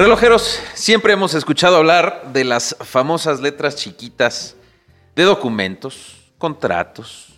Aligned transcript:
Relojeros, 0.00 0.58
siempre 0.72 1.12
hemos 1.12 1.34
escuchado 1.34 1.76
hablar 1.76 2.32
de 2.32 2.42
las 2.42 2.74
famosas 2.80 3.38
letras 3.38 3.76
chiquitas 3.76 4.56
de 5.14 5.24
documentos, 5.24 6.32
contratos, 6.38 7.34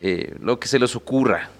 eh, 0.00 0.34
lo 0.40 0.58
que 0.58 0.68
se 0.68 0.78
les 0.78 0.96
ocurra. 0.96 1.50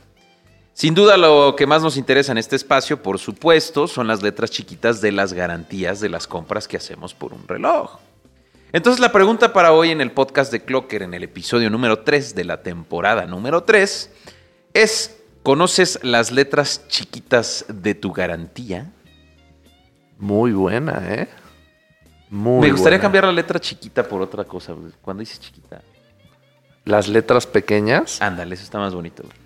Sin 0.72 0.94
duda 0.94 1.18
lo 1.18 1.54
que 1.54 1.66
más 1.66 1.82
nos 1.82 1.98
interesa 1.98 2.32
en 2.32 2.38
este 2.38 2.56
espacio, 2.56 3.02
por 3.02 3.18
supuesto, 3.18 3.86
son 3.86 4.06
las 4.06 4.22
letras 4.22 4.50
chiquitas 4.50 5.02
de 5.02 5.12
las 5.12 5.34
garantías 5.34 6.00
de 6.00 6.08
las 6.08 6.26
compras 6.26 6.66
que 6.66 6.78
hacemos 6.78 7.12
por 7.12 7.34
un 7.34 7.46
reloj. 7.46 7.98
Entonces 8.72 9.00
la 9.00 9.12
pregunta 9.12 9.52
para 9.52 9.74
hoy 9.74 9.90
en 9.90 10.00
el 10.00 10.12
podcast 10.12 10.50
de 10.50 10.64
Clocker, 10.64 11.02
en 11.02 11.12
el 11.12 11.24
episodio 11.24 11.68
número 11.68 11.98
3 11.98 12.34
de 12.34 12.44
la 12.44 12.62
temporada 12.62 13.26
número 13.26 13.64
3, 13.64 14.10
es, 14.72 15.18
¿conoces 15.42 15.98
las 16.02 16.32
letras 16.32 16.88
chiquitas 16.88 17.66
de 17.68 17.94
tu 17.94 18.14
garantía? 18.14 18.94
Muy 20.18 20.52
buena, 20.52 21.02
¿eh? 21.08 21.28
Muy 22.30 22.60
Me 22.66 22.72
gustaría 22.72 22.96
buena. 22.98 23.02
cambiar 23.02 23.24
la 23.24 23.32
letra 23.32 23.60
chiquita 23.60 24.06
por 24.06 24.20
otra 24.22 24.44
cosa. 24.44 24.72
güey. 24.72 24.92
Cuando 25.02 25.20
dices 25.20 25.38
chiquita, 25.40 25.82
Las 26.84 27.08
letras 27.08 27.46
pequeñas. 27.46 28.20
ándale, 28.22 28.54
eso 28.54 28.64
está 28.64 28.78
más 28.78 28.94
bonito. 28.94 29.22
güey. 29.24 29.36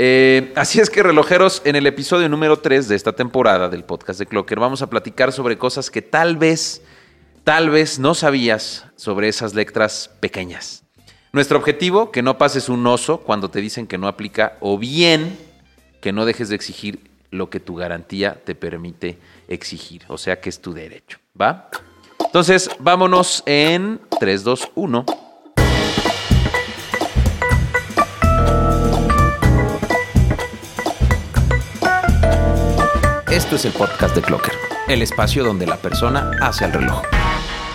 Eh, 0.00 0.52
así 0.54 0.80
es 0.80 0.90
que, 0.90 1.02
relojeros, 1.02 1.60
en 1.64 1.74
el 1.74 1.86
episodio 1.86 2.28
número 2.28 2.58
3 2.60 2.88
de 2.88 2.94
esta 2.94 3.12
temporada 3.12 3.68
del 3.68 3.82
podcast 3.84 4.20
de 4.20 4.26
Clocker 4.26 4.60
vamos 4.60 4.80
a 4.82 4.88
platicar 4.88 5.32
sobre 5.32 5.58
cosas 5.58 5.90
que 5.90 6.02
tal 6.02 6.36
vez, 6.36 6.82
tal 7.42 7.70
vez 7.70 7.98
no 7.98 8.14
sabías 8.14 8.86
sobre 8.94 9.28
esas 9.28 9.54
letras 9.54 10.10
pequeñas. 10.20 10.84
Nuestro 11.32 11.58
objetivo, 11.58 12.12
que 12.12 12.22
no 12.22 12.38
pases 12.38 12.68
un 12.68 12.86
oso 12.86 13.18
cuando 13.22 13.50
te 13.50 13.60
dicen 13.60 13.86
que 13.88 13.98
no 13.98 14.06
aplica 14.06 14.56
o 14.60 14.78
bien 14.78 15.36
que 16.00 16.12
no 16.12 16.24
dejes 16.26 16.48
de 16.48 16.54
exigir 16.54 17.10
lo 17.30 17.50
que 17.50 17.60
tu 17.60 17.74
garantía 17.74 18.34
te 18.44 18.54
permite 18.54 19.18
exigir, 19.48 20.02
o 20.08 20.18
sea 20.18 20.40
que 20.40 20.48
es 20.48 20.60
tu 20.60 20.72
derecho, 20.72 21.18
¿va? 21.40 21.70
Entonces, 22.24 22.70
vámonos 22.78 23.42
en 23.46 24.00
3, 24.20 24.44
2, 24.44 24.72
1. 24.74 25.06
Esto 33.30 33.56
es 33.56 33.64
el 33.64 33.72
podcast 33.72 34.14
de 34.14 34.22
Clocker, 34.22 34.54
el 34.88 35.00
espacio 35.00 35.44
donde 35.44 35.66
la 35.66 35.76
persona 35.76 36.32
hace 36.40 36.64
al 36.64 36.72
reloj. 36.72 37.02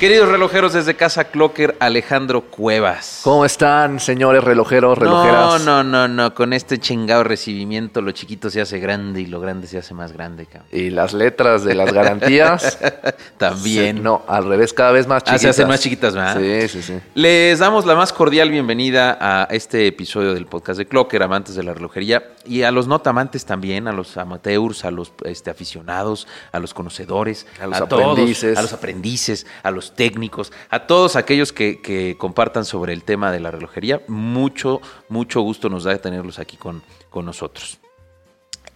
Queridos 0.03 0.27
relojeros 0.27 0.73
desde 0.73 0.97
casa 0.97 1.23
Clocker, 1.23 1.77
Alejandro 1.79 2.41
Cuevas. 2.41 3.21
¿Cómo 3.23 3.45
están, 3.45 4.01
señores 4.01 4.43
relojeros, 4.43 4.99
No, 4.99 5.05
relojeras? 5.05 5.63
no, 5.63 5.81
no, 5.81 6.09
no, 6.09 6.33
con 6.35 6.51
este 6.51 6.77
chingado 6.77 7.23
recibimiento 7.23 8.01
lo 8.01 8.11
chiquito 8.11 8.49
se 8.49 8.59
hace 8.59 8.79
grande 8.79 9.21
y 9.21 9.27
lo 9.27 9.39
grande 9.39 9.65
se 9.65 9.77
hace 9.77 9.93
más 9.93 10.11
grande, 10.11 10.45
cabrón. 10.45 10.67
Y 10.73 10.89
las 10.89 11.13
letras 11.13 11.63
de 11.63 11.75
las 11.75 11.93
garantías. 11.93 12.79
También. 13.37 14.03
no, 14.03 14.23
al 14.27 14.43
revés, 14.45 14.73
cada 14.73 14.91
vez 14.91 15.07
más 15.07 15.23
Ah, 15.23 15.25
chiquitas. 15.27 15.41
se 15.41 15.47
hacen 15.47 15.67
más 15.69 15.79
chiquitas, 15.79 16.13
¿verdad? 16.13 16.37
Sí, 16.37 16.67
sí, 16.67 16.81
sí. 16.81 16.99
Les 17.15 17.59
damos 17.59 17.85
la 17.85 17.95
más 17.95 18.11
cordial 18.11 18.51
bienvenida 18.51 19.17
a 19.21 19.45
este 19.51 19.87
episodio 19.87 20.33
del 20.33 20.47
podcast 20.47 20.79
de 20.79 20.85
Clocker, 20.85 21.23
amantes 21.23 21.55
de 21.55 21.63
la 21.63 21.73
relojería, 21.73 22.33
y 22.45 22.63
a 22.63 22.71
los 22.71 22.87
no 22.87 23.01
amantes 23.05 23.45
también, 23.45 23.87
a 23.87 23.93
los 23.93 24.17
amateurs, 24.17 24.83
a 24.83 24.91
los 24.91 25.13
este, 25.23 25.49
aficionados, 25.49 26.27
a 26.51 26.59
los 26.59 26.73
conocedores, 26.73 27.47
A 27.61 27.67
los 27.67 27.87
todos, 27.87 28.03
aprendices. 28.03 28.57
a 28.57 28.61
los 28.63 28.73
aprendices, 28.73 29.47
a 29.63 29.71
los 29.71 29.92
técnicos, 29.95 30.51
a 30.69 30.87
todos 30.87 31.15
aquellos 31.15 31.53
que, 31.53 31.81
que 31.81 32.15
compartan 32.17 32.65
sobre 32.65 32.93
el 32.93 33.03
tema 33.03 33.31
de 33.31 33.39
la 33.39 33.51
relojería. 33.51 34.01
Mucho, 34.07 34.81
mucho 35.09 35.41
gusto 35.41 35.69
nos 35.69 35.83
da 35.85 35.97
tenerlos 35.97 36.39
aquí 36.39 36.57
con, 36.57 36.83
con 37.09 37.25
nosotros. 37.25 37.79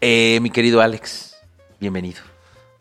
Eh, 0.01 0.39
mi 0.41 0.49
querido 0.49 0.81
Alex, 0.81 1.35
bienvenido. 1.79 2.21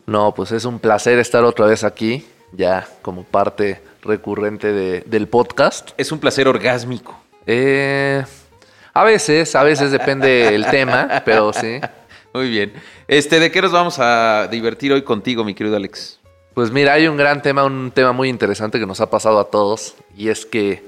No, 0.05 0.33
pues 0.33 0.51
es 0.51 0.65
un 0.65 0.79
placer 0.79 1.19
estar 1.19 1.43
otra 1.43 1.65
vez 1.65 1.83
aquí, 1.83 2.25
ya 2.53 2.87
como 3.01 3.23
parte 3.23 3.81
recurrente 4.03 4.71
de- 4.71 5.01
del 5.01 5.27
podcast. 5.27 5.89
Es 5.97 6.11
un 6.11 6.19
placer 6.19 6.47
orgásmico. 6.47 7.19
Eh, 7.45 8.23
a 8.93 9.03
veces, 9.03 9.55
a 9.55 9.63
veces 9.63 9.91
depende 9.91 10.53
el 10.55 10.65
tema, 10.67 11.21
pero 11.25 11.51
sí. 11.53 11.79
Muy 12.33 12.49
bien. 12.49 12.73
Este, 13.07 13.39
¿de 13.39 13.51
qué 13.51 13.61
nos 13.61 13.71
vamos 13.71 13.97
a 13.99 14.47
divertir 14.49 14.93
hoy 14.93 15.01
contigo, 15.01 15.43
mi 15.43 15.53
querido 15.55 15.75
Alex? 15.75 16.19
Pues 16.57 16.71
mira, 16.71 16.93
hay 16.93 17.07
un 17.07 17.17
gran 17.17 17.43
tema, 17.43 17.65
un 17.65 17.91
tema 17.91 18.13
muy 18.13 18.29
interesante 18.29 18.79
que 18.79 18.87
nos 18.87 18.99
ha 18.99 19.11
pasado 19.11 19.39
a 19.39 19.51
todos 19.51 19.93
y 20.17 20.29
es 20.29 20.43
que 20.43 20.87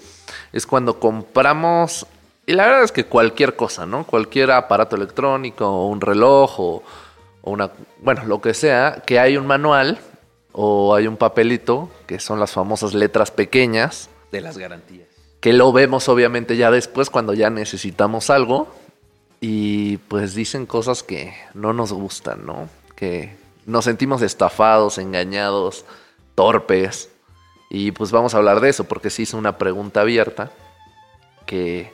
es 0.51 0.65
cuando 0.65 0.99
compramos, 0.99 2.07
y 2.47 2.53
la 2.53 2.65
verdad 2.65 2.83
es 2.85 2.91
que 2.91 3.05
cualquier 3.05 3.55
cosa, 3.55 3.85
¿no? 3.85 4.03
Cualquier 4.03 4.49
aparato 4.49 4.95
electrónico 4.95 5.67
o 5.67 5.85
un 5.85 6.01
reloj 6.01 6.59
o, 6.59 6.83
o 7.43 7.51
una, 7.51 7.69
bueno, 8.01 8.23
lo 8.25 8.41
que 8.41 8.55
sea, 8.55 9.03
que 9.05 9.19
hay 9.19 9.37
un 9.37 9.45
manual 9.45 9.99
o 10.53 10.95
hay 10.95 11.05
un 11.05 11.17
papelito, 11.17 11.91
que 12.07 12.19
son 12.19 12.39
las 12.39 12.49
famosas 12.49 12.95
letras 12.95 13.29
pequeñas, 13.29 14.09
De 14.31 14.41
las 14.41 14.57
garantías. 14.57 15.07
que 15.39 15.53
lo 15.53 15.71
vemos 15.71 16.09
obviamente 16.09 16.57
ya 16.57 16.71
después 16.71 17.11
cuando 17.11 17.35
ya 17.35 17.51
necesitamos 17.51 18.31
algo 18.31 18.73
y 19.39 19.97
pues 19.97 20.33
dicen 20.33 20.65
cosas 20.65 21.03
que 21.03 21.35
no 21.53 21.73
nos 21.73 21.93
gustan, 21.93 22.43
¿no? 22.43 22.67
Que 22.95 23.37
nos 23.65 23.85
sentimos 23.85 24.21
estafados, 24.21 24.97
engañados, 24.97 25.85
torpes 26.35 27.09
y 27.69 27.91
pues 27.91 28.11
vamos 28.11 28.33
a 28.33 28.37
hablar 28.37 28.59
de 28.61 28.69
eso 28.69 28.83
porque 28.85 29.09
se 29.09 29.23
hizo 29.23 29.37
una 29.37 29.57
pregunta 29.57 30.01
abierta 30.01 30.51
que 31.45 31.91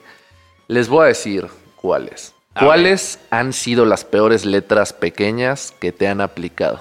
les 0.68 0.88
voy 0.88 1.04
a 1.04 1.08
decir 1.08 1.48
cuáles. 1.76 2.34
A 2.54 2.64
¿Cuáles 2.64 3.18
han 3.30 3.52
sido 3.52 3.84
las 3.84 4.04
peores 4.04 4.44
letras 4.46 4.92
pequeñas 4.94 5.74
que 5.78 5.92
te 5.92 6.08
han 6.08 6.20
aplicado? 6.22 6.80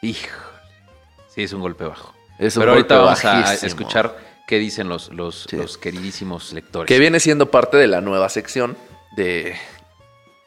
Hijo. 0.00 0.36
Sí, 1.28 1.42
es 1.42 1.52
un 1.52 1.60
golpe 1.60 1.84
bajo. 1.84 2.14
Es 2.38 2.56
un 2.56 2.60
Pero 2.60 2.72
ahorita 2.72 2.94
golpe 2.98 3.04
vamos 3.06 3.24
a 3.24 3.40
bajísimo. 3.40 3.66
escuchar 3.66 4.16
qué 4.46 4.58
dicen 4.58 4.88
los, 4.88 5.12
los, 5.12 5.46
Sí. 5.50 5.56
los 5.56 5.76
queridísimos 5.76 6.52
lectores. 6.52 6.86
Que 6.86 7.00
viene 7.00 7.18
siendo 7.18 7.50
parte 7.50 7.76
de 7.76 7.88
la 7.88 8.00
nueva 8.00 8.28
sección 8.28 8.76
de 9.16 9.56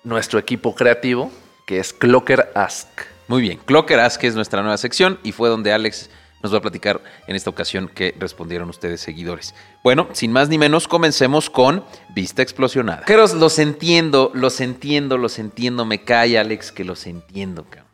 nuestro 0.04 0.40
equipo 0.40 0.74
creativo, 0.74 1.30
que 1.68 1.80
es 1.80 1.92
Clocker 1.92 2.52
Ask. 2.56 2.88
Muy 3.32 3.42
bien. 3.42 3.60
Clocker 3.64 3.98
Ask 4.02 4.22
es 4.26 4.36
nuestra 4.36 4.62
nueva 4.62 4.78
sección 4.78 5.18
y 5.24 5.32
fue 5.32 5.48
donde 5.48 5.72
Alex 5.72 6.10
nos 6.44 6.54
va 6.54 6.58
a 6.58 6.62
platicar 6.62 7.00
en 7.28 7.38
esta 7.38 7.50
ocasión 7.50 7.88
que 7.88 8.14
respondieron 8.20 8.70
ustedes 8.70 9.00
seguidores. 9.00 9.56
Bueno, 9.86 10.10
sin 10.12 10.34
más 10.34 10.50
ni 10.50 10.58
menos, 10.58 10.86
comencemos 10.86 11.50
con 11.50 11.86
Vista 12.10 12.42
Explosionada. 12.42 13.06
Queros, 13.06 13.34
los 13.34 13.58
entiendo, 13.58 14.32
los 14.34 14.60
entiendo, 14.60 15.18
los 15.18 15.40
entiendo. 15.40 15.86
Me 15.86 16.04
cae, 16.04 16.38
Alex, 16.38 16.74
que 16.74 16.84
los 16.84 17.08
entiendo, 17.08 17.64
cabrón. 17.70 17.90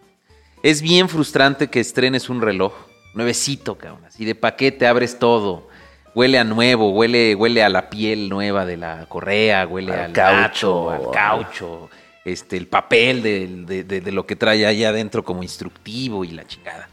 Es 0.63 0.81
bien 0.81 1.07
frustrante 1.07 1.67
que 1.67 1.81
estrenes 1.81 2.29
un 2.29 2.41
reloj 2.41 2.73
nuevecito, 3.13 3.77
cabrón. 3.77 4.05
Así 4.07 4.25
de 4.25 4.33
paquete 4.33 4.87
abres 4.87 5.19
todo. 5.19 5.67
Huele 6.15 6.39
a 6.39 6.45
nuevo, 6.45 6.89
huele, 6.89 7.35
huele 7.35 7.61
a 7.61 7.69
la 7.69 7.91
piel 7.91 8.27
nueva 8.27 8.65
de 8.65 8.77
la 8.77 9.05
correa, 9.07 9.67
huele 9.67 9.93
Al 9.93 9.99
al, 9.99 10.13
caucho, 10.13 11.11
caucho, 11.13 11.89
al 11.91 11.99
ah. 11.99 12.06
Este, 12.27 12.57
el 12.57 12.67
papel 12.67 13.23
de- 13.23 13.83
de 13.83 14.11
lo 14.11 14.25
que 14.25 14.35
trae 14.35 14.65
ahí 14.65 14.83
adentro 14.83 15.23
como 15.23 15.43
instructivo 15.43 16.25
y 16.25 16.31
la 16.31 16.45
chingada. 16.45 16.89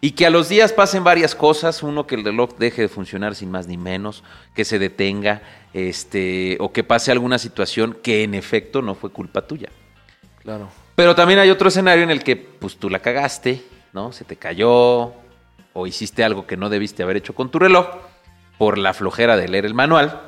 Y 0.00 0.10
que 0.10 0.26
a 0.26 0.30
los 0.30 0.50
días 0.50 0.72
pasen 0.72 1.02
varias 1.02 1.34
cosas, 1.34 1.82
uno 1.82 2.06
que 2.06 2.14
el 2.14 2.24
reloj 2.24 2.56
deje 2.58 2.82
de 2.82 2.88
funcionar 2.88 3.34
sin 3.34 3.50
más 3.50 3.66
ni 3.66 3.78
menos, 3.78 4.22
que 4.54 4.66
se 4.66 4.78
detenga, 4.78 5.40
este, 5.72 6.58
o 6.60 6.72
que 6.72 6.84
pase 6.84 7.10
alguna 7.10 7.38
situación 7.38 7.96
que 8.02 8.22
en 8.22 8.34
efecto 8.34 8.82
no 8.82 8.94
fue 8.94 9.10
culpa 9.10 9.46
tuya. 9.46 9.70
Claro. 10.42 10.68
Pero 10.94 11.14
también 11.14 11.38
hay 11.38 11.48
otro 11.48 11.68
escenario 11.68 12.04
en 12.04 12.10
el 12.10 12.22
que 12.22 12.36
pues 12.36 12.76
tú 12.76 12.90
la 12.90 12.98
cagaste, 12.98 13.62
¿no? 13.94 14.12
Se 14.12 14.24
te 14.24 14.36
cayó 14.36 15.14
o 15.72 15.86
hiciste 15.86 16.22
algo 16.22 16.46
que 16.46 16.56
no 16.58 16.68
debiste 16.68 17.02
haber 17.02 17.16
hecho 17.16 17.34
con 17.34 17.50
tu 17.50 17.58
reloj 17.58 17.86
por 18.58 18.76
la 18.76 18.92
flojera 18.92 19.36
de 19.38 19.48
leer 19.48 19.64
el 19.64 19.74
manual. 19.74 20.20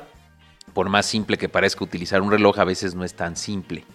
Por 0.73 0.89
más 0.89 1.05
simple 1.05 1.37
que 1.37 1.49
parezca 1.49 1.83
utilizar 1.83 2.21
un 2.21 2.31
reloj, 2.31 2.59
a 2.59 2.65
veces 2.65 2.95
no 2.95 3.03
es 3.03 3.13
tan 3.13 3.35
simple. 3.35 3.85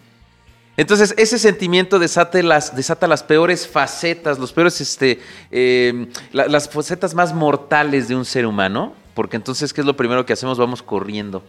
Entonces, 0.77 1.15
ese 1.19 1.39
sentimiento 1.39 1.99
desata 1.99 2.41
las, 2.43 2.75
desata 2.75 3.07
las 3.07 3.23
peores 3.23 3.69
facetas, 3.69 4.39
los 4.39 4.53
peores, 4.53 4.81
este, 4.81 5.21
eh, 5.51 6.07
la- 6.33 6.49
las 6.49 6.69
facetas 6.69 7.15
más 7.15 7.35
mortales 7.35 8.09
de 8.09 8.17
un 8.17 8.25
ser 8.25 8.47
humano, 8.47 8.95
porque 9.15 9.37
entonces, 9.37 9.73
¿qué 9.75 9.83
es 9.83 9.87
lo 9.87 9.97
primero 9.97 10.25
que 10.25 10.33
hacemos? 10.33 10.59
Vamos 10.59 10.83
corriendo 10.83 11.45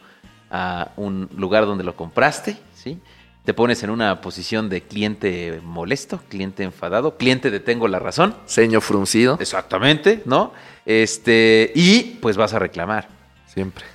a 0.52 0.92
un 0.98 1.30
lugar 1.38 1.66
donde 1.66 1.84
lo 1.86 1.96
compraste, 1.96 2.58
¿sí? 2.75 3.00
Te 3.46 3.54
pones 3.54 3.81
en 3.84 3.90
una 3.90 4.22
posición 4.22 4.70
de 4.70 4.81
cliente 4.81 5.60
molesto, 5.64 6.20
cliente 6.30 6.64
enfadado, 6.64 7.18
cliente 7.18 7.50
de 7.52 7.60
tengo 7.60 7.88
la 7.88 8.00
razón. 8.00 8.36
Ceño 8.48 8.80
fruncido. 8.81 9.38
Exactamente, 9.40 10.22
¿no? 10.25 10.54
Este, 10.86 11.72
y 11.75 12.18
pues 12.22 12.38
vas 12.38 12.54
a 12.54 12.60
reclamar. 12.60 13.08
Siempre. 13.48 13.86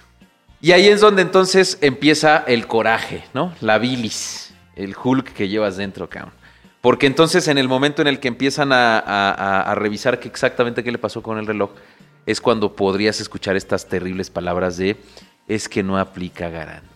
Y 0.60 0.72
ahí 0.72 0.88
es 0.88 1.00
donde 1.00 1.22
entonces 1.22 1.78
empieza 1.80 2.44
el 2.46 2.66
coraje, 2.66 3.25
¿no? 3.32 3.54
La 3.60 3.78
bilis, 3.78 4.47
el 4.78 4.94
Hulk 5.02 5.32
que 5.34 5.48
llevas 5.48 5.76
dentro, 5.76 6.08
cabrón. 6.08 6.32
Porque 6.80 7.06
entonces 7.06 7.48
en 7.48 7.58
el 7.58 7.69
momento 7.69 8.00
en 8.02 8.08
el 8.08 8.20
que 8.20 8.28
empiezan 8.28 8.72
a, 8.72 8.98
a- 8.98 9.30
a- 9.32 9.60
a 9.62 9.75
revisar 9.75 10.19
exactamente 10.22 10.82
qué 10.84 10.92
le 10.92 10.98
pasó 10.98 11.22
con 11.22 11.36
el 11.38 11.46
reloj, 11.46 11.70
es 12.25 12.40
cuando 12.40 12.75
podrías 12.76 13.20
escuchar 13.20 13.56
estas 13.56 13.86
terribles 13.86 14.30
palabras 14.30 14.76
de 14.76 14.96
es 15.48 15.69
que 15.69 15.82
no 15.82 15.98
aplica 15.98 16.48
garantía. 16.50 16.88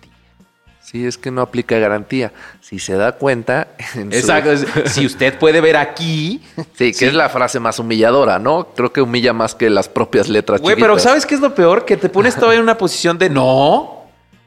Sí, 0.82 1.06
es 1.06 1.17
que 1.17 1.31
no 1.31 1.40
aplica 1.40 1.79
garantía. 1.79 2.32
Si 2.61 2.79
se 2.79 2.94
da 2.94 3.12
cuenta... 3.12 3.69
su- 3.94 4.00
Exacto. 4.00 4.50
Si 4.87 5.06
usted 5.06 5.38
puede 5.38 5.61
ver 5.61 5.76
aquí. 5.76 6.43
Sí, 6.75 6.93
que 6.93 6.94
Sí. 6.94 7.05
es 7.06 7.14
la 7.14 7.29
frase 7.31 7.58
más 7.61 7.79
humilladora, 7.79 8.38
¿no? 8.38 8.69
Creo 8.76 8.93
que 8.93 9.00
humilla 9.00 9.32
más 9.32 9.55
que 9.55 9.70
las 9.70 9.88
propias 9.88 10.29
letras 10.29 10.61
Güey, 10.61 10.76
pero. 10.76 10.99
¿sabes 10.99 11.25
qué 11.25 11.34
es 11.34 11.40
lo 11.40 11.55
peor? 11.55 11.84
Que 11.87 11.96
te 11.96 12.08
pones 12.08 12.34
todavía 12.37 12.58
en 12.58 12.62
una 12.64 12.76
posición 12.79 13.17
de 13.19 13.31
no. 13.31 14.02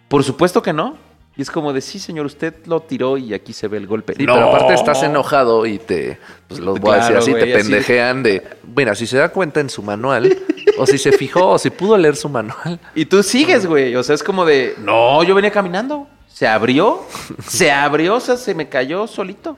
Por 0.08 0.24
supuesto 0.24 0.62
que 0.62 0.72
no. 0.74 0.98
Y 1.38 1.42
es 1.42 1.52
como 1.52 1.74
de 1.74 1.82
sí, 1.82 2.00
señor, 2.00 2.26
usted 2.26 2.54
lo 2.66 2.80
tiró 2.82 3.18
y 3.18 3.34
aquí 3.34 3.52
se 3.52 3.68
ve 3.68 3.78
el 3.78 3.88
golpe. 3.88 4.14
Sí, 4.16 4.26
No. 4.26 4.36
pero 4.36 4.48
aparte 4.48 4.74
estás 4.74 5.04
enojado 5.04 5.66
y 5.66 5.80
te, 5.80 6.18
pues 6.48 6.62
los 6.62 6.80
voy 6.80 6.94
a 6.94 7.00
decir 7.02 7.18
así, 7.18 7.32
güey, 7.32 7.44
te 7.44 7.56
así. 7.56 7.64
pendejean 7.70 8.24
de, 8.24 8.42
mira, 8.76 8.96
si 8.96 9.06
se 9.06 9.18
da 9.18 9.28
cuenta 9.30 9.60
en 9.60 9.70
su 9.70 9.84
manual, 9.84 10.38
o 10.78 10.86
si 10.86 10.98
se 10.98 11.12
fijó, 11.12 11.50
o 11.50 11.58
si 11.58 11.70
pudo 11.72 11.98
leer 11.98 12.16
su 12.16 12.30
manual. 12.30 12.80
Y 12.96 13.06
tú 13.06 13.22
sigues, 13.22 13.66
güey. 13.66 13.96
O 13.98 14.04
sea, 14.04 14.16
es 14.16 14.24
como 14.24 14.46
de 14.46 14.76
no, 14.80 15.24
yo 15.24 15.36
venía 15.36 15.52
caminando. 15.52 16.08
Se 16.28 16.48
abrió. 16.48 17.04
Se 17.48 17.70
abrió, 17.72 18.16
o 18.16 18.20
sea, 18.22 18.38
se 18.38 18.56
me 18.56 18.68
cayó 18.70 19.06
solito. 19.08 19.58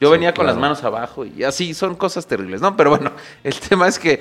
Yo 0.00 0.08
Sí, 0.08 0.12
venía 0.12 0.30
con 0.34 0.44
claro. 0.44 0.54
las 0.54 0.60
manos 0.60 0.82
abajo 0.84 1.24
y 1.24 1.44
así 1.44 1.74
son 1.74 1.94
cosas 1.94 2.26
terribles, 2.26 2.60
¿no? 2.60 2.76
Pero 2.76 2.90
bueno, 2.90 3.12
el 3.44 3.54
tema 3.58 3.86
es 3.88 3.98
que 3.98 4.20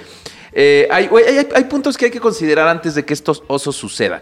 eh, 0.52 0.88
hay, 0.92 1.08
güey, 1.08 1.26
hay- 1.26 1.48
hay 1.56 1.64
puntos 1.66 1.98
que 1.98 2.06
hay 2.06 2.12
que 2.12 2.20
considerar 2.20 2.68
antes 2.68 2.94
de 2.96 3.04
que 3.06 3.14
estos 3.14 3.44
osos 3.48 3.76
sucedan. 3.76 4.22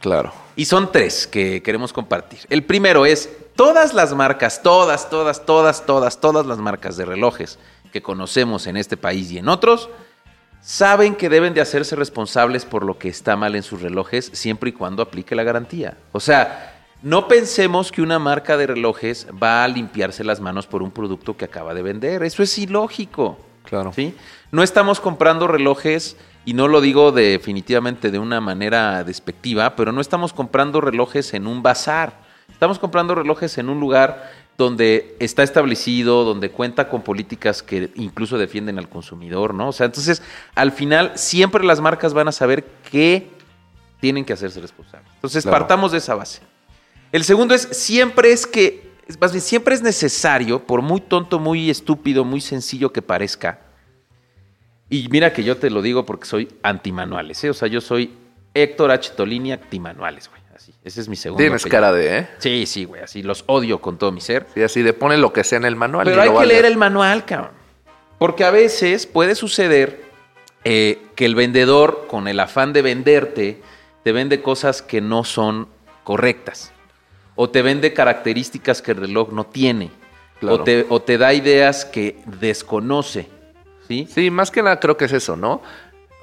Claro. 0.00 0.32
Y 0.56 0.66
son 0.66 0.92
tres 0.92 1.26
que 1.26 1.62
queremos 1.62 1.92
compartir. 1.92 2.40
El 2.48 2.62
primero 2.62 3.06
es, 3.06 3.28
todas 3.56 3.92
las 3.94 4.14
marcas, 4.14 4.62
todas, 4.62 5.10
todas, 5.10 5.44
todas, 5.44 5.84
todas, 5.84 6.20
todas 6.20 6.46
las 6.46 6.58
marcas 6.58 6.96
de 6.96 7.04
relojes 7.04 7.58
que 7.92 8.02
conocemos 8.02 8.66
en 8.66 8.76
este 8.76 8.96
país 8.96 9.30
y 9.30 9.38
en 9.38 9.48
otros, 9.48 9.88
saben 10.60 11.14
que 11.14 11.28
deben 11.28 11.54
de 11.54 11.60
hacerse 11.60 11.94
responsables 11.94 12.64
por 12.64 12.84
lo 12.84 12.98
que 12.98 13.08
está 13.08 13.36
mal 13.36 13.54
en 13.54 13.62
sus 13.62 13.82
relojes 13.82 14.30
siempre 14.32 14.70
y 14.70 14.72
cuando 14.72 15.02
aplique 15.02 15.34
la 15.34 15.42
garantía. 15.42 15.98
O 16.12 16.20
sea, 16.20 16.74
no 17.02 17.28
pensemos 17.28 17.92
que 17.92 18.00
una 18.00 18.18
marca 18.18 18.56
de 18.56 18.66
relojes 18.66 19.26
va 19.42 19.62
a 19.62 19.68
limpiarse 19.68 20.24
las 20.24 20.40
manos 20.40 20.66
por 20.66 20.82
un 20.82 20.90
producto 20.90 21.36
que 21.36 21.44
acaba 21.44 21.74
de 21.74 21.82
vender. 21.82 22.22
Eso 22.22 22.42
es 22.42 22.56
ilógico. 22.56 23.38
Claro. 23.64 23.92
¿sí? 23.94 24.14
No 24.50 24.62
estamos 24.62 25.00
comprando 25.00 25.46
relojes, 25.46 26.16
y 26.44 26.54
no 26.54 26.68
lo 26.68 26.80
digo 26.80 27.12
definitivamente 27.12 28.10
de 28.10 28.18
una 28.18 28.40
manera 28.40 29.04
despectiva, 29.04 29.76
pero 29.76 29.92
no 29.92 30.00
estamos 30.00 30.32
comprando 30.32 30.80
relojes 30.80 31.34
en 31.34 31.46
un 31.46 31.62
bazar. 31.62 32.20
Estamos 32.50 32.78
comprando 32.78 33.14
relojes 33.14 33.56
en 33.58 33.68
un 33.68 33.80
lugar 33.80 34.30
donde 34.56 35.16
está 35.18 35.42
establecido, 35.42 36.24
donde 36.24 36.50
cuenta 36.50 36.88
con 36.88 37.02
políticas 37.02 37.62
que 37.62 37.90
incluso 37.96 38.38
defienden 38.38 38.78
al 38.78 38.88
consumidor, 38.88 39.54
¿no? 39.54 39.68
O 39.68 39.72
sea, 39.72 39.86
entonces, 39.86 40.22
al 40.54 40.70
final, 40.70 41.12
siempre 41.16 41.64
las 41.64 41.80
marcas 41.80 42.14
van 42.14 42.28
a 42.28 42.32
saber 42.32 42.64
que 42.90 43.30
tienen 44.00 44.24
que 44.24 44.34
hacerse 44.34 44.60
responsables. 44.60 45.10
Entonces, 45.14 45.42
Claro. 45.42 45.58
partamos 45.58 45.92
de 45.92 45.98
esa 45.98 46.14
base. 46.14 46.40
El 47.10 47.24
segundo 47.24 47.54
es, 47.54 47.62
siempre 47.62 48.32
es 48.32 48.46
que, 48.46 48.92
más 49.20 49.32
bien, 49.32 49.40
siempre 49.42 49.74
es 49.74 49.82
necesario, 49.82 50.64
por 50.64 50.82
muy 50.82 51.00
tonto, 51.00 51.38
muy 51.38 51.70
estúpido, 51.70 52.24
muy 52.24 52.40
sencillo 52.40 52.92
que 52.92 53.02
parezca, 53.02 53.60
y 54.94 55.08
mira 55.08 55.32
que 55.32 55.42
yo 55.42 55.56
te 55.56 55.70
lo 55.70 55.82
digo 55.82 56.06
porque 56.06 56.24
soy 56.26 56.48
antimanuales, 56.62 57.42
¿eh? 57.42 57.50
O 57.50 57.54
sea, 57.54 57.66
yo 57.66 57.80
soy 57.80 58.12
Héctor 58.54 58.92
H. 58.92 59.10
Tolini 59.16 59.50
antimanuales, 59.50 60.28
güey. 60.28 60.40
Así, 60.54 60.72
ese 60.84 61.00
es 61.00 61.08
mi 61.08 61.16
segundo 61.16 61.42
Tienes 61.42 61.62
apellido. 61.62 61.80
cara 61.80 61.92
de, 61.92 62.18
¿eh? 62.18 62.28
Sí, 62.38 62.64
sí, 62.66 62.84
güey, 62.84 63.02
así 63.02 63.24
los 63.24 63.42
odio 63.46 63.80
con 63.80 63.98
todo 63.98 64.12
mi 64.12 64.20
ser. 64.20 64.46
Sí, 64.54 64.62
así 64.62 64.82
de 64.82 64.92
pone 64.92 65.18
lo 65.18 65.32
que 65.32 65.42
sea 65.42 65.58
en 65.58 65.64
el 65.64 65.74
manual. 65.74 66.04
Pero 66.04 66.24
y 66.24 66.28
hay 66.28 66.36
que 66.36 66.46
leer 66.46 66.64
el 66.64 66.76
manual, 66.76 67.24
cabrón. 67.24 67.50
Porque 68.18 68.44
a 68.44 68.50
veces 68.50 69.06
puede 69.06 69.34
suceder 69.34 70.04
eh, 70.62 71.02
que 71.16 71.24
el 71.24 71.34
vendedor, 71.34 72.06
con 72.08 72.28
el 72.28 72.38
afán 72.38 72.72
de 72.72 72.82
venderte, 72.82 73.62
te 74.04 74.12
vende 74.12 74.42
cosas 74.42 74.80
que 74.80 75.00
no 75.00 75.24
son 75.24 75.66
correctas. 76.04 76.72
O 77.34 77.50
te 77.50 77.62
vende 77.62 77.92
características 77.92 78.80
que 78.80 78.92
el 78.92 78.98
reloj 78.98 79.32
no 79.32 79.44
tiene. 79.44 79.90
Claro. 80.38 80.56
O, 80.56 80.62
te, 80.62 80.86
o 80.88 81.02
te 81.02 81.18
da 81.18 81.34
ideas 81.34 81.84
que 81.84 82.20
desconoce. 82.26 83.33
¿Sí? 83.88 84.08
Sí, 84.10 84.30
más 84.30 84.50
que 84.50 84.62
nada 84.62 84.80
creo 84.80 84.96
que 84.96 85.04
es 85.06 85.12
eso, 85.12 85.36
¿no? 85.36 85.62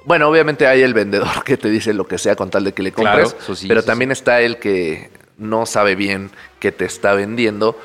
Bueno, 0.04 0.28
obviamente 0.28 0.66
hay 0.66 0.82
el 0.82 0.94
vendedor 0.94 1.42
que 1.44 1.56
te 1.56 1.70
dice 1.70 1.92
lo 1.94 2.06
que 2.06 2.18
sea 2.18 2.36
con 2.36 2.50
tal 2.50 2.64
de 2.64 2.72
que 2.72 2.82
le 2.82 2.92
compres, 2.92 3.36
sí, 3.54 3.68
pero 3.68 3.82
también 3.82 4.10
está 4.10 4.40
el 4.40 4.58
que 4.58 5.10
no 5.38 5.66
sabe 5.66 5.94
bien 5.94 6.30
que 6.58 6.72
te 6.72 6.84
está 6.84 7.14
vendiendo 7.14 7.76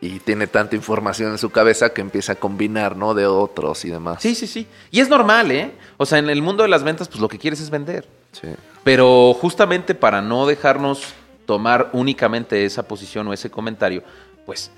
y 0.00 0.18
tiene 0.18 0.48
tanta 0.48 0.74
información 0.74 1.30
en 1.30 1.38
su 1.38 1.50
cabeza 1.50 1.92
que 1.92 2.00
empieza 2.00 2.32
a 2.32 2.34
combinar, 2.34 2.96
¿no? 2.96 3.14
De 3.14 3.26
otros 3.26 3.84
y 3.84 3.90
demás. 3.90 4.20
Sí, 4.20 4.34
sí, 4.34 4.48
sí. 4.48 4.66
Y 4.90 4.98
es 4.98 5.08
normal, 5.08 5.52
¿eh? 5.52 5.70
O 5.96 6.06
sea, 6.06 6.18
en 6.18 6.28
el 6.28 6.42
mundo 6.42 6.64
de 6.64 6.68
las 6.68 6.82
ventas, 6.82 7.08
pues 7.08 7.20
lo 7.20 7.28
que 7.28 7.38
quieres 7.38 7.60
es 7.60 7.70
vender. 7.70 8.08
Sí. 8.32 8.48
Pero 8.82 9.32
justamente 9.34 9.94
para 9.94 10.20
no 10.20 10.44
dejarnos 10.46 11.14
tomar 11.46 11.90
únicamente 11.92 12.64
esa 12.64 12.82
posición 12.82 13.28
o 13.28 13.32
ese 13.32 13.48
comentario, 13.50 14.02
pues 14.44 14.72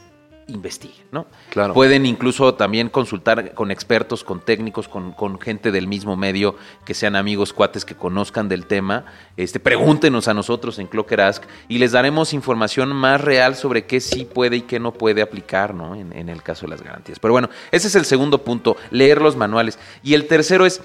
investiguen, 0.49 1.07
¿no? 1.11 1.27
Claro. 1.51 1.75
Pueden 1.75 2.07
incluso 2.07 2.55
también 2.55 2.89
consultar 2.89 3.55
con 3.55 3.71
expertos, 3.71 4.25
con 4.25 4.41
técnicos, 4.41 4.89
con, 4.89 5.13
con 5.13 5.41
gente 5.41 5.73
del 5.73 5.87
mismo 5.87 6.17
medio, 6.17 6.57
que 6.85 6.95
sean 6.95 7.17
amigos, 7.17 7.53
cuates, 7.53 7.85
que 7.85 7.95
conozcan 7.95 8.49
del 8.49 8.67
tema. 8.67 9.07
Este, 9.37 9.59
pregúntenos 9.61 10.29
a 10.29 10.35
nosotros 10.35 10.79
en 10.79 10.87
Clocker 10.87 11.21
Ask 11.21 11.45
y 11.69 11.79
les 11.79 11.93
daremos 11.93 12.33
información 12.33 12.95
más 12.95 13.21
real 13.21 13.57
sobre 13.57 13.87
qué 13.87 14.01
sí 14.01 14.25
puede 14.25 14.57
y 14.57 14.63
qué 14.63 14.79
no 14.79 14.93
puede 14.93 15.23
aplicar, 15.23 15.75
¿no? 15.75 15.95
En, 15.95 16.13
en 16.13 16.29
el 16.29 16.43
caso 16.43 16.67
de 16.67 16.71
las 16.71 16.83
garantías. 16.83 17.19
Pero 17.19 17.33
bueno, 17.33 17.49
ese 17.71 17.89
es 17.89 17.95
el 17.95 18.05
segundo 18.05 18.45
punto, 18.45 18.77
leer 18.91 19.23
los 19.23 19.37
manuales. 19.37 19.79
Y 20.03 20.15
el 20.15 20.27
tercero 20.27 20.67
es, 20.67 20.83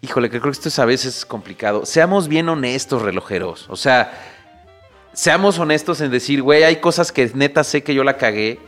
híjole, 0.00 0.30
que 0.30 0.38
creo 0.38 0.52
que 0.52 0.58
esto 0.58 0.68
es 0.68 0.78
a 0.78 0.84
veces 0.84 1.26
complicado. 1.26 1.86
Seamos 1.86 2.28
bien 2.28 2.48
honestos, 2.48 3.02
relojeros. 3.02 3.66
O 3.68 3.76
sea, 3.76 4.12
seamos 5.12 5.58
honestos 5.58 6.00
en 6.00 6.10
decir, 6.10 6.40
güey, 6.42 6.62
hay 6.62 6.76
cosas 6.76 7.10
que 7.10 7.30
neta 7.34 7.64
sé 7.64 7.82
que 7.82 7.94
yo 7.94 8.04
la 8.04 8.16
cagué 8.16 8.60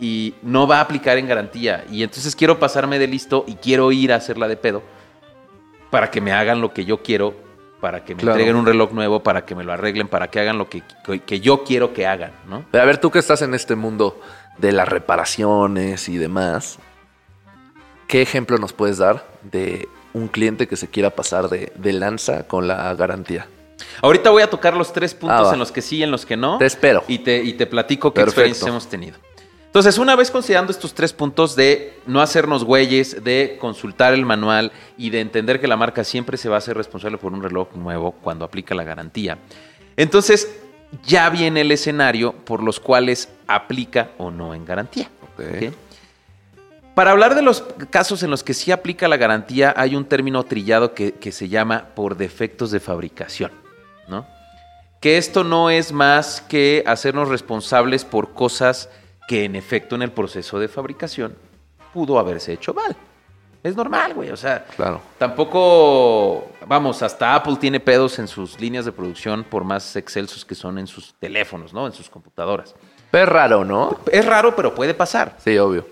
y 0.00 0.34
no 0.42 0.66
va 0.66 0.78
a 0.78 0.80
aplicar 0.82 1.18
en 1.18 1.26
garantía. 1.28 1.84
Y 1.90 2.02
entonces 2.02 2.34
quiero 2.36 2.58
pasarme 2.58 2.98
de 2.98 3.06
listo 3.06 3.44
y 3.46 3.54
quiero 3.54 3.92
ir 3.92 4.12
a 4.12 4.16
hacerla 4.16 4.48
de 4.48 4.56
pedo 4.56 4.82
para 5.90 6.10
que 6.10 6.20
me 6.20 6.32
hagan 6.32 6.60
lo 6.60 6.72
que 6.72 6.84
yo 6.84 7.02
quiero, 7.02 7.34
para 7.80 8.04
que 8.04 8.14
me 8.14 8.20
Claro. 8.22 8.34
entreguen 8.34 8.56
un 8.56 8.66
reloj 8.66 8.92
nuevo, 8.92 9.22
para 9.22 9.44
que 9.44 9.54
me 9.54 9.62
lo 9.64 9.72
arreglen, 9.72 10.08
para 10.08 10.28
que 10.28 10.40
hagan 10.40 10.58
lo 10.58 10.68
que, 10.68 10.82
que- 11.04 11.20
que 11.20 11.40
yo 11.40 11.64
quiero 11.64 11.92
que 11.92 12.06
hagan, 12.06 12.32
¿no? 12.48 12.64
A 12.72 12.84
ver, 12.84 12.98
tú 12.98 13.10
que 13.10 13.18
estás 13.18 13.42
en 13.42 13.54
este 13.54 13.74
mundo 13.76 14.20
de 14.58 14.72
las 14.72 14.88
reparaciones 14.88 16.08
y 16.08 16.16
demás, 16.18 16.78
¿qué 18.06 18.22
ejemplo 18.22 18.58
nos 18.58 18.72
puedes 18.72 18.98
dar 18.98 19.24
de 19.42 19.88
un 20.14 20.28
cliente 20.28 20.66
que 20.68 20.76
se 20.76 20.88
quiera 20.88 21.10
pasar 21.10 21.48
de, 21.48 21.72
de 21.76 21.92
lanza 21.92 22.46
con 22.46 22.66
la 22.68 22.94
garantía? 22.94 23.46
Ahorita 24.00 24.30
voy 24.30 24.42
a 24.42 24.48
tocar 24.50 24.76
los 24.76 24.92
tres 24.92 25.12
puntos 25.14 25.38
Ah, 25.40 25.42
va. 25.48 25.52
en 25.52 25.58
los 25.58 25.72
que 25.72 25.82
sí 25.82 25.96
y 25.98 26.02
en 26.02 26.10
los 26.10 26.24
que 26.24 26.36
no. 26.36 26.58
Te 26.58 26.66
espero. 26.66 27.02
Y 27.08 27.18
te, 27.18 27.42
y 27.42 27.54
te 27.54 27.66
platico 27.66 28.10
qué 28.12 28.20
Perfecto. 28.20 28.40
experiencias 28.40 28.68
hemos 28.68 28.86
tenido. 28.88 29.18
Entonces, 29.72 29.96
una 29.96 30.16
vez 30.16 30.30
considerando 30.30 30.70
estos 30.70 30.92
tres 30.92 31.14
puntos 31.14 31.56
de 31.56 31.98
no 32.06 32.20
hacernos 32.20 32.62
güeyes, 32.62 33.24
de 33.24 33.56
consultar 33.58 34.12
el 34.12 34.26
manual 34.26 34.70
y 34.98 35.08
de 35.08 35.20
entender 35.20 35.62
que 35.62 35.66
la 35.66 35.78
marca 35.78 36.04
siempre 36.04 36.36
se 36.36 36.50
va 36.50 36.56
a 36.56 36.58
hacer 36.58 36.76
responsable 36.76 37.16
por 37.16 37.32
un 37.32 37.42
reloj 37.42 37.74
nuevo 37.74 38.12
cuando 38.12 38.44
aplica 38.44 38.74
la 38.74 38.84
garantía. 38.84 39.38
Entonces, 39.96 40.60
ya 41.06 41.30
viene 41.30 41.62
el 41.62 41.72
escenario 41.72 42.32
por 42.32 42.62
los 42.62 42.80
cuales 42.80 43.30
aplica 43.46 44.10
o 44.18 44.30
no 44.30 44.54
en 44.54 44.66
garantía. 44.66 45.08
Para 46.94 47.12
hablar 47.12 47.34
de 47.34 47.40
los 47.40 47.64
casos 47.88 48.22
en 48.22 48.30
los 48.30 48.44
que 48.44 48.52
sí 48.52 48.72
aplica 48.72 49.08
la 49.08 49.16
garantía, 49.16 49.72
hay 49.74 49.96
un 49.96 50.04
término 50.04 50.42
trillado 50.42 50.92
que, 50.92 51.12
que 51.12 51.32
se 51.32 51.48
llama 51.48 51.86
por 51.94 52.18
defectos 52.18 52.72
de 52.72 52.80
fabricación, 52.80 53.52
¿no? 54.06 54.26
Que 55.00 55.16
esto 55.16 55.44
no 55.44 55.70
es 55.70 55.92
más 55.92 56.42
que 56.42 56.84
hacernos 56.86 57.30
responsables 57.30 58.04
por 58.04 58.34
cosas 58.34 58.90
que 59.28 59.44
en 59.44 59.56
efecto 59.56 59.94
en 59.94 60.02
el 60.02 60.12
proceso 60.12 60.58
de 60.58 60.68
fabricación 60.68 61.36
pudo 61.92 62.18
haberse 62.18 62.52
hecho 62.52 62.74
mal. 62.74 62.96
Es 63.62 63.76
normal, 63.76 64.14
güey, 64.14 64.30
o 64.30 64.36
sea, 64.36 64.64
Claro. 64.74 65.00
Tampoco, 65.18 66.48
vamos, 66.66 67.00
hasta 67.02 67.34
Apple 67.34 67.56
tiene 67.60 67.78
pedos 67.78 68.18
en 68.18 68.26
sus 68.26 68.58
líneas 68.60 68.84
de 68.84 68.90
producción 68.92 69.44
por 69.44 69.62
más 69.62 69.94
excelsos 69.94 70.44
que 70.44 70.56
son 70.56 70.78
en 70.78 70.88
sus 70.88 71.14
teléfonos, 71.14 71.72
¿no? 71.72 71.86
En 71.86 71.92
sus 71.92 72.10
computadoras. 72.10 72.74
Pero 73.12 73.24
es 73.24 73.28
raro, 73.28 73.64
¿no? 73.64 73.98
Es 74.10 74.26
raro, 74.26 74.56
pero 74.56 74.74
puede 74.74 74.94
pasar. 74.94 75.36
Sí, 75.38 75.56
obvio. 75.58 75.86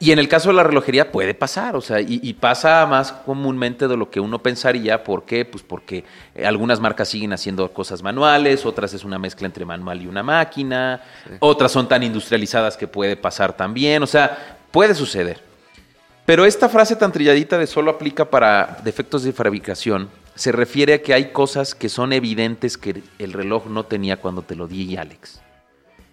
Y 0.00 0.12
en 0.12 0.20
el 0.20 0.28
caso 0.28 0.50
de 0.50 0.54
la 0.54 0.62
relojería 0.62 1.10
puede 1.10 1.34
pasar, 1.34 1.74
o 1.74 1.80
sea, 1.80 2.00
y, 2.00 2.20
y 2.22 2.34
pasa 2.34 2.86
más 2.86 3.10
comúnmente 3.10 3.88
de 3.88 3.96
lo 3.96 4.10
que 4.10 4.20
uno 4.20 4.38
pensaría. 4.40 5.02
¿Por 5.02 5.24
qué? 5.24 5.44
Pues 5.44 5.64
porque 5.64 6.04
eh, 6.36 6.46
algunas 6.46 6.78
marcas 6.78 7.08
siguen 7.08 7.32
haciendo 7.32 7.72
cosas 7.72 8.02
manuales, 8.02 8.64
otras 8.64 8.94
es 8.94 9.02
una 9.02 9.18
mezcla 9.18 9.46
entre 9.46 9.64
manual 9.64 10.00
y 10.00 10.06
una 10.06 10.22
máquina, 10.22 11.02
otras 11.40 11.72
son 11.72 11.88
tan 11.88 12.04
industrializadas 12.04 12.76
que 12.76 12.86
puede 12.86 13.16
pasar 13.16 13.56
también, 13.56 14.02
o 14.02 14.06
sea, 14.06 14.58
puede 14.70 14.94
suceder. 14.94 15.42
Pero 16.24 16.44
esta 16.44 16.68
frase 16.68 16.94
tan 16.94 17.10
trilladita 17.10 17.58
de 17.58 17.66
solo 17.66 17.90
aplica 17.90 18.26
para 18.26 18.78
defectos 18.84 19.24
de 19.24 19.32
fabricación 19.32 20.10
se 20.38 20.52
refiere 20.52 20.94
a 20.94 21.02
que 21.02 21.14
hay 21.14 21.32
cosas 21.32 21.74
que 21.74 21.88
son 21.88 22.12
evidentes 22.12 22.78
que 22.78 23.02
el 23.18 23.32
reloj 23.32 23.66
no 23.66 23.86
tenía 23.86 24.18
cuando 24.18 24.42
te 24.42 24.54
lo 24.54 24.68
di, 24.68 24.96
Alex. 24.96 25.40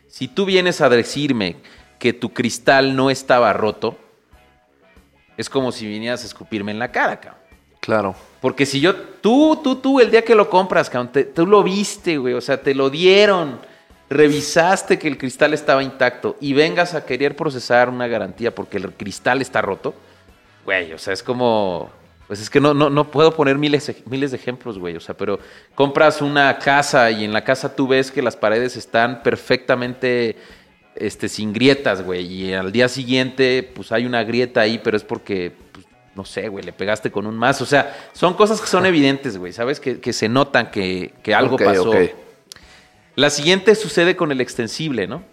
Si 0.08 0.28
tú 0.28 0.46
vienes 0.46 0.82
a 0.82 0.90
decirme 0.90 1.58
que 2.00 2.14
tu 2.14 2.34
cristal 2.34 2.96
no 2.96 3.10
estaba 3.10 3.52
roto, 3.54 3.98
es 5.38 5.50
como 5.50 5.72
si 5.72 5.86
vinieras 5.88 6.24
a 6.24 6.28
escupirme 6.28 6.72
en 6.72 6.80
la 6.80 6.92
cara, 6.92 7.20
cabrón. 7.20 7.42
Claro. 7.80 8.16
Porque 8.42 8.66
si 8.66 8.80
yo, 8.80 8.96
tú, 8.96 9.60
tú, 9.64 9.76
tú, 9.76 10.00
el 10.00 10.10
día 10.10 10.24
que 10.24 10.34
lo 10.36 10.50
compras, 10.50 10.90
cabrón, 10.90 11.12
te- 11.12 11.26
tú 11.26 11.46
lo 11.46 11.62
viste, 11.64 12.18
güey, 12.18 12.34
o 12.34 12.42
sea, 12.42 12.62
te 12.62 12.74
lo 12.74 12.90
dieron. 12.90 13.60
revisaste 14.10 15.00
que 15.00 15.08
el 15.08 15.18
cristal 15.18 15.54
estaba 15.56 15.82
intacto 15.82 16.36
y 16.40 16.54
vengas 16.54 16.94
a 16.94 17.06
querer 17.06 17.36
procesar 17.36 17.90
una 17.90 18.08
garantía 18.08 18.54
porque 18.54 18.78
el 18.78 18.94
cristal 18.94 19.42
está 19.42 19.62
roto, 19.64 19.96
güey, 20.64 20.94
o 20.94 20.98
sea, 20.98 21.14
es 21.14 21.24
como... 21.24 21.90
Pues 22.28 22.40
es 22.42 22.50
que 22.50 22.60
no, 22.60 22.74
no, 22.74 22.90
no 22.90 23.12
puedo 23.12 23.36
poner 23.36 23.58
miles, 23.58 23.92
miles 24.08 24.32
de 24.32 24.38
ejemplos, 24.38 24.80
güey. 24.80 24.96
O 24.96 25.00
sea, 25.00 25.16
pero 25.16 25.38
compras 25.76 26.24
una 26.24 26.58
casa 26.58 27.12
y 27.12 27.24
en 27.24 27.32
la 27.32 27.44
casa 27.44 27.76
tú 27.76 27.88
ves 27.88 28.10
que 28.12 28.24
las 28.24 28.36
paredes 28.36 28.76
están 28.78 29.22
perfectamente 29.22 30.36
este, 30.96 31.30
sin 31.30 31.54
grietas, 31.54 32.04
güey. 32.04 32.26
Y 32.26 32.54
al 32.54 32.72
día 32.72 32.88
siguiente, 32.88 33.70
pues 33.76 33.92
hay 33.92 34.06
una 34.06 34.24
grieta 34.24 34.62
ahí, 34.62 34.80
pero 34.84 34.98
es 34.98 35.04
porque, 35.04 35.54
pues, 35.72 35.86
no 36.16 36.26
sé, 36.26 36.48
güey, 36.48 36.64
le 36.64 36.74
pegaste 36.74 37.12
con 37.12 37.26
un 37.26 37.38
más. 37.38 37.62
O 37.62 37.66
sea, 37.66 37.96
son 38.14 38.34
cosas 38.34 38.62
que 38.62 38.68
son 38.68 38.86
evidentes, 38.86 39.38
güey, 39.38 39.54
¿sabes? 39.54 39.80
Que, 39.80 40.00
que 40.00 40.14
se 40.14 40.30
notan 40.30 40.72
que, 40.72 41.14
que 41.24 41.34
algo 41.34 41.58
pasó. 41.58 41.94
La 43.16 43.30
siguiente 43.30 43.76
sucede 43.76 44.16
con 44.16 44.32
el 44.32 44.42
extensible, 44.42 45.08
¿no? 45.08 45.24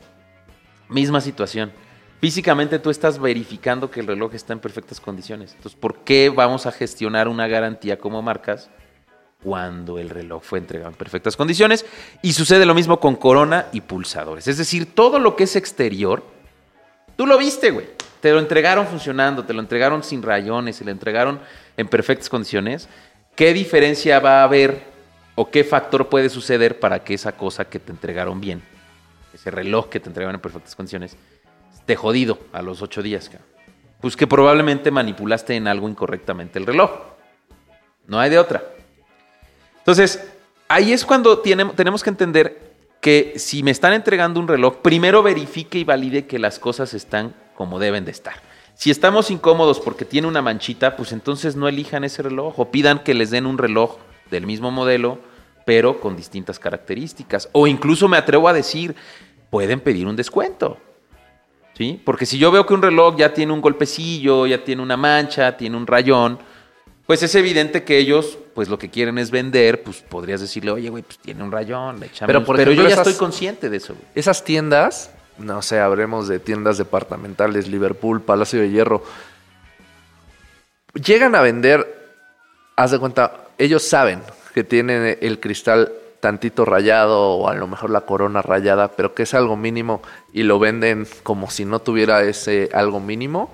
Misma 0.88 1.21
situación. 1.21 1.73
Físicamente 2.21 2.78
tú 2.78 2.90
estás 2.90 3.19
verificando 3.19 3.90
que 3.90 3.99
el 3.99 4.07
reloj 4.07 4.35
está 4.35 4.52
en 4.52 4.61
perfectas 4.61 5.00
condiciones. 5.00 5.54
Entonces, 5.57 5.78
¿por 5.81 6.04
qué 6.04 6.31
vamos 6.31 6.66
a 6.66 6.73
gestionar 6.73 7.26
una 7.26 7.49
garantía 7.49 7.99
como 7.99 8.23
marcas 8.23 8.71
cuando 9.43 9.99
el 9.99 10.11
reloj 10.11 10.43
fue 10.43 10.59
entregado 10.59 10.91
en 10.91 10.97
perfectas 10.97 11.37
condiciones? 11.37 11.85
Y 12.23 12.33
sucede 12.33 12.67
lo 12.67 12.75
mismo 12.75 13.01
con 13.01 13.17
corona 13.17 13.67
y 13.73 13.81
pulsadores. 13.81 14.49
Es 14.49 14.59
decir, 14.59 14.95
todo 14.95 15.19
lo 15.19 15.37
que 15.37 15.45
es 15.45 15.57
exterior, 15.57 16.23
tú 17.17 17.27
lo 17.27 17.39
viste, 17.39 17.71
güey. 17.71 17.87
Te 18.21 18.31
lo 18.31 18.39
entregaron 18.39 18.87
funcionando, 18.87 19.45
te 19.45 19.53
lo 19.53 19.61
entregaron 19.61 20.05
sin 20.05 20.23
rayones, 20.23 20.77
se 20.77 20.85
lo 20.85 20.93
entregaron 20.93 21.41
en 21.77 21.89
perfectas 21.89 22.29
condiciones. 22.29 22.89
¿Qué 23.35 23.53
diferencia 23.53 24.21
va 24.21 24.41
a 24.41 24.45
haber 24.45 24.83
o 25.35 25.51
qué 25.51 25.65
factor 25.65 26.09
puede 26.09 26.29
suceder 26.29 26.79
para 26.79 27.03
que 27.03 27.15
esa 27.15 27.33
cosa 27.33 27.65
que 27.65 27.79
te 27.79 27.91
entregaron 27.91 28.41
bien, 28.41 28.63
ese 29.35 29.51
reloj 29.51 29.89
que 29.89 29.99
te 29.99 30.09
entregaron 30.09 30.37
en 30.37 30.41
perfectas 30.41 30.77
condiciones, 30.77 31.17
esté 31.75 31.97
jodido 31.97 32.39
a 32.53 32.63
los 32.63 32.83
ocho 32.83 33.03
días? 33.03 33.31
Pues 34.01 34.17
que 34.17 34.27
probablemente 34.27 34.91
manipulaste 34.91 35.57
en 35.57 35.67
algo 35.67 35.89
incorrectamente 35.89 36.59
el 36.59 36.67
reloj. 36.67 36.91
No 38.07 38.21
hay 38.21 38.31
de 38.31 38.39
otra. 38.39 38.63
Entonces, 39.83 40.33
ahí 40.69 40.93
es 40.93 41.05
cuando 41.05 41.41
tenemos 41.41 42.05
que 42.05 42.11
entender 42.11 42.73
que 43.01 43.35
si 43.37 43.65
me 43.65 43.73
están 43.73 43.95
entregando 43.95 44.39
un 44.39 44.47
reloj, 44.47 44.77
primero 44.77 45.25
verifique 45.25 45.79
y 45.79 45.85
valide 45.85 46.27
que 46.27 46.39
las 46.39 46.61
cosas 46.61 46.95
están 46.95 47.35
como 47.57 47.81
deben 47.81 48.05
de 48.05 48.12
estar. 48.12 48.35
Si 48.75 48.93
estamos 48.93 49.33
incómodos 49.33 49.81
porque 49.81 50.05
tiene 50.05 50.29
una 50.29 50.41
manchita, 50.41 50.97
pues 50.97 51.11
entonces 51.11 51.57
no 51.57 51.67
elijan 51.67 52.05
ese 52.05 52.23
reloj 52.23 52.61
o 52.61 52.71
pidan 52.71 53.01
que 53.01 53.12
les 53.12 53.31
den 53.31 53.47
un 53.47 53.59
reloj 53.59 53.97
del 54.31 54.47
mismo 54.47 54.71
modelo, 54.71 55.19
pero 55.67 56.01
con 56.01 56.17
distintas 56.17 56.61
características. 56.61 57.49
O 57.51 57.67
incluso 57.67 58.09
me 58.09 58.17
atrevo 58.17 58.49
a 58.49 58.53
decir, 58.53 58.95
pueden 59.51 59.81
pedir 59.81 60.07
un 60.07 60.15
descuento. 60.15 60.79
¿Sí? 61.75 62.01
Porque 62.05 62.25
si 62.25 62.39
yo 62.39 62.53
veo 62.53 62.67
que 62.67 62.75
un 62.75 62.83
reloj 62.83 63.17
ya 63.17 63.35
tiene 63.35 63.53
un 63.53 63.61
golpecillo, 63.61 64.47
ya 64.47 64.62
tiene 64.62 64.81
una 64.81 64.97
mancha, 64.97 65.57
tiene 65.57 65.77
un 65.77 65.87
rayón, 65.87 66.39
pues 67.06 67.23
es 67.23 67.35
evidente 67.35 67.82
que 67.85 67.99
ellos, 67.99 68.38
pues 68.54 68.68
lo 68.68 68.78
que 68.78 68.88
quieren 68.90 69.18
es 69.18 69.30
vender, 69.30 69.82
pues 69.82 70.02
podrías 70.02 70.40
decirle, 70.40 70.71
oye, 70.71 70.88
güey, 70.88 71.02
pues 71.02 71.18
tiene 71.18 71.42
un 71.42 71.50
rayón, 71.52 72.00
le 72.00 72.06
echamos. 72.06 72.26
Pero, 72.28 72.44
Pero, 72.56 72.73
yo 72.73 72.82
ya 72.82 72.88
esas- 72.88 73.06
estoy 73.06 73.18
consciente 73.18 73.68
de 73.71 73.76
eso, 73.78 73.94
güey. 73.94 74.06
Esas 74.14 74.44
tiendas, 74.44 75.11
no 75.38 75.61
sé, 75.62 75.80
habremos 75.80 76.28
de 76.28 76.38
tiendas 76.38 76.78
departamentales, 76.78 77.68
Liverpool, 77.68 78.23
Palacio 78.23 78.61
de 78.61 78.71
Hierro, 78.71 79.02
llegan 80.94 81.35
a 81.35 81.40
vender, 81.42 82.11
haz 82.76 82.90
de 82.90 82.99
cuenta, 82.99 83.47
ellos 83.59 83.82
saben 83.82 84.23
que 84.54 84.64
tienen 84.64 85.18
el 85.21 85.40
cristal 85.40 85.92
tantito 86.21 86.64
rayado 86.64 87.18
o 87.32 87.49
a 87.49 87.54
lo 87.54 87.66
mejor 87.66 87.90
la 87.90 88.02
corona 88.02 88.42
rayada, 88.42 88.88
pero 88.92 89.14
que 89.14 89.25
es 89.25 89.35
algo 89.35 89.56
mínimo 89.56 90.02
y 90.32 90.44
lo 90.44 90.59
venden 90.59 91.06
como 91.23 91.50
si 91.50 91.64
no 91.64 91.80
tuviera 91.80 92.23
ese 92.23 92.68
algo 92.73 93.00
mínimo. 93.00 93.50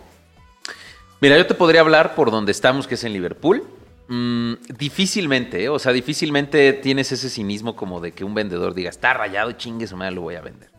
Mira, 1.20 1.36
yo 1.36 1.46
te 1.46 1.54
podría 1.54 1.80
hablar 1.80 2.14
por 2.14 2.30
donde 2.30 2.52
estamos, 2.52 2.86
que 2.86 2.94
es 2.94 3.02
en 3.02 3.12
Liverpool. 3.12 3.64
Mm, 4.06 4.54
difícilmente, 4.78 5.64
¿eh? 5.64 5.68
o 5.68 5.78
sea, 5.78 5.92
difícilmente 5.92 6.72
tienes 6.72 7.10
ese 7.12 7.28
cinismo 7.28 7.76
como 7.76 8.00
de 8.00 8.12
que 8.12 8.24
un 8.24 8.34
vendedor 8.34 8.72
diga, 8.72 8.88
está 8.88 9.12
rayado, 9.14 9.52
chingue 9.52 9.86
su 9.86 9.96
madre, 9.96 10.14
lo 10.14 10.22
voy 10.22 10.36
a 10.36 10.40
vender. 10.40 10.70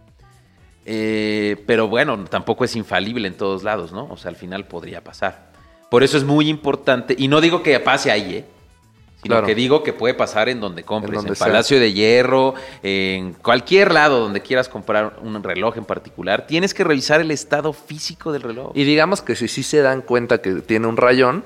Eh, 0.86 1.64
pero 1.68 1.88
bueno, 1.88 2.24
tampoco 2.26 2.64
es 2.64 2.76
infalible 2.76 3.28
en 3.28 3.36
todos 3.36 3.64
lados, 3.64 3.92
¿no? 3.92 4.08
O 4.10 4.18
sea, 4.18 4.30
al 4.30 4.38
final 4.38 4.66
podría 4.66 5.04
pasar. 5.04 5.52
Por 5.92 6.04
eso 6.04 6.18
es 6.18 6.24
muy 6.24 6.48
importante, 6.48 7.16
y 7.18 7.28
no 7.28 7.42
digo 7.42 7.62
que 7.62 7.80
pase 7.80 8.10
ahí, 8.10 8.36
¿eh? 8.36 8.46
Sino 9.22 9.34
Claro. 9.36 9.48
que 9.48 9.54
digo 9.56 9.84
que 9.84 9.92
puede 9.92 10.14
pasar 10.14 10.48
en 10.48 10.62
donde 10.62 10.84
compres, 10.84 11.20
en, 11.20 11.26
donde. 11.26 11.38
Palacio 11.38 11.78
de 11.78 11.92
Hierro, 11.92 12.54
en 12.84 13.34
cualquier 13.34 13.92
lado 13.94 14.22
donde 14.22 14.42
quieras 14.42 14.70
comprar 14.70 15.18
un 15.22 15.44
reloj 15.44 15.76
en 15.78 15.84
particular, 15.84 16.48
tienes 16.48 16.74
que 16.74 16.86
revisar 16.86 17.20
el 17.20 17.30
estado 17.32 17.74
físico 17.74 18.32
del 18.32 18.44
reloj. 18.44 18.72
Y 18.76 18.86
digamos 18.86 19.22
que 19.22 19.36
si 19.36 19.50
sí 19.50 19.62
se 19.62 19.82
dan 19.82 20.02
cuenta 20.04 20.42
que 20.42 20.54
tiene 20.62 20.88
un 20.88 20.96
rayón, 20.96 21.44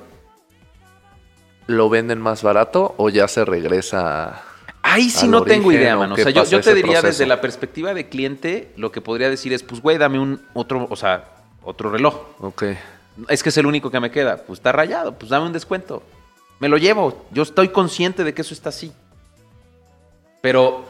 lo 1.67 1.89
venden 1.89 2.19
más 2.21 2.43
barato 2.43 2.93
o 2.97 3.09
ya 3.09 3.27
se 3.27 3.45
regresa 3.45 4.25
a- 4.25 4.43
Ahí 4.85 5.09
sí 5.09 5.27
no 5.29 5.43
tengo 5.43 5.71
idea, 5.71 5.95
mano. 5.95 6.13
O 6.13 6.17
sea, 6.17 6.29
yo, 6.29 6.43
yo 6.43 6.59
te 6.61 6.75
diría 6.75 6.99
proceso. 6.99 7.07
desde 7.07 7.25
la 7.25 7.39
perspectiva 7.39 7.93
de 7.93 8.09
cliente, 8.09 8.71
lo 8.75 8.91
que 8.91 8.99
podría 8.99 9.29
decir 9.29 9.53
es, 9.53 9.63
pues, 9.63 9.81
güey, 9.81 9.97
dame 9.97 10.19
un 10.19 10.41
otro, 10.53 10.85
o 10.89 10.95
sea, 10.97 11.23
otro 11.63 11.89
reloj. 11.89 12.15
Ok. 12.39 12.63
Es 13.29 13.41
que 13.43 13.49
es 13.49 13.57
el 13.57 13.65
único 13.65 13.89
que 13.89 13.99
me 14.01 14.11
queda. 14.11 14.37
Pues 14.45 14.59
está 14.59 14.73
rayado, 14.73 15.13
pues 15.17 15.29
dame 15.29 15.45
un 15.47 15.53
descuento. 15.53 16.03
Me 16.63 16.69
lo 16.69 16.77
llevo. 16.77 17.25
Yo 17.31 17.43
estoy 17.43 17.67
consciente 17.69 18.23
de 18.23 18.33
que 18.33 18.41
eso 18.41 18.53
está 18.53 18.69
así. 18.69 18.93
Pero 20.41 20.85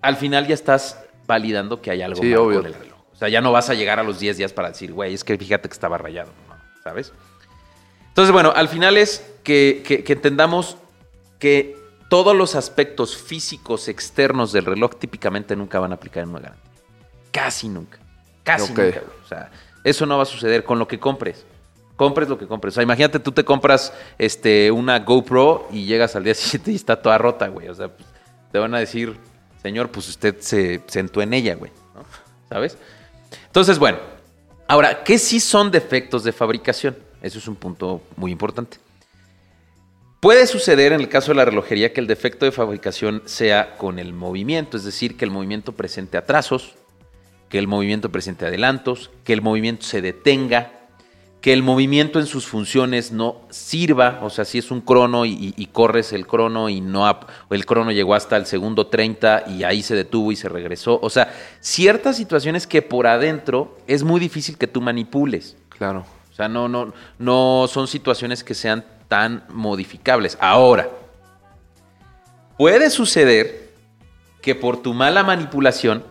al 0.00 0.16
final 0.16 0.46
ya 0.46 0.54
estás 0.54 0.96
validando 1.26 1.82
que 1.82 1.90
hay 1.90 2.02
algo 2.02 2.22
Sí, 2.22 2.28
mal 2.30 2.38
obvio. 2.38 2.58
con 2.58 2.66
el 2.66 2.74
reloj. 2.74 2.98
O 3.12 3.16
sea, 3.16 3.28
ya 3.28 3.40
no 3.40 3.50
vas 3.50 3.68
a 3.68 3.74
llegar 3.74 3.98
a 3.98 4.04
los 4.04 4.20
10 4.20 4.36
días 4.36 4.52
para 4.52 4.68
decir, 4.68 4.92
güey, 4.92 5.12
es 5.12 5.24
que 5.24 5.36
fíjate 5.36 5.68
que 5.68 5.72
estaba 5.72 5.98
rayado. 5.98 6.30
¿Sabes? 6.84 7.12
Entonces, 8.10 8.32
bueno, 8.32 8.52
al 8.54 8.68
final 8.68 8.96
es 8.96 9.24
que, 9.42 9.82
que- 9.84 10.04
que 10.04 10.12
entendamos 10.12 10.76
que 11.40 11.76
todos 12.08 12.36
los 12.36 12.54
aspectos 12.54 13.16
físicos 13.16 13.88
externos 13.88 14.52
del 14.52 14.66
reloj 14.66 14.94
típicamente 15.00 15.56
nunca 15.56 15.80
van 15.80 15.90
a 15.90 15.96
aplicar 15.96 16.22
en 16.22 16.28
una 16.30 16.38
garantía. 16.38 16.70
Casi 17.32 17.68
nunca. 17.68 17.98
Casi 18.44 18.68
nunca. 18.68 18.82
güey. 18.82 18.94
O 19.24 19.28
sea, 19.28 19.50
eso 19.82 20.06
no 20.06 20.16
va 20.16 20.22
a 20.22 20.26
suceder 20.26 20.62
con 20.62 20.78
lo 20.78 20.86
que 20.86 21.00
compres. 21.00 21.44
Compres 21.96 22.28
lo 22.28 22.38
que 22.38 22.46
compres. 22.46 22.72
O 22.72 22.76
sea, 22.76 22.82
imagínate, 22.82 23.18
tú 23.18 23.32
te 23.32 23.44
compras 23.44 23.92
este, 24.18 24.70
una 24.70 24.98
GoPro 25.00 25.68
y 25.72 25.84
llegas 25.84 26.16
al 26.16 26.24
día 26.24 26.34
siguiente 26.34 26.72
y 26.72 26.76
está 26.76 27.00
toda 27.00 27.18
rota, 27.18 27.48
güey. 27.48 27.68
O 27.68 27.74
sea, 27.74 27.88
pues, 27.88 28.08
te 28.50 28.58
van 28.58 28.74
a 28.74 28.78
decir, 28.78 29.16
señor, 29.62 29.90
pues 29.90 30.08
usted 30.08 30.36
se 30.40 30.82
sentó 30.86 31.22
en 31.22 31.34
ella, 31.34 31.54
güey. 31.54 31.70
¿Sabes? 32.48 32.76
Entonces, 33.46 33.78
bueno. 33.78 33.98
Ahora, 34.68 35.04
¿qué 35.04 35.18
sí 35.18 35.38
son 35.38 35.70
defectos 35.70 36.24
de 36.24 36.32
fabricación? 36.32 36.96
Eso 37.20 37.38
es 37.38 37.46
un 37.46 37.56
punto 37.56 38.00
muy 38.16 38.32
importante. 38.32 38.78
Puede 40.22 40.46
suceder 40.46 40.92
en 40.92 41.00
el 41.00 41.08
caso 41.08 41.32
de 41.32 41.36
la 41.36 41.44
relojería 41.44 41.92
que 41.92 42.00
el 42.00 42.06
defecto 42.06 42.44
de 42.44 42.52
fabricación 42.52 43.22
sea 43.26 43.76
con 43.76 43.98
el 43.98 44.12
movimiento, 44.12 44.76
es 44.76 44.84
decir, 44.84 45.16
que 45.16 45.24
el 45.24 45.30
movimiento 45.30 45.72
presente 45.72 46.16
atrasos, 46.16 46.74
que 47.48 47.58
el 47.58 47.66
movimiento 47.66 48.10
presente 48.10 48.46
adelantos, 48.46 49.10
que 49.24 49.32
el 49.32 49.42
movimiento 49.42 49.84
se 49.84 50.00
detenga, 50.00 50.81
que 51.42 51.52
el 51.52 51.62
movimiento 51.64 52.18
en 52.20 52.26
sus 52.26 52.46
funciones 52.46 53.10
no 53.12 53.40
sirva, 53.50 54.20
o 54.22 54.30
sea, 54.30 54.44
si 54.44 54.58
es 54.58 54.70
un 54.70 54.80
crono 54.80 55.26
y, 55.26 55.52
y- 55.56 55.66
corres 55.66 56.12
el 56.12 56.24
crono 56.26 56.68
y 56.68 56.80
no 56.80 57.18
el 57.50 57.66
crono 57.66 57.90
llegó 57.90 58.14
hasta 58.14 58.36
el 58.36 58.46
segundo 58.46 58.86
30 58.86 59.44
y 59.48 59.64
ahí 59.64 59.82
se 59.82 59.96
detuvo 59.96 60.30
y 60.30 60.36
se 60.36 60.48
regresó, 60.48 61.00
o 61.02 61.10
sea, 61.10 61.34
ciertas 61.58 62.16
situaciones 62.16 62.66
que 62.68 62.80
por 62.80 63.08
adentro 63.08 63.76
es 63.88 64.04
muy 64.04 64.20
difícil 64.20 64.56
que 64.56 64.68
tú 64.68 64.80
manipules. 64.80 65.56
Claro. 65.68 66.06
O 66.30 66.34
sea, 66.34 66.46
no, 66.48 66.68
no, 66.68 66.94
no 67.18 67.66
son 67.68 67.88
situaciones 67.88 68.44
que 68.44 68.54
sean 68.54 68.84
tan 69.08 69.44
modificables. 69.50 70.38
Ahora, 70.40 70.88
puede 72.56 72.88
suceder 72.88 73.72
que 74.40 74.54
por 74.54 74.80
tu 74.80 74.94
mala 74.94 75.22
manipulación 75.24 76.04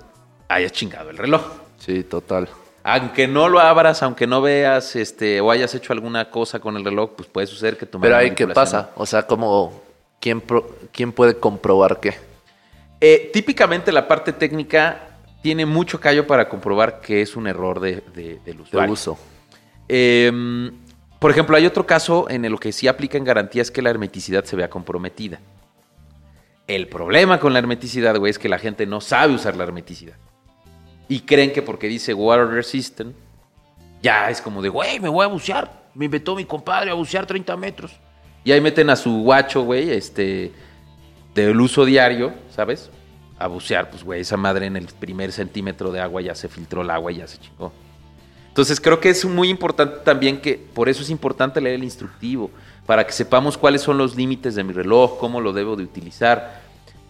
hayas 0.50 0.74
chingado 0.74 1.10
el 1.10 1.18
reloj. 1.18 1.42
Sí, 1.80 2.04
total. 2.04 2.50
Aunque 2.84 3.28
no 3.28 3.48
lo 3.48 3.60
abras, 3.60 4.02
aunque 4.02 4.26
no 4.26 4.42
veas 4.42 4.96
este, 4.96 5.40
o 5.42 5.52
hayas 5.52 5.74
hecho 5.76 5.94
alguna 5.94 6.30
cosa 6.32 6.60
con 6.60 6.76
el 6.78 6.84
reloj, 6.84 7.12
pues 7.16 7.30
puede 7.30 7.46
suceder 7.48 7.78
que 7.78 7.86
tu 7.86 8.00
Pero 8.00 8.18
ahí, 8.18 8.32
¿qué 8.32 8.48
pasa? 8.48 8.90
O 8.96 9.06
sea, 9.06 9.28
como, 9.28 9.82
¿quién, 10.20 10.42
pro- 10.42 10.68
¿quién 10.92 11.12
puede 11.12 11.36
comprobar 11.38 12.00
qué? 12.00 12.16
Eh, 13.00 13.30
típicamente 13.34 13.92
la 13.92 14.08
parte 14.08 14.34
técnica 14.34 15.10
tiene 15.44 15.66
mucho 15.66 16.00
callo 16.00 16.26
para 16.26 16.50
comprobar 16.50 17.02
que 17.02 17.22
es 17.22 17.36
un 17.36 17.48
error 17.48 17.80
de, 17.80 18.02
de- 18.16 18.40
del 18.46 18.58
De 18.58 18.62
usuario. 18.64 18.94
uso. 18.94 19.18
Eh, 19.88 20.72
por 21.20 21.30
ejemplo, 21.30 21.56
hay 21.56 21.68
otro 21.68 21.86
caso 21.86 22.28
en 22.32 22.46
el 22.46 22.60
que 22.60 22.72
sí 22.72 22.88
aplica 22.88 23.18
en 23.18 23.24
garantía 23.24 23.62
es 23.62 23.70
que 23.70 23.84
la 23.84 23.92
hermeticidad 23.92 24.44
se 24.44 24.56
vea 24.56 24.70
comprometida. 24.72 25.40
El 26.68 26.88
problema 26.88 27.40
con 27.40 27.54
la 27.54 27.60
hermeticidad, 27.60 28.18
güey, 28.18 28.32
es 28.32 28.40
que 28.40 28.50
la 28.50 28.58
gente 28.58 28.86
no 28.88 29.02
sabe 29.02 29.34
usar 29.36 29.56
la 29.56 29.64
hermeticidad. 29.66 30.16
Y 31.12 31.20
creen 31.20 31.52
que 31.52 31.62
porque 31.62 31.90
dice 31.90 32.14
water 32.14 32.48
resistant, 32.48 33.14
ya 34.02 34.30
es 34.30 34.42
como 34.42 34.62
de, 34.62 34.70
güey, 34.70 34.98
me 35.02 35.10
voy 35.10 35.26
a 35.26 35.28
bucear. 35.28 35.90
Me 35.94 36.06
inventó 36.06 36.38
mi 36.38 36.46
compadre 36.46 36.90
a 36.90 36.94
bucear 36.94 37.26
30 37.26 37.58
metros. 37.58 37.92
Y 38.46 38.54
ahí 38.54 38.62
meten 38.62 38.90
a 38.90 38.96
su 38.96 39.12
guacho, 39.22 39.64
güey, 39.64 39.90
este, 39.92 40.54
del 41.36 41.60
uso 41.60 41.84
diario, 41.84 42.34
¿sabes? 42.50 42.90
a 43.38 43.48
bucear, 43.48 43.90
pues 43.90 44.06
güey, 44.06 44.22
esa 44.22 44.38
madre 44.38 44.68
en 44.68 44.78
el 44.78 44.86
primer 44.86 45.34
centímetro 45.34 45.92
de 45.92 46.00
agua 46.00 46.22
ya 46.22 46.34
se 46.34 46.48
filtró 46.48 46.84
el 46.84 46.90
agua 46.92 47.12
y 47.12 47.18
ya 47.18 47.28
se 47.28 47.40
chingó. 47.40 47.74
Entonces 48.48 48.80
creo 48.80 49.02
que 49.02 49.10
es 49.10 49.26
muy 49.26 49.50
importante 49.50 49.98
también 50.06 50.40
que, 50.40 50.64
por 50.74 50.88
eso 50.88 51.02
es 51.02 51.10
importante 51.10 51.60
leer 51.60 51.76
el 51.76 51.84
instructivo, 51.84 52.52
para 52.86 53.06
que 53.06 53.12
sepamos 53.12 53.58
cuáles 53.58 53.82
son 53.82 53.98
los 53.98 54.16
límites 54.16 54.56
de 54.56 54.64
mi 54.64 54.72
reloj, 54.72 55.18
cómo 55.18 55.42
lo 55.42 55.52
debo 55.52 55.76
de 55.76 55.84
utilizar. 55.84 56.62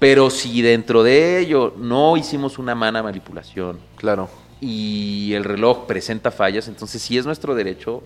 Pero 0.01 0.31
si 0.31 0.63
dentro 0.63 1.03
de 1.03 1.37
ello 1.37 1.75
no 1.77 2.17
hicimos 2.17 2.57
una 2.57 2.73
mala 2.73 3.03
manipulación, 3.03 3.79
Claro. 3.97 4.29
y 4.59 5.31
el 5.33 5.43
reloj 5.43 5.85
presenta 5.85 6.31
fallas, 6.31 6.67
entonces 6.67 7.01
sí 7.03 7.19
es 7.19 7.25
nuestro 7.27 7.53
derecho 7.53 8.01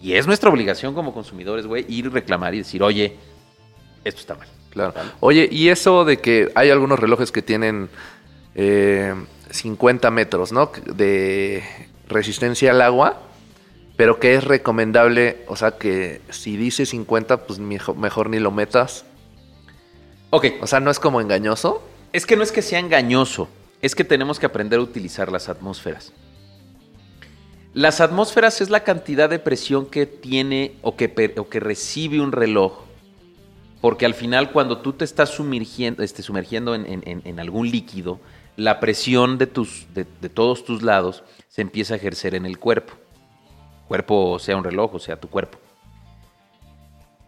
y 0.00 0.12
es 0.12 0.28
nuestra 0.28 0.50
obligación 0.50 0.94
como 0.94 1.12
consumidores, 1.12 1.66
güey, 1.66 1.84
ir 1.88 2.06
y 2.06 2.08
reclamar 2.10 2.54
y 2.54 2.58
decir, 2.58 2.80
oye, 2.80 3.16
esto 4.04 4.20
está 4.20 4.34
mal. 4.36 4.46
Claro. 4.70 4.94
Oye, 5.18 5.48
y 5.50 5.68
eso 5.68 6.04
de 6.04 6.18
que 6.18 6.52
hay 6.54 6.70
algunos 6.70 7.00
relojes 7.00 7.32
que 7.32 7.42
tienen 7.42 7.88
eh, 8.54 9.12
50 9.50 10.10
metros, 10.12 10.52
¿no? 10.52 10.70
De 10.94 11.64
resistencia 12.08 12.70
al 12.70 12.82
agua, 12.82 13.20
pero 13.96 14.20
que 14.20 14.34
es 14.36 14.44
recomendable, 14.44 15.38
o 15.48 15.56
sea, 15.56 15.72
que 15.72 16.20
si 16.30 16.56
dice 16.56 16.86
50, 16.86 17.46
pues 17.48 17.58
mejor, 17.58 17.96
mejor 17.96 18.30
ni 18.30 18.38
lo 18.38 18.52
metas. 18.52 19.05
Ok, 20.30 20.46
O 20.60 20.66
sea, 20.66 20.80
no 20.80 20.90
es 20.90 20.98
como 20.98 21.20
engañoso. 21.20 21.82
es 22.12 22.26
que 22.26 22.36
no 22.36 22.42
es 22.42 22.52
que 22.52 22.62
sea 22.62 22.78
engañoso, 22.78 23.48
es 23.82 23.94
que 23.94 24.04
tenemos 24.04 24.38
que 24.38 24.46
aprender 24.46 24.78
a 24.78 24.82
utilizar 24.82 25.30
las 25.30 25.48
atmósferas. 25.48 26.12
Las 27.74 28.00
atmósferas 28.00 28.60
es 28.60 28.70
la 28.70 28.84
cantidad 28.84 29.28
de 29.28 29.38
presión 29.38 29.86
que 29.86 30.06
tiene 30.06 30.76
o 30.82 30.96
que, 30.96 31.34
o 31.38 31.48
que 31.48 31.60
recibe 31.60 32.20
un 32.20 32.32
reloj. 32.32 32.84
Porque 33.82 34.06
al 34.06 34.14
final 34.14 34.50
cuando 34.50 34.78
tú 34.78 34.94
te 34.94 35.04
estás 35.04 35.28
sumergiendo, 35.30 36.02
este, 36.02 36.22
sumergiendo 36.22 36.74
en, 36.74 36.86
en- 36.86 37.02
en- 37.06 37.22
en 37.24 37.38
algún 37.38 37.70
líquido, 37.70 38.18
la 38.56 38.80
presión 38.80 39.36
de, 39.36 39.46
tus, 39.46 39.86
de, 39.92 40.06
de 40.22 40.28
todos 40.30 40.64
tus 40.64 40.82
lados 40.82 41.22
se 41.48 41.60
empieza 41.60 41.92
a 41.94 41.96
ejercer 41.98 42.34
en 42.34 42.46
el 42.46 42.58
cuerpo. 42.58 42.94
Cuerpo 43.88 44.38
sea 44.38 44.56
un 44.56 44.64
reloj 44.64 44.94
o 44.94 44.98
sea 44.98 45.20
tu 45.20 45.28
cuerpo. 45.28 45.58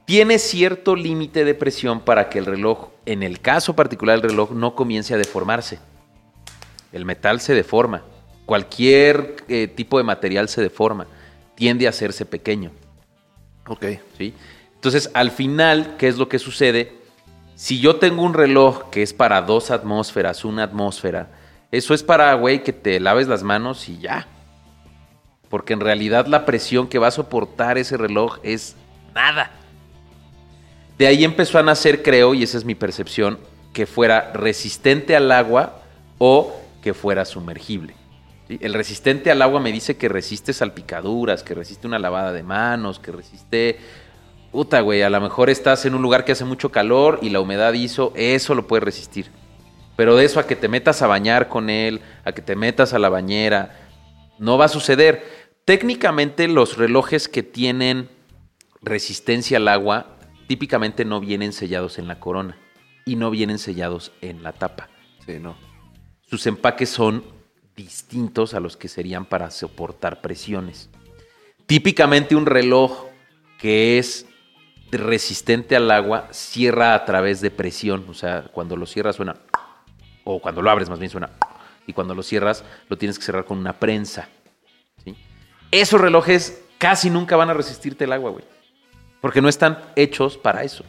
Tiene 0.09 0.39
cierto 0.39 0.97
límite 0.97 1.45
de 1.45 1.55
presión 1.55 2.01
para 2.01 2.31
que 2.31 2.39
el 2.39 2.47
reloj, 2.47 2.89
en 3.05 3.23
el 3.23 3.43
caso 3.43 3.77
particular 3.77 4.23
del 4.23 4.31
reloj, 4.31 4.53
no 4.53 4.75
comience 4.75 5.13
a 5.13 5.19
deformarse. 5.19 5.81
El 6.95 7.05
metal 7.05 7.43
se 7.43 7.53
deforma. 7.53 8.05
Cualquier 8.47 9.37
eh, 9.49 9.69
tipo 9.69 9.99
de 9.99 10.05
material 10.05 10.49
se 10.49 10.63
deforma. 10.63 11.07
Tiende 11.55 11.85
a 11.85 11.91
hacerse 11.91 12.25
pequeño. 12.25 12.71
Ok. 13.67 13.85
¿sí? 14.17 14.33
Entonces, 14.77 15.11
al 15.13 15.31
final, 15.31 15.97
¿qué 15.99 16.09
es 16.09 16.17
lo 16.17 16.27
que 16.31 16.39
sucede? 16.39 16.95
Si 17.55 17.79
yo 17.79 17.97
tengo 17.97 18.23
un 18.23 18.33
reloj 18.33 18.89
que 18.89 19.03
es 19.03 19.13
para 19.13 19.43
dos 19.43 19.71
atmósferas, 19.71 20.43
una 20.43 20.63
atmósfera, 20.63 21.29
eso 21.71 21.93
es 21.93 22.03
para, 22.03 22.33
güey, 22.33 22.63
que 22.63 22.73
te 22.73 22.99
laves 22.99 23.29
las 23.29 23.43
manos 23.43 23.87
y 23.91 23.99
ya. 23.99 24.27
Porque 25.51 25.75
en 25.75 25.81
realidad 25.81 26.29
la 26.29 26.47
presión 26.47 26.89
que 26.89 26.99
va 26.99 27.09
a 27.09 27.11
soportar 27.11 27.77
ese 27.77 27.99
reloj 27.99 28.39
es 28.43 28.75
nada. 29.15 29.58
De 30.99 31.07
ahí 31.07 31.25
empezó 31.25 31.59
a 31.59 31.63
nacer, 31.63 32.03
creo, 32.03 32.35
y 32.35 32.43
esa 32.43 32.59
es 32.59 32.65
mi 32.65 32.75
percepción, 32.75 33.39
que 33.73 33.87
fuera 33.87 34.33
resistente 34.33 35.15
al 35.15 35.31
agua 35.31 35.81
o 36.19 36.61
que 36.83 36.93
fuera 36.93 37.25
sumergible. 37.25 37.95
El 38.49 38.75
resistente 38.75 39.31
al 39.31 39.43
agua 39.43 39.61
me 39.61 39.71
dice 39.71 39.97
que 39.97 40.09
resiste 40.09 40.53
salpicaduras, 40.53 41.45
que 41.45 41.55
resiste 41.55 41.87
una 41.87 42.01
lavada 42.01 42.33
de 42.33 42.43
manos, 42.43 42.99
que 42.99 43.13
resiste... 43.13 43.79
Puta, 44.51 44.81
güey, 44.81 45.03
a 45.03 45.11
lo 45.11 45.21
mejor 45.21 45.51
estás 45.51 45.85
en 45.85 45.95
un 45.95 46.03
lugar 46.03 46.25
que 46.25 46.33
hace 46.33 46.45
mucho 46.45 46.71
calor 46.71 47.21
y 47.23 47.29
la 47.29 47.41
humedad 47.41 47.75
hizo, 47.75 48.13
eso 48.17 48.55
lo 48.55 48.67
puede 48.67 48.81
resistir. 48.81 49.31
Pero 49.95 50.17
de 50.17 50.25
eso 50.25 50.41
a 50.41 50.47
que 50.47 50.57
te 50.57 50.69
metas 50.69 51.03
a 51.03 51.07
bañar 51.07 51.49
con 51.49 51.71
él, 51.71 52.01
a 52.25 52.33
que 52.33 52.43
te 52.43 52.57
metas 52.57 52.95
a 52.95 52.99
la 52.99 53.11
bañera, 53.11 53.79
no 54.39 54.59
va 54.59 54.65
a 54.65 54.69
suceder. 54.69 55.23
Técnicamente 55.65 56.49
los 56.49 56.79
relojes 56.79 57.29
que 57.29 57.43
tienen 57.43 58.09
resistencia 58.81 59.59
al 59.59 59.69
agua 59.69 60.18
típicamente 60.49 61.05
no 61.05 61.21
vienen 61.21 61.53
sellados 61.53 61.99
en 61.99 62.09
la 62.09 62.19
corona 62.19 62.59
y 63.05 63.15
no 63.15 63.31
vienen 63.31 63.59
sellados 63.59 64.11
en 64.23 64.43
la 64.43 64.53
tapa. 64.53 64.89
Sí, 65.25 65.39
no. 65.39 65.57
Sus 66.29 66.47
empaques 66.47 66.89
son 66.89 67.23
distintos 67.77 68.55
a 68.55 68.61
los 68.61 68.77
que 68.77 68.89
serían 68.89 69.25
para 69.25 69.51
soportar 69.51 70.21
presiones. 70.21 70.91
Típicamente 71.67 72.35
un 72.35 72.47
reloj 72.47 73.07
que 73.61 73.99
es 73.99 74.27
resistente 74.91 75.77
al 75.77 75.91
agua 75.91 76.29
cierra 76.33 76.95
a 76.95 77.05
través 77.05 77.43
de 77.43 77.51
presión, 77.51 78.07
o 78.09 78.15
sea, 78.15 78.45
cuando 78.51 78.75
lo 78.75 78.87
cierras 78.87 79.17
suena 79.17 79.37
o 80.25 80.41
cuando 80.41 80.63
lo 80.63 80.71
abres 80.71 80.89
más 80.89 80.99
bien 80.99 81.11
suena 81.11 81.31
y 81.87 81.93
cuando 81.93 82.15
lo 82.15 82.23
cierras 82.23 82.65
lo 82.89 82.97
tienes 82.97 83.19
que 83.19 83.25
cerrar 83.25 83.45
con 83.45 83.59
una 83.59 83.75
prensa. 83.75 84.29
¿sí? 85.05 85.15
Esos 85.71 86.01
relojes 86.01 86.65
casi 86.79 87.11
nunca 87.11 87.37
van 87.37 87.51
a 87.51 87.55
resistirte 87.55 88.05
el 88.05 88.13
agua, 88.13 88.31
güey. 88.31 88.45
Porque 89.21 89.41
no 89.43 89.49
están 89.49 89.79
hechos 89.97 90.37
para 90.37 90.63
eso. 90.65 90.85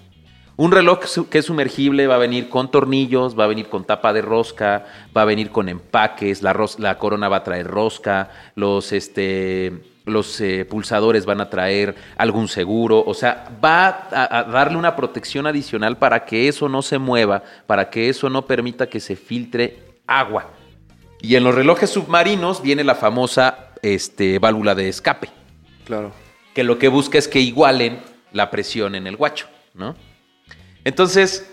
Un 0.56 0.72
reloj 0.74 1.00
que 1.30 1.38
es 1.38 1.46
sumergible 1.46 2.06
va 2.08 2.16
a 2.16 2.18
venir 2.20 2.50
con 2.50 2.70
tornillos, 2.70 3.40
va 3.40 3.46
a 3.46 3.48
venir 3.48 3.70
con 3.70 3.86
tapa 3.86 4.12
de 4.12 4.22
rosca, 4.22 4.86
va 5.16 5.22
a 5.22 5.26
venir 5.26 5.52
con 5.52 5.70
empaques, 5.70 6.42
la, 6.42 6.52
ros- 6.52 6.80
la 6.80 6.98
corona 6.98 7.30
va 7.30 7.38
a 7.38 7.44
traer 7.46 7.66
rosca, 7.66 8.30
los, 8.56 8.92
este, 8.92 9.82
los 10.06 10.42
eh, 10.42 10.66
pulsadores 10.66 11.26
van 11.26 11.40
a 11.40 11.50
traer 11.50 11.96
algún 12.18 12.50
seguro, 12.50 13.02
o 13.08 13.14
sea, 13.14 13.48
va 13.64 13.88
a, 14.12 14.38
a 14.40 14.44
darle 14.44 14.78
una 14.78 14.98
protección 14.98 15.48
adicional 15.48 15.98
para 15.98 16.26
que 16.26 16.50
eso 16.50 16.68
no 16.68 16.82
se 16.82 16.98
mueva, 16.98 17.42
para 17.66 17.90
que 17.90 18.10
eso 18.10 18.30
no 18.30 18.46
permita 18.46 18.90
que 18.90 19.00
se 19.00 19.16
filtre 19.16 19.80
agua. 20.08 20.50
Y 21.22 21.36
en 21.36 21.46
los 21.46 21.56
relojes 21.56 21.90
submarinos 21.90 22.62
viene 22.62 22.84
la 22.84 22.96
famosa 22.96 23.70
este, 23.82 24.40
válvula 24.40 24.76
de 24.76 24.90
escape 24.90 25.30
Claro. 25.86 26.12
que 26.54 26.66
lo 26.66 26.78
que 26.78 26.90
busca 26.90 27.18
es 27.18 27.30
que 27.30 27.40
igualen 27.40 28.00
la 28.32 28.50
presión 28.52 28.96
en 28.96 29.08
el 29.08 29.16
guacho, 29.16 29.48
¿no? 29.74 29.96
Entonces, 30.84 31.52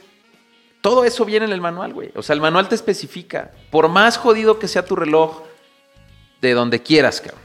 todo 0.80 1.04
eso 1.04 1.24
viene 1.24 1.46
en 1.46 1.52
el 1.52 1.60
manual, 1.60 1.92
güey. 1.92 2.10
O 2.14 2.22
sea, 2.22 2.34
el 2.34 2.40
manual 2.40 2.68
te 2.68 2.74
especifica, 2.74 3.52
por 3.70 3.88
más 3.88 4.16
jodido 4.16 4.58
que 4.58 4.68
sea 4.68 4.84
tu 4.84 4.96
reloj, 4.96 5.42
de 6.40 6.52
donde 6.52 6.82
quieras, 6.82 7.20
cabrón. 7.20 7.40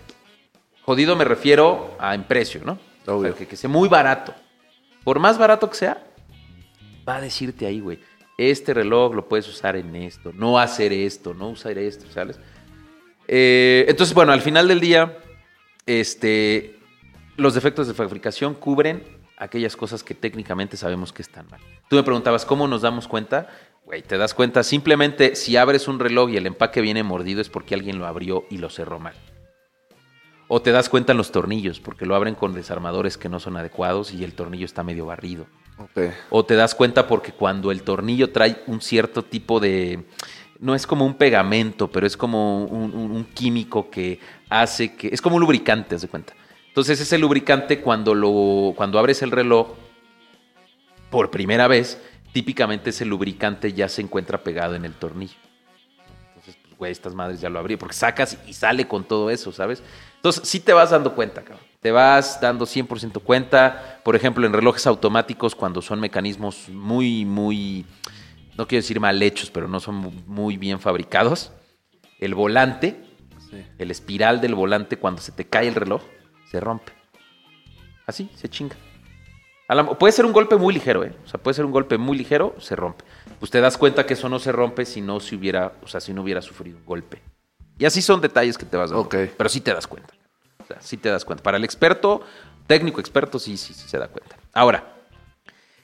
Jodido 0.83 1.15
me 1.15 1.25
refiero 1.25 1.95
a 1.99 2.13
en 2.15 2.23
precio, 2.23 2.61
¿no? 2.63 2.77
O 3.07 3.13
Obvio. 3.13 3.29
sea, 3.29 3.39
que, 3.39 3.47
que 3.47 3.55
sea 3.55 3.69
muy 3.69 3.87
barato. 3.89 4.33
Por 5.03 5.19
más 5.19 5.37
barato 5.37 5.69
que 5.69 5.75
sea, 5.75 6.03
va 7.07 7.15
a 7.15 7.21
decirte 7.21 7.65
ahí, 7.65 7.79
güey, 7.79 7.99
este 8.37 8.73
reloj 8.73 9.13
lo 9.15 9.27
puedes 9.27 9.47
usar 9.47 9.75
en 9.75 9.95
esto, 9.95 10.31
no 10.33 10.59
hacer 10.59 10.93
esto, 10.93 11.33
no 11.33 11.49
usar 11.49 11.77
esto, 11.77 12.05
¿sabes? 12.11 12.39
Eh, 13.27 13.85
entonces, 13.87 14.13
bueno, 14.13 14.31
al 14.33 14.41
final 14.41 14.67
del 14.67 14.79
día, 14.79 15.17
este, 15.85 16.79
los 17.37 17.53
defectos 17.53 17.87
de 17.87 17.93
fabricación 17.93 18.53
cubren 18.53 19.20
aquellas 19.41 19.75
cosas 19.75 20.03
que 20.03 20.13
técnicamente 20.15 20.77
sabemos 20.77 21.11
que 21.11 21.21
están 21.21 21.47
mal. 21.49 21.59
Tú 21.89 21.95
me 21.97 22.03
preguntabas, 22.03 22.45
¿cómo 22.45 22.67
nos 22.67 22.81
damos 22.83 23.07
cuenta? 23.07 23.49
Güey, 23.85 24.03
te 24.03 24.17
das 24.17 24.33
cuenta 24.33 24.63
simplemente 24.63 25.35
si 25.35 25.57
abres 25.57 25.87
un 25.87 25.99
reloj 25.99 26.29
y 26.29 26.37
el 26.37 26.45
empaque 26.45 26.79
viene 26.81 27.03
mordido 27.03 27.41
es 27.41 27.49
porque 27.49 27.73
alguien 27.75 27.97
lo 27.99 28.05
abrió 28.05 28.45
y 28.49 28.57
lo 28.59 28.69
cerró 28.69 28.99
mal. 28.99 29.15
O 30.47 30.61
te 30.61 30.71
das 30.71 30.89
cuenta 30.89 31.13
en 31.13 31.17
los 31.17 31.31
tornillos, 31.31 31.79
porque 31.79 32.05
lo 32.05 32.13
abren 32.15 32.35
con 32.35 32.53
desarmadores 32.53 33.17
que 33.17 33.29
no 33.29 33.39
son 33.39 33.57
adecuados 33.57 34.13
y 34.13 34.23
el 34.23 34.33
tornillo 34.33 34.65
está 34.65 34.83
medio 34.83 35.05
barrido. 35.05 35.47
O 36.29 36.45
te 36.45 36.55
das 36.55 36.75
cuenta 36.75 37.07
porque 37.07 37.31
cuando 37.31 37.71
el 37.71 37.83
tornillo 37.83 38.31
trae 38.31 38.61
un 38.67 38.81
cierto 38.81 39.23
tipo 39.23 39.59
de... 39.59 40.05
No 40.59 40.75
es 40.75 40.85
como 40.85 41.05
un 41.05 41.15
pegamento, 41.15 41.89
pero 41.89 42.05
es 42.05 42.15
como 42.15 42.65
un, 42.65 42.93
un- 42.93 43.11
un 43.11 43.23
químico 43.25 43.89
que 43.89 44.19
hace 44.49 44.93
que... 44.95 45.07
Es 45.07 45.21
como 45.21 45.37
un 45.37 45.41
lubricante, 45.41 45.95
haz 45.95 46.01
de 46.03 46.07
cuenta. 46.07 46.33
Entonces 46.71 47.01
ese 47.01 47.17
lubricante 47.17 47.81
cuando, 47.81 48.15
lo, 48.15 48.73
cuando 48.75 48.97
abres 48.97 49.21
el 49.21 49.31
reloj 49.31 49.75
por 51.09 51.29
primera 51.29 51.67
vez, 51.67 52.01
típicamente 52.31 52.91
ese 52.91 53.05
lubricante 53.05 53.73
ya 53.73 53.89
se 53.89 54.01
encuentra 54.01 54.41
pegado 54.43 54.75
en 54.75 54.85
el 54.85 54.93
tornillo. 54.93 55.35
Entonces, 56.29 56.55
pues, 56.63 56.77
güey, 56.77 56.91
estas 56.93 57.13
madres 57.13 57.41
ya 57.41 57.49
lo 57.49 57.59
abrí, 57.59 57.75
porque 57.75 57.93
sacas 57.95 58.37
y 58.47 58.53
sale 58.53 58.87
con 58.87 59.03
todo 59.03 59.29
eso, 59.29 59.51
¿sabes? 59.51 59.83
Entonces, 60.15 60.47
sí 60.47 60.61
te 60.61 60.71
vas 60.71 60.91
dando 60.91 61.13
cuenta, 61.13 61.41
cabrón. 61.41 61.65
Te 61.81 61.91
vas 61.91 62.39
dando 62.39 62.65
100% 62.65 63.19
cuenta. 63.21 63.99
Por 64.05 64.15
ejemplo, 64.15 64.45
en 64.45 64.53
relojes 64.53 64.87
automáticos, 64.87 65.55
cuando 65.55 65.81
son 65.81 65.99
mecanismos 65.99 66.69
muy, 66.69 67.25
muy, 67.25 67.85
no 68.57 68.65
quiero 68.67 68.81
decir 68.81 68.99
mal 69.01 69.21
hechos, 69.21 69.49
pero 69.51 69.67
no 69.67 69.79
son 69.81 69.95
mu- 69.95 70.11
muy 70.27 70.55
bien 70.57 70.79
fabricados, 70.79 71.51
el 72.19 72.33
volante, 72.35 73.03
Sí. 73.49 73.57
el 73.79 73.91
espiral 73.91 74.39
del 74.39 74.55
volante, 74.55 74.95
cuando 74.97 75.21
se 75.21 75.33
te 75.33 75.45
cae 75.45 75.67
el 75.67 75.75
reloj, 75.75 76.01
se 76.51 76.59
rompe. 76.59 76.91
Así, 78.05 78.29
se 78.35 78.49
chinga. 78.49 78.75
A 79.69 79.75
la- 79.75 79.85
puede 79.85 80.11
ser 80.11 80.25
un 80.25 80.33
golpe 80.33 80.57
muy 80.57 80.73
ligero, 80.73 81.05
¿eh? 81.05 81.15
O 81.23 81.27
sea, 81.29 81.41
puede 81.41 81.55
ser 81.55 81.63
un 81.63 81.71
golpe 81.71 81.97
muy 81.97 82.17
ligero, 82.17 82.53
se 82.59 82.75
rompe. 82.75 83.05
Pues 83.39 83.49
te 83.49 83.61
das 83.61 83.77
cuenta 83.77 84.05
que 84.05 84.15
eso 84.15 84.27
no 84.27 84.37
se 84.37 84.51
rompe 84.51 84.85
si 84.85 84.99
no 84.99 85.21
se 85.21 85.35
hubiera, 85.35 85.73
o 85.81 85.87
sea, 85.87 86.01
si 86.01 86.13
no 86.13 86.21
hubiera 86.23 86.41
sufrido 86.41 86.77
un 86.77 86.85
golpe. 86.85 87.21
Y 87.79 87.85
así 87.85 88.01
son 88.01 88.19
detalles 88.19 88.57
que 88.57 88.65
te 88.65 88.75
vas 88.75 88.89
dando. 88.89 89.03
Ok. 89.05 89.11
cuenta, 89.11 89.33
Pero 89.37 89.49
sí 89.49 89.61
te 89.61 89.73
das 89.73 89.87
cuenta. 89.87 90.13
O 90.61 90.65
sea, 90.67 90.81
sí 90.81 90.97
te 90.97 91.09
das 91.09 91.23
cuenta. 91.23 91.41
Para 91.41 91.55
el 91.57 91.63
experto, 91.63 92.21
técnico 92.67 92.99
experto, 92.99 93.39
sí, 93.39 93.55
sí, 93.55 93.73
sí 93.73 93.87
se 93.87 93.97
da 93.97 94.09
cuenta. 94.09 94.35
Ahora, 94.53 94.93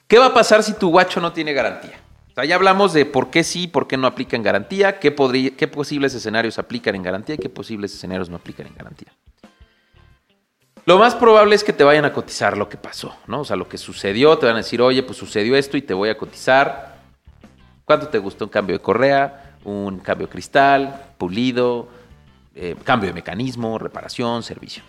¿qué 0.06 0.18
va 0.18 0.26
a 0.26 0.34
pasar 0.34 0.62
si 0.62 0.74
tu 0.74 0.90
guacho 0.90 1.20
no 1.20 1.32
tiene 1.32 1.54
garantía? 1.54 1.98
sea, 2.34 2.44
ya 2.44 2.54
hablamos 2.56 2.92
de 2.92 3.06
por 3.06 3.30
qué 3.30 3.42
sí, 3.42 3.66
por 3.66 3.88
qué 3.88 3.96
no 3.96 4.06
aplica 4.06 4.36
en 4.36 4.42
garantía, 4.42 4.98
qué, 5.00 5.10
podría, 5.10 5.56
qué 5.56 5.66
posibles 5.66 6.14
escenarios 6.14 6.58
aplican 6.58 6.94
en 6.94 7.02
garantía 7.02 7.34
y 7.36 7.38
qué 7.38 7.48
posibles 7.48 7.92
escenarios 7.94 8.28
no 8.28 8.36
aplican 8.36 8.66
en 8.66 8.74
garantía. 8.74 9.12
Lo 10.88 10.96
más 10.96 11.14
probable 11.14 11.54
es 11.54 11.64
que 11.64 11.74
te 11.74 11.84
vayan 11.84 12.06
a 12.06 12.14
cotizar 12.14 12.56
lo 12.56 12.70
que 12.70 12.78
pasó, 12.78 13.14
¿no? 13.26 13.40
O 13.40 13.44
sea, 13.44 13.56
lo 13.56 13.68
que 13.68 13.76
sucedió, 13.76 14.38
te 14.38 14.46
van 14.46 14.54
a 14.54 14.60
decir, 14.60 14.80
oye, 14.80 15.02
pues 15.02 15.18
sucedió 15.18 15.54
esto 15.54 15.76
y 15.76 15.82
te 15.82 15.92
voy 15.92 16.08
a 16.08 16.16
cotizar. 16.16 16.96
¿Cuánto 17.84 18.08
te 18.08 18.16
gustó 18.16 18.46
un 18.46 18.50
cambio 18.50 18.74
de 18.74 18.80
correa, 18.80 19.58
un 19.64 19.98
cambio 19.98 20.28
de 20.28 20.32
cristal, 20.32 21.12
pulido, 21.18 21.90
eh, 22.54 22.74
cambio 22.84 23.08
de 23.08 23.12
mecanismo, 23.12 23.78
reparación, 23.78 24.42
servicio? 24.42 24.82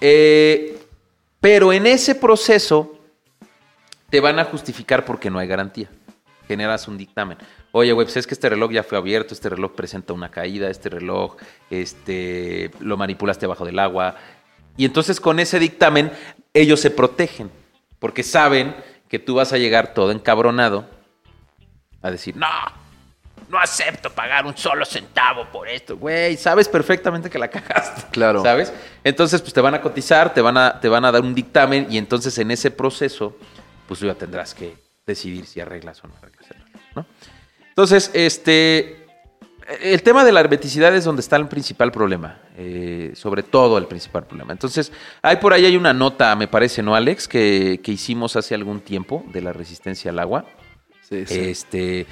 Eh, 0.00 0.78
pero 1.40 1.72
en 1.72 1.88
ese 1.88 2.14
proceso 2.14 2.96
te 4.08 4.20
van 4.20 4.38
a 4.38 4.44
justificar 4.44 5.04
porque 5.04 5.30
no 5.30 5.40
hay 5.40 5.48
garantía. 5.48 5.90
Generas 6.46 6.86
un 6.86 6.96
dictamen. 6.96 7.38
Oye, 7.72 7.92
güey, 7.92 8.06
pues 8.06 8.18
es 8.18 8.26
que 8.28 8.34
este 8.34 8.48
reloj 8.48 8.70
ya 8.70 8.84
fue 8.84 8.96
abierto, 8.96 9.34
este 9.34 9.48
reloj 9.48 9.72
presenta 9.72 10.12
una 10.12 10.30
caída, 10.30 10.70
este 10.70 10.88
reloj 10.88 11.36
este, 11.70 12.70
lo 12.78 12.96
manipulaste 12.96 13.48
bajo 13.48 13.64
del 13.64 13.80
agua. 13.80 14.14
Y 14.76 14.84
entonces 14.84 15.20
con 15.20 15.40
ese 15.40 15.58
dictamen 15.58 16.12
ellos 16.52 16.80
se 16.80 16.90
protegen, 16.90 17.50
porque 17.98 18.22
saben 18.22 18.74
que 19.08 19.18
tú 19.18 19.34
vas 19.34 19.52
a 19.52 19.58
llegar 19.58 19.94
todo 19.94 20.10
encabronado 20.10 20.88
a 22.02 22.10
decir, 22.10 22.36
no, 22.36 22.46
no 23.48 23.58
acepto 23.58 24.10
pagar 24.10 24.46
un 24.46 24.56
solo 24.56 24.84
centavo 24.84 25.46
por 25.50 25.68
esto, 25.68 25.96
güey, 25.96 26.36
sabes 26.36 26.68
perfectamente 26.68 27.30
que 27.30 27.38
la 27.38 27.48
cagaste. 27.48 28.02
Claro. 28.10 28.42
¿Sabes? 28.42 28.72
Entonces, 29.04 29.40
pues 29.40 29.52
te 29.52 29.60
van 29.60 29.74
a 29.74 29.80
cotizar, 29.80 30.34
te 30.34 30.40
van 30.40 30.56
a, 30.56 30.80
te 30.80 30.88
van 30.88 31.04
a 31.04 31.12
dar 31.12 31.22
un 31.22 31.34
dictamen 31.34 31.86
y 31.90 31.98
entonces 31.98 32.36
en 32.38 32.50
ese 32.50 32.70
proceso, 32.70 33.36
pues 33.86 34.00
tú 34.00 34.06
ya 34.06 34.14
tendrás 34.14 34.54
que 34.54 34.74
decidir 35.06 35.46
si 35.46 35.60
arreglas 35.60 36.02
o 36.02 36.08
no 36.08 36.14
arreglas 36.16 36.46
¿no? 36.94 37.06
Entonces, 37.68 38.10
este, 38.14 39.05
el 39.82 40.02
tema 40.02 40.24
de 40.24 40.32
la 40.32 40.40
hermeticidad 40.40 40.94
es 40.94 41.04
donde 41.04 41.20
está 41.20 41.36
el 41.36 41.48
principal 41.48 41.90
problema, 41.90 42.38
eh, 42.56 43.12
sobre 43.14 43.42
todo 43.42 43.78
el 43.78 43.86
principal 43.86 44.24
problema. 44.24 44.52
Entonces, 44.52 44.92
hay 45.22 45.36
por 45.36 45.52
ahí 45.52 45.64
hay 45.64 45.76
una 45.76 45.92
nota, 45.92 46.34
me 46.36 46.48
parece, 46.48 46.82
¿no, 46.82 46.94
Alex? 46.94 47.26
Que, 47.26 47.80
que 47.82 47.92
hicimos 47.92 48.36
hace 48.36 48.54
algún 48.54 48.80
tiempo 48.80 49.24
de 49.32 49.42
la 49.42 49.52
resistencia 49.52 50.10
al 50.10 50.18
agua. 50.18 50.46
Sí, 51.08 51.24
sí. 51.26 51.38
Este, 51.40 52.06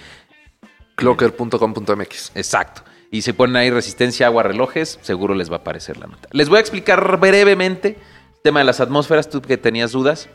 Clocker.com.mx. 0.97 2.33
Exacto. 2.35 2.83
Y 3.11 3.23
se 3.23 3.35
ponen 3.35 3.57
ahí 3.57 3.71
resistencia 3.71 4.27
agua 4.27 4.43
relojes, 4.43 4.99
seguro 5.03 5.35
les 5.35 5.51
va 5.51 5.57
a 5.57 5.59
aparecer 5.61 5.97
la 5.97 6.07
nota. 6.07 6.29
Les 6.33 6.49
voy 6.49 6.59
a 6.59 6.61
explicar 6.61 7.19
brevemente 7.19 7.91
el 7.91 8.43
tema 8.43 8.61
de 8.61 8.65
las 8.65 8.81
atmósferas, 8.81 9.31
tú 9.31 9.41
que 9.41 9.57
tenías 9.57 9.93
dudas. 9.93 10.29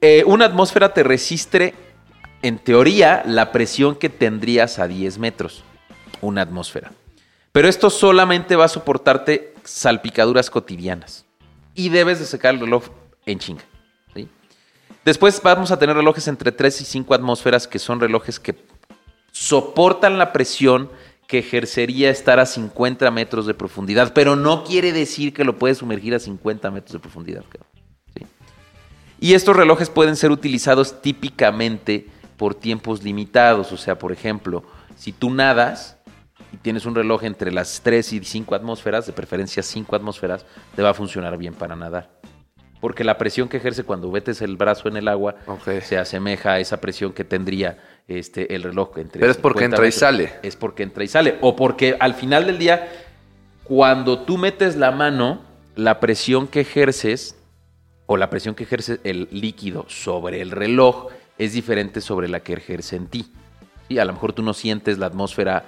Eh, 0.00 0.22
una 0.26 0.46
atmósfera 0.46 0.94
te 0.94 1.02
resiste, 1.02 1.74
en 2.40 2.58
teoría, 2.58 3.22
la 3.26 3.52
presión 3.52 3.96
que 3.96 4.08
tendrías 4.08 4.78
a 4.78 4.88
10 4.88 5.18
metros. 5.18 5.64
Una 6.20 6.42
atmósfera. 6.42 6.92
Pero 7.52 7.68
esto 7.68 7.90
solamente 7.90 8.56
va 8.56 8.66
a 8.66 8.68
soportarte 8.68 9.54
salpicaduras 9.64 10.50
cotidianas. 10.50 11.24
Y 11.74 11.88
debes 11.88 12.18
de 12.18 12.26
secar 12.26 12.54
el 12.54 12.60
reloj 12.60 12.84
en 13.26 13.38
chinga. 13.38 13.64
¿sí? 14.14 14.28
Después 15.04 15.40
vamos 15.42 15.70
a 15.70 15.78
tener 15.78 15.96
relojes 15.96 16.28
entre 16.28 16.52
3 16.52 16.80
y 16.80 16.84
5 16.84 17.14
atmósferas, 17.14 17.66
que 17.66 17.78
son 17.78 18.00
relojes 18.00 18.38
que 18.38 18.56
soportan 19.32 20.18
la 20.18 20.32
presión 20.32 20.90
que 21.28 21.38
ejercería 21.40 22.10
estar 22.10 22.40
a 22.40 22.46
50 22.46 23.10
metros 23.10 23.46
de 23.46 23.52
profundidad, 23.52 24.14
pero 24.14 24.34
no 24.34 24.64
quiere 24.64 24.92
decir 24.92 25.34
que 25.34 25.44
lo 25.44 25.58
puedes 25.58 25.78
sumergir 25.78 26.14
a 26.14 26.18
50 26.18 26.70
metros 26.70 26.94
de 26.94 26.98
profundidad. 27.00 27.44
¿sí? 28.14 28.26
Y 29.20 29.34
estos 29.34 29.54
relojes 29.54 29.90
pueden 29.90 30.16
ser 30.16 30.30
utilizados 30.30 31.02
típicamente 31.02 32.06
por 32.38 32.54
tiempos 32.54 33.02
limitados, 33.02 33.72
o 33.72 33.76
sea, 33.76 33.98
por 33.98 34.10
ejemplo, 34.10 34.64
si 34.96 35.12
tú 35.12 35.28
nadas 35.28 35.97
y 36.52 36.56
tienes 36.56 36.86
un 36.86 36.94
reloj 36.94 37.24
entre 37.24 37.52
las 37.52 37.80
3 37.82 38.12
y 38.14 38.24
5 38.24 38.54
atmósferas, 38.54 39.06
de 39.06 39.12
preferencia 39.12 39.62
5 39.62 39.94
atmósferas, 39.96 40.46
te 40.74 40.82
va 40.82 40.90
a 40.90 40.94
funcionar 40.94 41.36
bien 41.36 41.54
para 41.54 41.76
nadar. 41.76 42.10
Porque 42.80 43.02
la 43.02 43.18
presión 43.18 43.48
que 43.48 43.56
ejerce 43.56 43.82
cuando 43.82 44.10
metes 44.10 44.40
el 44.40 44.56
brazo 44.56 44.88
en 44.88 44.96
el 44.96 45.08
agua 45.08 45.36
se 45.82 45.98
asemeja 45.98 46.52
a 46.52 46.60
esa 46.60 46.80
presión 46.80 47.12
que 47.12 47.24
tendría 47.24 47.78
este, 48.06 48.54
el 48.54 48.62
reloj 48.62 48.98
entre 48.98 49.20
Pero 49.20 49.32
es 49.32 49.36
porque 49.36 49.64
50 49.64 49.76
entra 49.76 49.88
y 49.88 49.92
sale. 49.92 50.32
Es 50.42 50.54
porque 50.54 50.84
entra 50.84 51.02
y 51.02 51.08
sale. 51.08 51.38
O 51.40 51.56
porque 51.56 51.96
al 51.98 52.14
final 52.14 52.46
del 52.46 52.58
día, 52.58 52.88
cuando 53.64 54.20
tú 54.20 54.38
metes 54.38 54.76
la 54.76 54.92
mano, 54.92 55.42
la 55.74 55.98
presión 55.98 56.46
que 56.46 56.60
ejerces 56.60 57.36
o 58.06 58.16
la 58.16 58.30
presión 58.30 58.54
que 58.54 58.64
ejerce 58.64 59.00
el 59.04 59.28
líquido 59.32 59.84
sobre 59.88 60.40
el 60.40 60.52
reloj 60.52 61.08
es 61.36 61.52
diferente 61.52 62.00
sobre 62.00 62.28
la 62.28 62.40
que 62.40 62.54
ejerce 62.54 62.96
en 62.96 63.08
ti. 63.08 63.32
Sí, 63.88 63.98
a 63.98 64.04
lo 64.04 64.12
mejor 64.12 64.32
tú 64.32 64.42
no 64.42 64.54
sientes 64.54 64.98
la 64.98 65.06
atmósfera, 65.06 65.64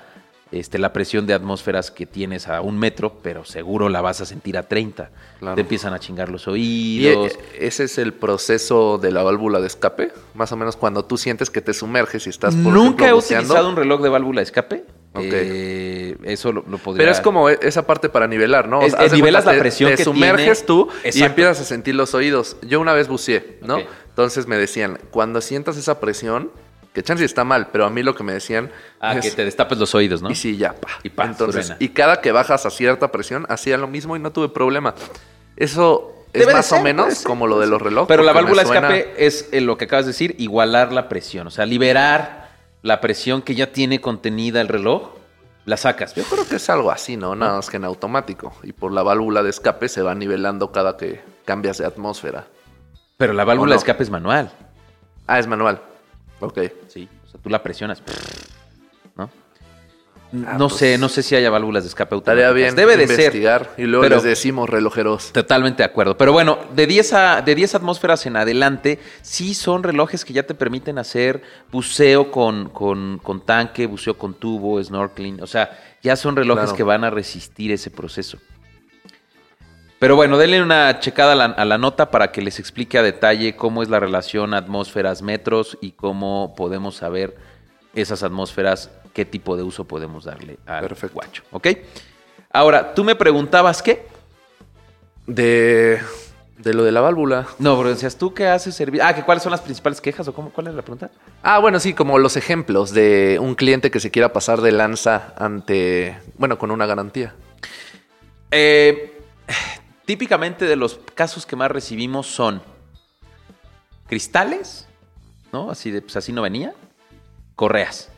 este, 0.53 0.79
la 0.79 0.93
presión 0.93 1.27
de 1.27 1.35
atmósferas 1.35 1.91
que 1.91 2.07
tienes 2.07 2.49
a 2.49 2.61
un 2.61 2.79
metro, 2.79 3.19
pero 3.23 3.45
seguro 3.45 3.89
la 3.89 4.01
vas 4.01 4.21
a 4.21 4.27
sentir 4.27 4.57
a 4.59 4.65
30. 4.65 5.11
Claro. 5.39 5.55
Te 5.55 5.61
empiezan 5.61 5.93
a 5.95 5.99
chingar 6.01 6.29
los 6.29 6.47
Y 6.49 7.07
oídos. 7.07 7.33
eh, 7.33 7.39
ese 7.67 7.85
es 7.85 7.99
el 7.99 8.13
proceso 8.13 8.99
de 8.99 9.13
la 9.13 9.23
válvula 9.23 9.61
de 9.61 9.67
escape, 9.69 10.13
más 10.35 10.51
o 10.53 10.57
menos 10.57 10.77
cuando 10.77 11.05
tú 11.05 11.17
sientes 11.17 11.51
que 11.51 11.61
te 11.61 11.73
sumerges 11.73 12.27
y 12.27 12.31
estás 12.31 12.55
por 12.57 12.73
Nunca 12.73 13.09
he 13.09 13.13
buceando. 13.13 13.45
utilizado 13.47 13.69
un 13.71 13.77
reloj 13.77 14.03
de 14.03 14.09
válvula 14.09 14.41
de 14.41 14.45
escape. 14.45 14.85
Eh, 15.15 16.17
eso 16.25 16.53
lo, 16.53 16.65
lo 16.69 16.79
podría... 16.79 17.03
Pero 17.03 17.13
es 17.13 17.21
como 17.21 17.49
e- 17.51 17.59
esa 17.63 17.87
parte 17.87 18.09
para 18.09 18.27
nivelar, 18.27 18.69
¿no? 18.69 18.83
Es- 18.83 18.95
es 18.95 19.13
nivelas 19.13 19.45
cuenta, 19.45 19.53
la 19.53 19.53
te- 19.57 19.61
presión 19.61 19.91
te 19.91 19.97
que 19.97 20.05
sumerges 20.05 20.65
tiene. 20.65 20.67
tú 20.67 20.89
y 21.13 21.23
empiezas 21.23 21.61
a 21.61 21.65
sentir 21.65 21.95
los 21.95 22.15
oídos. 22.15 22.57
Yo 22.63 22.81
una 22.81 22.93
vez 22.93 23.09
buceé, 23.09 23.59
¿no? 23.63 23.79
Entonces 24.09 24.47
me 24.47 24.57
decían, 24.57 24.99
cuando 25.11 25.41
sientas 25.41 25.77
esa 25.77 25.99
presión, 26.01 26.51
que 26.93 27.03
chance 27.03 27.25
está 27.25 27.45
mal, 27.45 27.69
pero 27.71 27.87
a 27.87 27.91
mí 27.91 28.03
lo 28.03 28.15
que 28.15 28.25
me 28.25 28.33
decían 28.33 28.71
Ah, 29.01 29.15
es, 29.15 29.25
que 29.25 29.31
te 29.31 29.45
destapes 29.45 29.79
los 29.79 29.95
oídos, 29.95 30.23
¿no? 30.23 30.31
y 30.31 30.35
sí, 30.35 30.57
ya, 30.57 30.73
pa. 30.73 30.89
Y 31.03 31.11
pa, 31.11 31.25
Entonces, 31.25 31.73
y 31.79 31.91
cada 31.91 32.21
que 32.21 32.33
bajas 32.33 32.67
a 32.67 32.71
cierta 32.71 33.13
presión, 33.13 33.47
hacía 33.49 33.77
lo 33.77 33.87
mismo 33.87 34.17
y 34.17 34.19
no 34.19 34.33
tuve 34.33 34.49
problema. 34.49 34.95
Eso 35.57 36.27
es 36.33 36.41
Debe 36.41 36.53
más 36.53 36.67
ser, 36.67 36.81
o 36.81 36.83
menos 36.83 37.23
como 37.23 37.47
lo 37.47 37.59
de 37.59 37.67
los 37.67 37.81
relojes. 37.81 38.09
Pero 38.09 38.23
la 38.23 38.33
válvula 38.33 38.63
escape 38.63 39.15
es 39.17 39.49
eh, 39.53 39.61
lo 39.61 39.77
que 39.77 39.87
acabas 39.87 40.07
de 40.07 40.11
decir, 40.13 40.35
igualar 40.39 40.93
la 40.93 41.09
presión. 41.09 41.47
O 41.47 41.51
sea, 41.51 41.67
liberar 41.67 42.51
la 42.83 43.01
presión 43.01 43.43
que 43.43 43.55
ya 43.55 43.73
tiene 43.73 44.01
contenida 44.01 44.61
el 44.61 44.69
reloj, 44.69 45.11
la 45.65 45.77
sacas. 45.77 46.15
Yo 46.15 46.25
creo 46.25 46.47
que 46.49 46.57
es 46.57 46.71
algo 46.71 46.91
así, 46.91 47.17
¿no? 47.17 47.35
Nada 47.35 47.57
más 47.57 47.71
que 47.71 47.77
en 47.77 47.85
automático. 47.85 48.53
Y 48.63 48.73
por 48.73 48.93
la 48.93 49.03
válvula 49.03 49.43
de 49.43 49.51
escape 49.51 49.89
se 49.89 50.03
va 50.03 50.15
nivelando 50.15 50.73
cada 50.73 50.97
que 50.97 51.21
cambias 51.45 51.79
de 51.79 51.87
atmósfera. 51.87 52.47
Pero 53.17 53.33
la 53.33 53.45
válvula 53.45 53.75
de 53.75 53.79
escape 53.79 54.03
es 54.03 54.11
manual. 54.11 54.51
Ah, 55.27 55.39
es 55.39 55.47
manual. 55.47 55.83
Ok. 56.41 56.59
Sí. 56.89 57.09
O 57.27 57.31
sea, 57.31 57.41
tú 57.41 57.49
la 57.51 57.63
presionas. 57.63 58.03
¿No? 59.17 59.31
Ah, 60.47 60.55
no 60.57 60.69
pues, 60.69 60.75
sé, 60.79 60.97
no 60.97 61.09
sé 61.09 61.25
si 61.25 61.35
haya 61.35 61.51
válvulas 61.51 61.83
de 61.83 61.89
escape 61.89 62.15
Estaría 62.15 62.47
automáticas. 62.49 62.75
bien 62.75 62.89
Debe 62.89 62.97
de 62.97 63.09
ser. 63.09 63.19
investigar. 63.19 63.71
Y 63.77 63.83
luego 63.83 64.09
les 64.09 64.23
decimos 64.23 64.71
relojeros. 64.71 65.33
Totalmente 65.33 65.83
de 65.83 65.87
acuerdo. 65.89 66.17
Pero 66.17 66.33
bueno, 66.33 66.59
de 66.75 66.87
10, 66.87 67.13
a, 67.15 67.43
de 67.43 67.55
10 67.57 67.75
atmósferas 67.75 68.25
en 68.27 68.37
adelante, 68.37 69.01
sí 69.23 69.55
son 69.55 69.83
relojes 69.83 70.25
que 70.25 70.33
ya 70.33 70.45
te 70.45 70.55
permiten 70.55 70.99
hacer 70.99 71.43
buceo 71.73 72.31
con, 72.31 72.69
con- 72.69 73.19
con 73.19 73.41
tanque, 73.45 73.87
buceo 73.87 74.17
con 74.17 74.35
tubo, 74.35 74.83
snorkeling. 74.83 75.43
O 75.43 75.49
sea, 75.49 75.77
ya 76.01 76.15
son 76.15 76.37
relojes 76.37 76.65
Claro. 76.67 76.77
que 76.77 76.83
van 76.85 77.03
a 77.03 77.11
resistir 77.11 77.73
ese 77.73 77.91
proceso. 77.91 78.39
Pero 80.01 80.17
bueno, 80.17 80.39
denle 80.39 80.63
una 80.63 80.99
checada 80.99 81.33
a 81.33 81.37
la, 81.37 81.45
a 81.45 81.65
la 81.67 81.77
nota 81.77 82.11
para 82.11 82.33
que 82.33 82.41
les 82.41 82.59
explique 82.59 82.97
a 82.97 83.03
detalle 83.03 83.55
cómo 83.55 83.83
es 83.83 83.91
la 83.91 84.01
relación 84.01 84.55
atmósferas-metros 84.55 85.77
y 85.83 85.93
cómo 85.93 86.55
podemos 86.57 86.97
saber 86.97 87.37
esas 87.95 88.23
atmósferas, 88.23 88.91
qué 89.13 89.27
tipo 89.27 89.59
de 89.59 89.63
uso 89.63 89.85
podemos 89.85 90.25
darle 90.25 90.59
al 90.65 90.81
Perfecto. 90.89 91.15
guacho. 91.15 91.43
¿Ok? 91.51 91.69
Ahora, 92.51 92.95
tú 92.95 93.05
me 93.05 93.15
preguntabas 93.15 93.83
qué. 93.83 94.07
De, 95.27 96.01
de 96.57 96.73
lo 96.75 96.83
de 96.83 96.93
la 96.93 97.03
válvula. 97.03 97.47
No, 97.59 97.77
pero 97.77 97.91
decías 97.91 98.17
tú 98.17 98.33
que 98.33 98.47
haces 98.47 98.75
servicio. 98.75 99.07
Ah, 99.07 99.15
que 99.15 99.23
cuáles 99.23 99.43
son 99.43 99.53
las 99.53 99.61
principales 99.61 100.01
quejas 100.01 100.27
o 100.29 100.33
cómo, 100.33 100.49
cuál 100.51 100.69
es 100.69 100.75
la 100.75 100.81
pregunta? 100.81 101.11
Ah, 101.43 101.59
bueno, 101.59 101.79
sí, 101.79 101.93
como 101.93 102.19
los 102.19 102.39
ejemplos 102.39 102.93
de 102.93 103.39
un 103.39 103.55
cliente 103.55 103.91
que 103.91 104.01
se 104.01 104.11
quiera 104.11 104.33
pasar 104.33 104.63
de 104.63 104.73
lanza 104.73 105.35
ante, 105.37 106.17
bueno, 106.39 106.57
con 106.59 106.71
una 106.71 106.87
garantía. 106.87 107.35
Eh, 108.51 109.19
típicamente 110.11 110.65
de 110.65 110.75
los 110.75 110.99
casos 111.15 111.47
que 111.47 111.55
más 111.55 111.71
recibimos 111.71 112.27
son 112.27 112.61
cristales, 114.09 114.89
¿no? 115.53 115.71
Así 115.71 115.93
de, 115.93 116.03
pues 116.03 116.17
así 116.17 116.33
no 116.33 116.43
venía. 116.43 116.75
Correas. 117.55 118.09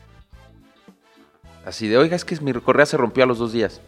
Así 1.63 1.87
de, 1.87 1.99
oiga, 1.99 2.15
es 2.15 2.25
que 2.25 2.35
mi 2.41 2.51
correa 2.51 2.87
se 2.87 2.97
rompió 2.97 3.23
a 3.23 3.27
los 3.27 3.37
dos 3.37 3.53
días. 3.53 3.79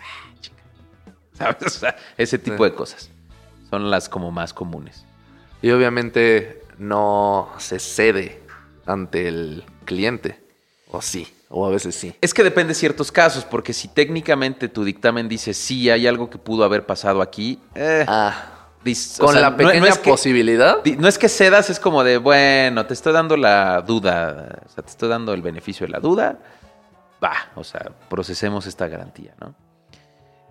Ah, 0.00 0.32
chica. 0.40 0.62
¿Sabes? 1.34 1.66
O 1.66 1.80
sea, 1.80 1.96
ese 2.16 2.38
tipo 2.38 2.64
Sí. 2.64 2.70
de 2.70 2.74
cosas. 2.74 3.10
Son 3.68 3.90
las 3.90 4.08
como 4.08 4.30
más 4.30 4.54
comunes. 4.54 5.04
Y 5.60 5.70
obviamente 5.70 6.62
no 6.78 7.52
se 7.58 7.78
cede 7.78 8.42
ante 8.86 9.28
el 9.28 9.64
cliente. 9.84 10.42
O 10.90 11.02
sí, 11.02 11.28
o 11.52 11.66
a 11.66 11.70
veces 11.70 11.94
sí. 11.94 12.14
Es 12.20 12.32
que 12.34 12.42
depende 12.42 12.68
de 12.70 12.74
ciertos 12.74 13.12
casos, 13.12 13.44
porque 13.44 13.72
si 13.72 13.88
técnicamente 13.88 14.68
tu 14.68 14.82
dictamen 14.84 15.28
dice 15.28 15.54
sí, 15.54 15.90
hay 15.90 16.06
algo 16.06 16.28
que 16.30 16.38
pudo 16.38 16.64
haber 16.64 16.84
pasado 16.86 17.20
aquí, 17.22 17.60
eh, 17.74 18.04
Ah, 18.08 18.68
dis- 18.84 19.18
o 19.20 19.24
Con 19.26 19.32
sea, 19.34 19.42
la 19.42 19.50
no- 19.50 19.56
pequeña 19.58 19.80
no 19.80 19.86
es 19.86 19.98
que- 19.98 20.10
posibilidad. 20.10 20.78
No 20.98 21.06
es 21.08 21.18
que 21.18 21.28
cedas, 21.28 21.70
es 21.70 21.78
como 21.78 22.02
de, 22.02 22.16
bueno, 22.18 22.86
te 22.86 22.94
estoy 22.94 23.12
dando 23.12 23.36
la 23.36 23.82
duda, 23.82 24.60
o 24.66 24.68
sea, 24.68 24.82
te 24.82 24.90
estoy 24.90 25.08
dando 25.08 25.32
el 25.34 25.42
beneficio 25.42 25.86
de 25.86 25.92
la 25.92 26.00
duda, 26.00 26.38
va, 27.22 27.34
o 27.54 27.62
sea, 27.64 27.92
procesemos 28.08 28.66
esta 28.66 28.88
garantía, 28.88 29.34
¿no? 29.40 29.54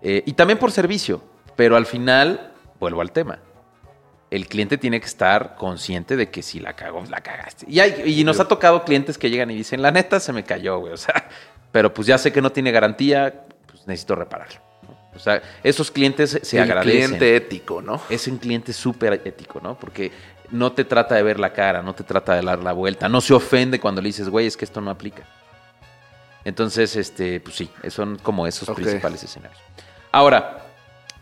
Eh, 0.01 0.23
y 0.25 0.33
también 0.33 0.57
por 0.57 0.71
servicio, 0.71 1.21
pero 1.55 1.75
al 1.75 1.85
final, 1.85 2.51
vuelvo 2.79 3.01
al 3.01 3.11
tema, 3.11 3.39
el 4.31 4.47
cliente 4.47 4.77
tiene 4.77 4.99
que 4.99 5.05
estar 5.05 5.55
consciente 5.55 6.15
de 6.15 6.29
que 6.31 6.41
si 6.41 6.59
la 6.59 6.73
cagó, 6.73 7.03
la 7.09 7.21
cagaste. 7.21 7.65
Y, 7.69 7.79
hay- 7.81 8.01
y 8.05 8.23
nos 8.23 8.39
ha 8.39 8.47
tocado 8.47 8.83
clientes 8.83 9.17
que 9.17 9.29
llegan 9.29 9.51
y 9.51 9.55
dicen, 9.55 9.81
la 9.81 9.91
neta 9.91 10.19
se 10.19 10.31
me 10.33 10.43
cayó, 10.43 10.79
güey, 10.79 10.93
o 10.93 10.97
sea, 10.97 11.27
pero 11.71 11.93
pues 11.93 12.07
ya 12.07 12.17
sé 12.17 12.31
que 12.31 12.41
no 12.41 12.51
tiene 12.51 12.71
garantía, 12.71 13.43
pues 13.67 13.85
necesito 13.87 14.15
repararlo. 14.15 14.59
O 15.13 15.19
sea, 15.19 15.41
esos 15.63 15.91
clientes 15.91 16.39
se 16.41 16.57
el 16.57 16.63
agradecen 16.63 17.01
cliente 17.17 17.35
ético, 17.35 17.81
¿no? 17.81 18.01
es 18.09 18.25
un 18.27 18.37
cliente 18.37 18.71
súper 18.71 19.21
ético, 19.25 19.59
¿no? 19.61 19.77
Porque 19.77 20.11
no 20.49 20.71
te 20.71 20.85
trata 20.85 21.15
de 21.15 21.23
ver 21.23 21.37
la 21.39 21.51
cara, 21.51 21.81
no 21.81 21.93
te 21.93 22.03
trata 22.05 22.33
de 22.35 22.41
dar 22.41 22.59
la 22.59 22.71
vuelta, 22.71 23.09
no 23.09 23.19
se 23.19 23.33
ofende 23.33 23.79
cuando 23.81 24.01
le 24.01 24.07
dices, 24.07 24.29
güey, 24.29 24.47
es 24.47 24.55
que 24.55 24.63
esto 24.65 24.79
no 24.79 24.89
aplica. 24.89 25.23
Entonces, 26.43 26.95
este, 26.95 27.39
pues 27.39 27.55
sí, 27.55 27.69
son 27.89 28.17
como 28.17 28.47
esos 28.47 28.69
principales 28.75 29.23
escenarios. 29.23 29.59
Ahora, 30.11 30.60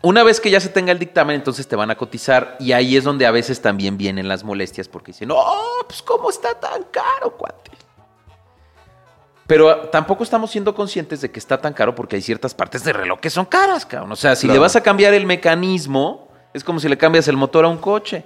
una 0.02 0.22
vez 0.22 0.40
que 0.40 0.50
ya 0.50 0.60
se 0.60 0.68
tenga 0.68 0.92
el 0.92 0.98
dictamen, 0.98 1.36
entonces 1.36 1.68
te 1.68 1.76
van 1.76 1.90
a 1.90 1.96
cotizar 1.96 2.56
y 2.58 2.72
ahí 2.72 2.96
es 2.96 3.04
donde 3.04 3.26
a 3.26 3.30
veces 3.30 3.60
también 3.60 3.98
vienen 3.98 4.28
las 4.28 4.44
molestias 4.44 4.88
porque 4.88 5.12
dicen, 5.12 5.28
no, 5.28 5.36
pues 5.86 6.02
¿cómo 6.02 6.30
está 6.30 6.54
tan 6.58 6.84
caro, 6.84 7.36
cuate? 7.36 7.70
Pero 9.46 9.68
ah, 9.68 9.90
tampoco 9.90 10.22
estamos 10.22 10.50
siendo 10.50 10.74
conscientes 10.74 11.20
de 11.20 11.30
que 11.30 11.38
está 11.40 11.58
tan 11.60 11.72
caro 11.72 11.94
porque 11.94 12.16
hay 12.16 12.22
ciertas 12.22 12.54
partes 12.54 12.84
del 12.84 12.94
reloj 12.94 13.18
que 13.18 13.30
son 13.30 13.44
caras, 13.46 13.84
cabrón. 13.84 14.12
O 14.12 14.16
sea, 14.16 14.36
si 14.36 14.46
le 14.46 14.58
vas 14.58 14.76
a 14.76 14.80
cambiar 14.82 15.12
el 15.12 15.26
mecanismo, 15.26 16.28
es 16.54 16.62
como 16.62 16.78
si 16.78 16.88
le 16.88 16.96
cambias 16.96 17.26
el 17.28 17.36
motor 17.36 17.64
a 17.64 17.68
un 17.68 17.78
coche. 17.78 18.24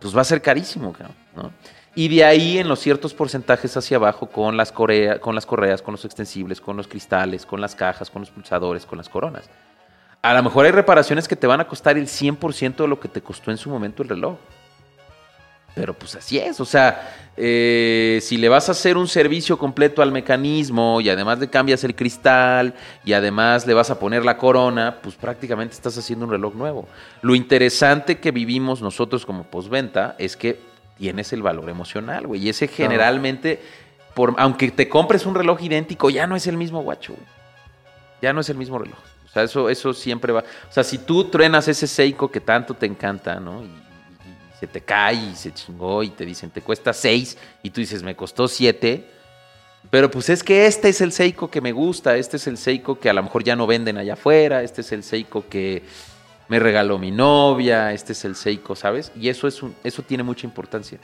Pues 0.00 0.16
va 0.16 0.20
a 0.22 0.24
ser 0.24 0.42
carísimo, 0.42 0.92
cabrón, 0.92 1.16
¿no? 1.36 1.52
Y 1.94 2.08
de 2.08 2.24
ahí 2.24 2.58
en 2.58 2.68
los 2.68 2.78
ciertos 2.80 3.14
porcentajes 3.14 3.76
hacia 3.76 3.96
abajo 3.96 4.28
con 4.28 4.56
las, 4.56 4.70
corea- 4.70 5.20
con 5.20 5.34
las 5.34 5.46
correas, 5.46 5.82
con 5.82 5.92
los 5.92 6.04
extensibles, 6.04 6.60
con 6.60 6.76
los 6.76 6.86
cristales, 6.86 7.46
con 7.46 7.60
las 7.60 7.74
cajas, 7.74 8.10
con 8.10 8.22
los 8.22 8.30
pulsadores, 8.30 8.86
con 8.86 8.98
las 8.98 9.08
coronas. 9.08 9.48
A 10.28 10.34
lo 10.34 10.42
mejor 10.42 10.66
hay 10.66 10.72
reparaciones 10.72 11.26
que 11.26 11.36
te 11.36 11.46
van 11.46 11.58
a 11.60 11.66
costar 11.66 11.96
el 11.96 12.06
100% 12.06 12.76
de 12.76 12.86
lo 12.86 13.00
que 13.00 13.08
te 13.08 13.22
costó 13.22 13.50
en 13.50 13.56
su 13.56 13.70
momento 13.70 14.02
el 14.02 14.10
reloj. 14.10 14.36
Pero 15.74 15.94
pues 15.94 16.16
así 16.16 16.38
es, 16.38 16.60
o 16.60 16.66
sea, 16.66 17.30
eh, 17.34 18.18
si 18.20 18.36
le 18.36 18.50
vas 18.50 18.68
a 18.68 18.72
hacer 18.72 18.98
un 18.98 19.08
servicio 19.08 19.56
completo 19.56 20.02
al 20.02 20.12
mecanismo 20.12 21.00
y 21.00 21.08
además 21.08 21.38
le 21.38 21.48
cambias 21.48 21.82
el 21.82 21.94
cristal 21.94 22.74
y 23.06 23.14
además 23.14 23.66
le 23.66 23.72
vas 23.72 23.88
a 23.88 23.98
poner 23.98 24.22
la 24.22 24.36
corona, 24.36 24.98
pues 25.02 25.14
prácticamente 25.14 25.74
estás 25.74 25.96
haciendo 25.96 26.26
un 26.26 26.32
reloj 26.32 26.54
nuevo. 26.54 26.86
Lo 27.22 27.34
interesante 27.34 28.18
que 28.18 28.30
vivimos 28.30 28.82
nosotros 28.82 29.24
como 29.24 29.44
postventa 29.44 30.14
es 30.18 30.36
que 30.36 30.60
tienes 30.98 31.32
el 31.32 31.40
valor 31.40 31.70
emocional, 31.70 32.26
güey, 32.26 32.44
y 32.44 32.50
ese 32.50 32.68
generalmente, 32.68 33.62
por, 34.12 34.34
aunque 34.36 34.72
te 34.72 34.90
compres 34.90 35.24
un 35.24 35.34
reloj 35.34 35.62
idéntico, 35.62 36.10
ya 36.10 36.26
no 36.26 36.36
es 36.36 36.46
el 36.46 36.58
mismo 36.58 36.82
guacho, 36.82 37.14
güey. 37.14 37.26
Ya 38.20 38.34
no 38.34 38.42
es 38.42 38.50
el 38.50 38.58
mismo 38.58 38.78
reloj. 38.78 38.98
O 39.28 39.32
sea, 39.32 39.42
eso, 39.42 39.68
eso 39.68 39.92
siempre 39.92 40.32
va. 40.32 40.40
O 40.40 40.72
sea, 40.72 40.82
si 40.82 40.98
tú 40.98 41.24
truenas 41.24 41.68
ese 41.68 41.86
Seiko 41.86 42.30
que 42.30 42.40
tanto 42.40 42.74
te 42.74 42.86
encanta, 42.86 43.38
¿no? 43.38 43.62
Y, 43.62 43.66
y- 43.66 43.68
y 43.68 44.58
se 44.60 44.66
te 44.66 44.80
cae 44.80 45.14
y 45.14 45.36
se 45.36 45.52
chingó 45.52 46.02
y 46.02 46.10
te 46.10 46.24
dicen, 46.24 46.50
te 46.50 46.62
cuesta 46.62 46.92
seis, 46.92 47.36
y 47.62 47.70
tú 47.70 47.80
dices, 47.80 48.02
me 48.02 48.16
costó 48.16 48.48
siete. 48.48 49.06
Pero 49.90 50.10
pues 50.10 50.28
es 50.28 50.42
que 50.42 50.66
este 50.66 50.88
es 50.88 51.00
el 51.00 51.12
Seiko 51.12 51.50
que 51.50 51.60
me 51.60 51.72
gusta, 51.72 52.16
este 52.16 52.36
es 52.36 52.46
el 52.46 52.58
Seiko 52.58 52.98
que 52.98 53.08
a 53.08 53.12
lo 53.12 53.22
mejor 53.22 53.44
ya 53.44 53.54
no 53.54 53.66
venden 53.66 53.96
allá 53.96 54.14
afuera, 54.14 54.62
este 54.62 54.80
es 54.80 54.90
el 54.92 55.02
Seiko 55.04 55.44
que 55.48 55.82
me 56.48 56.58
regaló 56.58 56.98
mi 56.98 57.10
novia, 57.10 57.92
este 57.92 58.12
es 58.12 58.24
el 58.24 58.34
Seiko, 58.34 58.74
¿sabes? 58.74 59.12
Y 59.14 59.28
eso, 59.28 59.46
es 59.46 59.62
un- 59.62 59.74
eso 59.84 60.02
tiene 60.02 60.22
mucha 60.24 60.46
importancia. 60.46 60.98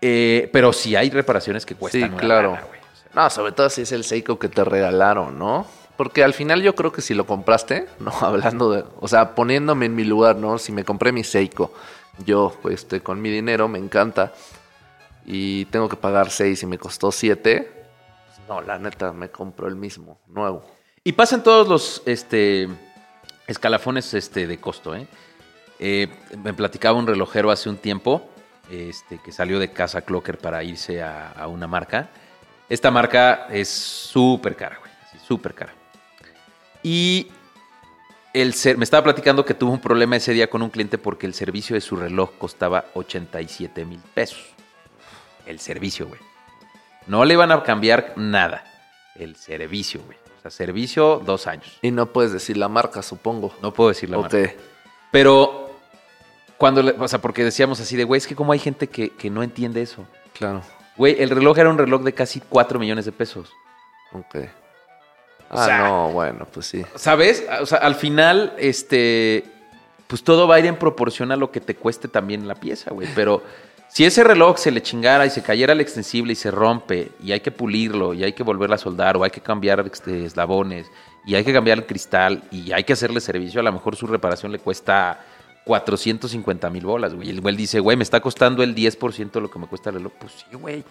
Eh, 0.00 0.48
pero 0.52 0.72
sí 0.72 0.96
hay 0.96 1.10
reparaciones 1.10 1.64
que 1.66 1.74
cuestan. 1.74 2.10
Sí, 2.12 2.16
claro. 2.16 2.52
lana, 2.52 2.64
güey. 2.66 2.80
O 2.80 2.96
sea, 2.96 3.10
No, 3.14 3.30
sobre 3.30 3.52
todo 3.52 3.68
si 3.70 3.82
es 3.82 3.92
el 3.92 4.04
Seiko 4.04 4.38
que 4.38 4.48
te 4.48 4.64
regalaron, 4.64 5.38
¿no? 5.38 5.66
Porque 5.96 6.24
al 6.24 6.34
final 6.34 6.62
yo 6.62 6.74
creo 6.74 6.92
que 6.92 7.02
si 7.02 7.14
lo 7.14 7.26
compraste, 7.26 7.86
no, 8.00 8.12
hablando 8.20 8.70
de, 8.70 8.84
o 9.00 9.08
sea, 9.08 9.34
poniéndome 9.34 9.86
en 9.86 9.94
mi 9.94 10.04
lugar, 10.04 10.36
¿no? 10.36 10.58
Si 10.58 10.72
me 10.72 10.84
compré 10.84 11.12
mi 11.12 11.24
Seiko, 11.24 11.72
yo, 12.24 12.54
este, 12.70 13.00
con 13.00 13.20
mi 13.20 13.30
dinero, 13.30 13.68
me 13.68 13.78
encanta, 13.78 14.32
y 15.24 15.66
tengo 15.66 15.88
que 15.88 15.96
pagar 15.96 16.30
seis 16.30 16.62
y 16.62 16.66
me 16.66 16.78
costó 16.78 17.12
siete, 17.12 17.86
pues, 18.26 18.48
no, 18.48 18.60
la 18.60 18.78
neta, 18.78 19.12
me 19.12 19.30
compro 19.30 19.68
el 19.68 19.76
mismo, 19.76 20.18
nuevo. 20.28 20.64
Y 21.04 21.12
pasan 21.12 21.42
todos 21.42 21.68
los 21.68 22.02
este, 22.06 22.68
escalafones 23.46 24.14
este, 24.14 24.46
de 24.46 24.58
costo. 24.58 24.94
¿eh? 24.94 25.06
Eh, 25.78 26.08
me 26.42 26.54
platicaba 26.54 26.98
un 26.98 27.06
relojero 27.06 27.50
hace 27.50 27.68
un 27.68 27.76
tiempo 27.76 28.28
este, 28.70 29.18
que 29.18 29.32
salió 29.32 29.58
de 29.58 29.72
casa 29.72 30.02
Clocker 30.02 30.38
para 30.38 30.62
irse 30.62 31.02
a, 31.02 31.46
una 31.48 31.66
marca. 31.66 32.08
Esta 32.68 32.90
marca 32.90 33.48
es 33.50 33.68
súper 33.68 34.56
cara, 34.56 34.78
güey. 34.78 34.92
Súper 35.26 35.54
cara. 35.54 35.81
Y 36.82 37.28
el 38.32 38.54
ser- 38.54 38.78
me 38.78 38.84
estaba 38.84 39.04
platicando 39.04 39.44
que 39.44 39.54
tuvo 39.54 39.72
un 39.72 39.80
problema 39.80 40.16
ese 40.16 40.32
día 40.32 40.48
con 40.48 40.62
un 40.62 40.70
cliente 40.70 40.98
porque 40.98 41.26
el 41.26 41.34
servicio 41.34 41.74
de 41.74 41.80
su 41.80 41.96
reloj 41.96 42.30
costaba 42.38 42.86
87 42.94 43.84
mil 43.84 44.00
pesos. 44.14 44.42
El 45.46 45.58
servicio, 45.60 46.06
güey. 46.08 46.20
No 47.06 47.24
le 47.24 47.34
iban 47.34 47.50
a 47.52 47.62
cambiar 47.62 48.14
nada. 48.16 48.64
El 49.16 49.36
servicio, 49.36 50.00
güey. 50.06 50.16
O 50.38 50.42
sea, 50.42 50.50
servicio 50.50 51.20
dos 51.24 51.46
años. 51.46 51.78
Y 51.82 51.90
no 51.90 52.06
puedes 52.06 52.32
decir 52.32 52.56
la 52.56 52.68
marca, 52.68 53.02
supongo. 53.02 53.54
No 53.60 53.72
puedo 53.72 53.90
decir 53.90 54.08
la 54.10 54.18
marca. 54.18 54.52
Pero 55.10 55.70
cuando, 56.58 56.82
le- 56.82 56.92
o 56.98 57.06
sea, 57.08 57.20
porque 57.20 57.44
decíamos 57.44 57.80
así 57.80 57.96
de, 57.96 58.04
güey, 58.04 58.18
es 58.18 58.26
que 58.26 58.34
como 58.36 58.52
hay 58.52 58.58
gente 58.58 58.88
que, 58.88 59.10
que 59.10 59.30
no 59.30 59.42
entiende 59.42 59.82
eso. 59.82 60.06
Claro. 60.32 60.62
Güey, 60.96 61.20
el 61.22 61.30
reloj 61.30 61.58
era 61.58 61.70
un 61.70 61.78
reloj 61.78 62.02
de 62.02 62.12
casi 62.14 62.40
4 62.40 62.78
millones 62.78 63.04
de 63.04 63.12
pesos. 63.12 63.52
Ok. 64.12 64.36
O 65.52 65.58
Ah, 65.58 65.66
sea- 65.66 65.88
no, 65.88 66.10
bueno, 66.12 66.46
pues 66.52 66.66
sí. 66.66 66.82
¿Sabes? 66.96 67.44
O 67.60 67.66
sea, 67.66 67.78
al 67.78 67.94
final, 67.94 68.54
este, 68.58 69.44
pues 70.06 70.24
todo 70.24 70.48
va 70.48 70.56
a 70.56 70.58
ir 70.58 70.66
en 70.66 70.76
proporción 70.76 71.30
a 71.30 71.36
lo 71.36 71.50
que 71.50 71.60
te 71.60 71.74
cueste 71.76 72.08
también 72.08 72.48
la 72.48 72.54
pieza, 72.54 72.90
güey. 72.92 73.06
Pero 73.14 73.42
si 73.88 74.04
ese 74.06 74.24
reloj 74.24 74.56
se 74.56 74.70
le 74.70 74.82
chingara 74.82 75.26
y 75.26 75.30
se 75.30 75.42
cayera 75.42 75.74
el 75.74 75.80
extensible 75.82 76.32
y 76.32 76.36
se 76.36 76.50
rompe 76.50 77.10
y 77.22 77.32
hay 77.32 77.40
que 77.40 77.50
pulirlo 77.50 78.14
y 78.14 78.24
hay 78.24 78.32
que 78.32 78.42
volverla 78.42 78.76
a 78.76 78.78
soldar 78.78 79.16
o 79.18 79.24
hay 79.24 79.30
que 79.30 79.42
cambiar 79.42 79.80
este, 79.92 80.24
eslabones 80.24 80.86
y 81.26 81.34
hay 81.34 81.44
que 81.44 81.52
cambiar 81.52 81.78
el 81.78 81.86
cristal 81.86 82.42
y 82.50 82.72
hay 82.72 82.84
que 82.84 82.94
hacerle 82.94 83.20
servicio, 83.20 83.60
a 83.60 83.62
lo 83.62 83.72
mejor 83.72 83.94
su 83.94 84.06
reparación 84.06 84.50
le 84.50 84.58
cuesta 84.58 85.20
450 85.64 86.70
mil 86.70 86.84
bolas, 86.84 87.14
güey. 87.14 87.28
Y 87.28 87.30
el 87.30 87.40
güey 87.40 87.54
dice, 87.54 87.78
güey, 87.80 87.96
me 87.96 88.02
está 88.02 88.20
costando 88.20 88.62
el 88.62 88.74
10% 88.74 89.30
de 89.32 89.40
lo 89.42 89.50
que 89.50 89.58
me 89.58 89.66
cuesta 89.66 89.90
el 89.90 89.96
reloj. 89.96 90.12
Pues 90.18 90.32
sí, 90.32 90.56
güey. 90.56 90.82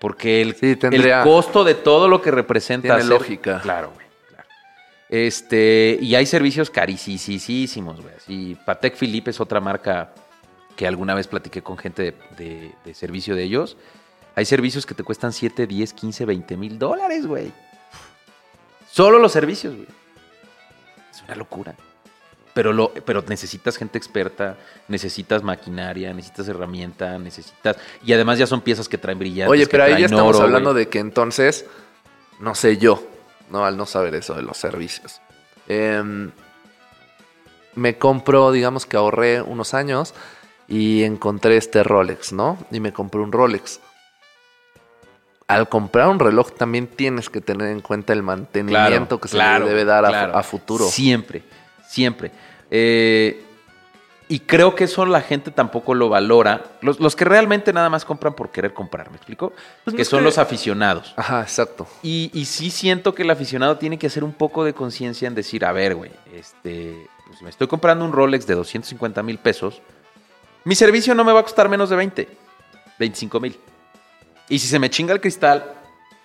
Porque 0.00 0.40
el, 0.42 0.54
Sí, 0.56 0.74
tendría- 0.76 1.18
el 1.18 1.24
costo 1.24 1.62
de 1.62 1.74
todo 1.74 2.08
lo 2.08 2.20
que 2.22 2.30
representa. 2.30 2.82
Tiene 2.88 2.96
hacer- 3.02 3.10
lógica. 3.10 3.60
Claro, 3.60 3.92
güey. 3.94 4.06
Claro. 4.28 4.48
Este, 5.08 5.98
y 6.00 6.14
hay 6.14 6.24
servicios 6.26 6.70
carísimos, 6.70 8.00
güey. 8.00 8.14
Así, 8.16 8.56
Patek 8.64 8.96
Philippe 8.96 9.30
es 9.30 9.40
otra 9.40 9.60
marca 9.60 10.12
que 10.76 10.86
alguna 10.86 11.14
vez 11.14 11.26
platiqué 11.28 11.62
con 11.62 11.76
gente 11.76 12.02
de, 12.02 12.14
de- 12.38 12.72
de 12.84 12.94
servicio 12.94 13.34
de 13.36 13.42
ellos. 13.44 13.76
Hay 14.34 14.46
servicios 14.46 14.86
que 14.86 14.94
te 14.94 15.02
cuestan 15.02 15.32
7, 15.32 15.66
10, 15.66 15.92
15, 15.92 16.24
20 16.24 16.56
mil 16.56 16.78
dólares, 16.78 17.26
güey. 17.26 17.52
Solo 18.90 19.18
los 19.18 19.32
servicios, 19.32 19.74
güey. 19.74 19.86
Es 21.12 21.22
una 21.24 21.34
locura. 21.34 21.74
Pero, 22.60 22.74
lo, 22.74 22.92
pero 22.92 23.24
necesitas 23.26 23.78
gente 23.78 23.96
experta, 23.96 24.58
necesitas 24.86 25.42
maquinaria, 25.42 26.12
necesitas 26.12 26.46
herramienta, 26.46 27.18
necesitas... 27.18 27.78
Y 28.04 28.12
además 28.12 28.38
ya 28.38 28.46
son 28.46 28.60
piezas 28.60 28.86
que 28.86 28.98
traen 28.98 29.18
brillantes. 29.18 29.50
Oye, 29.50 29.64
que 29.64 29.70
pero 29.70 29.84
ahí 29.84 29.98
ya 29.98 30.04
estamos 30.04 30.36
oro, 30.36 30.44
hablando 30.44 30.72
güey. 30.72 30.84
de 30.84 30.90
que 30.90 30.98
entonces, 30.98 31.64
no 32.38 32.54
sé 32.54 32.76
yo, 32.76 33.02
no, 33.48 33.64
al 33.64 33.78
no 33.78 33.86
saber 33.86 34.14
eso 34.14 34.34
de 34.34 34.42
los 34.42 34.58
servicios. 34.58 35.22
Em, 35.68 36.32
me 37.76 37.96
compro, 37.96 38.52
digamos 38.52 38.84
que 38.84 38.98
ahorré 38.98 39.40
unos 39.40 39.72
años 39.72 40.12
y 40.68 41.02
encontré 41.04 41.56
este 41.56 41.82
Rolex, 41.82 42.34
¿no? 42.34 42.58
Y 42.70 42.80
me 42.80 42.92
compré 42.92 43.22
un 43.22 43.32
Rolex. 43.32 43.80
Al 45.48 45.66
comprar 45.70 46.08
un 46.08 46.18
reloj 46.18 46.52
también 46.52 46.88
tienes 46.88 47.30
que 47.30 47.40
tener 47.40 47.68
en 47.68 47.80
cuenta 47.80 48.12
el 48.12 48.22
mantenimiento 48.22 49.18
que 49.18 49.28
se 49.28 49.38
le 49.38 49.60
debe 49.60 49.86
dar 49.86 50.04
a, 50.04 50.42
futuro. 50.42 50.84
Siempre, 50.84 51.42
siempre. 51.90 52.30
Eh, 52.70 53.44
y 54.28 54.38
creo 54.40 54.76
que 54.76 54.84
eso 54.84 55.04
la 55.06 55.22
gente 55.22 55.50
tampoco 55.50 55.92
lo 55.92 56.08
valora. 56.08 56.62
Los, 56.82 57.00
los 57.00 57.16
que 57.16 57.24
realmente 57.24 57.72
nada 57.72 57.90
más 57.90 58.04
compran 58.04 58.34
por 58.34 58.50
querer 58.50 58.72
comprar, 58.72 59.10
¿me 59.10 59.16
explico? 59.16 59.52
Pues 59.82 59.96
que 59.96 60.04
son 60.04 60.20
que- 60.20 60.26
los 60.26 60.38
aficionados. 60.38 61.12
Ajá, 61.16 61.42
exacto. 61.42 61.88
Y, 62.04 62.30
y 62.32 62.44
sí 62.44 62.70
siento 62.70 63.12
que 63.12 63.24
el 63.24 63.30
aficionado 63.30 63.76
tiene 63.76 63.98
que 63.98 64.06
hacer 64.06 64.22
un 64.22 64.32
poco 64.32 64.62
de 64.64 64.72
conciencia 64.72 65.26
en 65.26 65.34
decir, 65.34 65.64
a 65.64 65.72
ver, 65.72 65.96
güey, 65.96 66.12
este, 66.32 67.08
pues 67.26 67.42
me 67.42 67.50
estoy 67.50 67.66
comprando 67.66 68.04
un 68.04 68.12
Rolex 68.12 68.46
de 68.46 68.54
250 68.54 69.20
mil 69.24 69.38
pesos, 69.38 69.82
mi 70.62 70.76
servicio 70.76 71.12
no 71.16 71.24
me 71.24 71.32
va 71.32 71.40
a 71.40 71.42
costar 71.42 71.68
menos 71.68 71.90
de 71.90 71.96
20, 71.96 72.28
25 73.00 73.40
mil. 73.40 73.58
Y 74.48 74.60
si 74.60 74.68
se 74.68 74.78
me 74.78 74.90
chinga 74.90 75.12
el 75.12 75.20
cristal, 75.20 75.64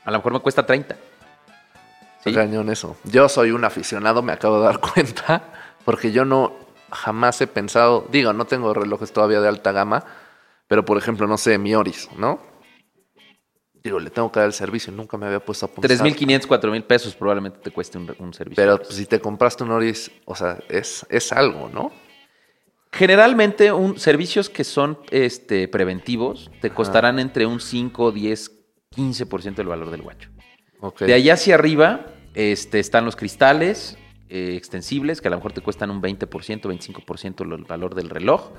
a 0.04 0.12
lo 0.12 0.18
mejor 0.20 0.34
me 0.34 0.40
cuesta 0.42 0.64
30. 0.64 0.94
Está 0.94 2.30
¿Sí? 2.30 2.34
cañón 2.36 2.70
eso. 2.70 2.98
Yo 3.04 3.30
soy 3.30 3.50
un 3.52 3.64
aficionado, 3.66 4.22
me 4.22 4.32
acabo 4.34 4.60
de 4.60 4.66
dar 4.66 4.80
cuenta, 4.80 5.42
porque 5.86 6.12
yo 6.12 6.26
no, 6.26 6.54
jamás 6.92 7.40
he 7.42 7.48
pensado, 7.48 8.08
digo, 8.12 8.34
no 8.34 8.46
tengo 8.46 8.74
relojes 8.74 9.14
todavía 9.14 9.40
de 9.40 9.48
alta 9.48 9.72
gama, 9.72 10.04
pero 10.68 10.84
por 10.84 10.98
ejemplo, 10.98 11.28
no 11.28 11.38
sé, 11.38 11.58
mi 11.58 11.76
Oris, 11.76 12.10
¿no? 12.18 12.40
Digo, 13.84 14.00
le 14.00 14.10
tengo 14.10 14.32
que 14.32 14.40
dar 14.40 14.48
el 14.48 14.54
servicio, 14.54 14.92
nunca 14.92 15.16
me 15.16 15.28
había 15.28 15.40
puesto 15.40 15.68
a 15.68 15.70
pensar. 15.70 16.08
3.500, 16.08 16.48
4.000 16.48 16.84
pesos 16.84 17.16
probablemente 17.16 17.60
te 17.60 17.70
cueste 17.70 18.00
un, 18.00 18.14
un 18.18 18.34
servicio. 18.34 18.56
Pero 18.56 18.80
pues, 18.80 18.96
si 18.96 19.06
te 19.06 19.22
compraste 19.22 19.64
un 19.64 19.72
Oris, 19.72 20.12
o 20.26 20.36
sea, 20.36 20.58
es, 20.70 21.06
es 21.10 21.32
algo, 21.32 21.70
¿no? 21.70 21.92
Generalmente, 22.92 23.72
un, 23.72 24.00
servicios 24.00 24.50
que 24.50 24.64
son 24.64 24.98
este, 25.12 25.68
preventivos 25.68 26.50
te 26.62 26.72
costarán 26.72 27.20
entre 27.20 27.46
un 27.46 27.60
5, 27.60 28.12
10, 28.12 28.52
15% 28.96 29.56
del 29.56 29.68
valor 29.68 29.92
del 29.92 30.02
guacho. 30.02 30.30
De 31.00 31.14
allá 31.14 31.34
hacia 31.34 31.56
arriba 31.56 32.06
este, 32.34 32.80
están 32.80 33.06
los 33.06 33.16
cristales 33.16 33.98
eh, 34.30 34.56
extensibles, 34.56 35.22
que 35.22 35.28
a 35.28 35.32
lo 35.32 35.38
mejor 35.38 35.54
te 35.54 35.62
cuestan 35.62 35.92
un 35.92 36.02
20%, 36.02 36.28
25% 36.28 37.42
el 37.44 37.64
valor 37.64 37.96
del 37.96 38.10
reloj. 38.10 38.52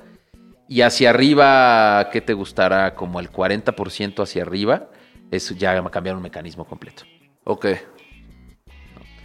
Y 0.69 0.81
hacia 0.81 1.09
arriba, 1.09 2.09
¿qué 2.11 2.21
te 2.21 2.33
gustará? 2.33 2.95
Como 2.95 3.19
el 3.19 3.31
40% 3.31 4.21
hacia 4.21 4.41
arriba, 4.43 4.89
es 5.31 5.57
ya 5.57 5.81
cambiar 5.89 6.15
un 6.15 6.21
mecanismo 6.21 6.65
completo. 6.65 7.03
Ok. 7.43 7.67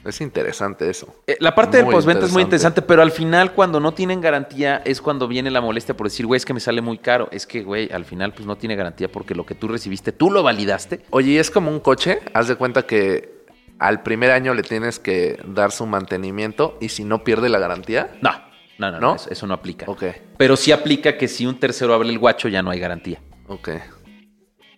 Es 0.05 0.21
interesante 0.21 0.91
eso. 0.91 1.15
Eh, 1.27 1.37
la 1.39 1.55
parte 1.55 1.77
del 1.77 1.87
postventa 1.87 2.27
es 2.27 2.33
muy 2.33 2.43
interesante. 2.43 2.81
interesante, 2.81 2.83
pero 2.83 3.03
al 3.03 3.13
final, 3.13 3.53
cuando 3.53 3.79
no 3.79 3.95
tienen 3.95 4.21
garantía, 4.21 4.83
es 4.85 5.01
cuando 5.01 5.29
viene 5.29 5.51
la 5.51 5.61
molestia 5.61 5.97
por 5.97 6.09
decir, 6.09 6.27
güey, 6.27 6.39
es 6.39 6.45
que 6.45 6.55
me 6.55 6.61
sale 6.61 6.81
muy 6.81 6.99
caro. 6.99 7.29
Es 7.31 7.47
que, 7.47 7.63
güey, 7.63 7.91
al 7.93 8.05
final, 8.05 8.33
pues 8.33 8.47
no 8.47 8.57
tiene 8.57 8.75
garantía 8.75 9.11
porque 9.11 9.35
lo 9.35 9.47
que 9.47 9.55
tú 9.55 9.69
recibiste, 9.69 10.11
tú 10.11 10.31
lo 10.31 10.43
validaste. 10.43 11.05
Oye, 11.11 11.33
¿y 11.33 11.39
es 11.39 11.53
como 11.53 11.71
un 11.71 11.79
coche? 11.79 12.21
Haz 12.35 12.49
de 12.49 12.57
cuenta 12.57 12.85
que 12.85 13.42
al 13.83 14.03
primer 14.03 14.31
año 14.31 14.55
le 14.55 14.63
tienes 14.63 14.99
que 14.99 15.39
dar 15.45 15.73
su 15.73 15.87
mantenimiento 15.87 16.79
y 16.81 16.89
si 16.91 17.05
no 17.05 17.25
pierde 17.25 17.49
la 17.49 17.59
garantía. 17.59 18.17
No, 18.23 18.31
no, 18.79 18.91
no, 18.93 19.01
no. 19.01 19.15
Eso, 19.17 19.31
eso 19.31 19.47
no 19.47 19.55
aplica. 19.55 19.87
Ok, 19.89 20.05
Pero 20.39 20.57
sí 20.57 20.73
aplica 20.73 21.17
que 21.19 21.29
si 21.29 21.47
un 21.47 21.59
tercero 21.59 21.93
abre 21.95 22.09
el 22.09 22.19
guacho, 22.19 22.49
ya 22.49 22.63
no 22.63 22.71
hay 22.71 22.79
garantía. 22.81 23.21
ok. 23.49 23.69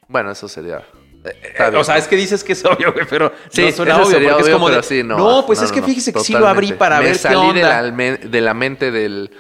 Bueno, 0.09 0.31
eso 0.31 0.49
sería. 0.49 0.83
Eh, 1.25 1.55
bien, 1.59 1.77
o 1.77 1.85
sea, 1.85 1.97
es 1.97 2.07
que 2.07 2.17
dices 2.17 2.45
que 2.45 2.53
es 2.53 2.63
obvio, 2.67 2.93
güey, 2.93 3.07
pero 3.09 3.33
Sí, 3.49 3.63
no 3.63 3.73
suena 3.73 3.93
eso 3.95 4.03
obvio, 4.03 4.11
sería 4.11 4.29
porque 4.31 4.41
es 4.43 4.47
obvio, 4.49 4.55
como 4.57 4.69
de, 4.69 4.75
pero 4.75 4.83
sí, 4.83 5.03
no. 5.03 5.17
no, 5.17 5.47
pues 5.47 5.59
no, 5.61 5.65
es 5.65 5.73
que 5.73 5.83
fíjese 5.83 6.13
que 6.13 6.21
sí 6.21 6.35
lo 6.35 6.47
abrí 6.47 6.73
para 6.75 6.99
Me 6.99 7.05
ver 7.07 7.13
qué 7.15 7.19
salí 7.19 7.37
onda. 7.37 7.53
De 7.55 7.63
la, 7.63 7.83
alme- 7.83 8.19
de 8.19 8.41
la 8.43 8.53
mente 8.55 8.91
del, 8.91 9.31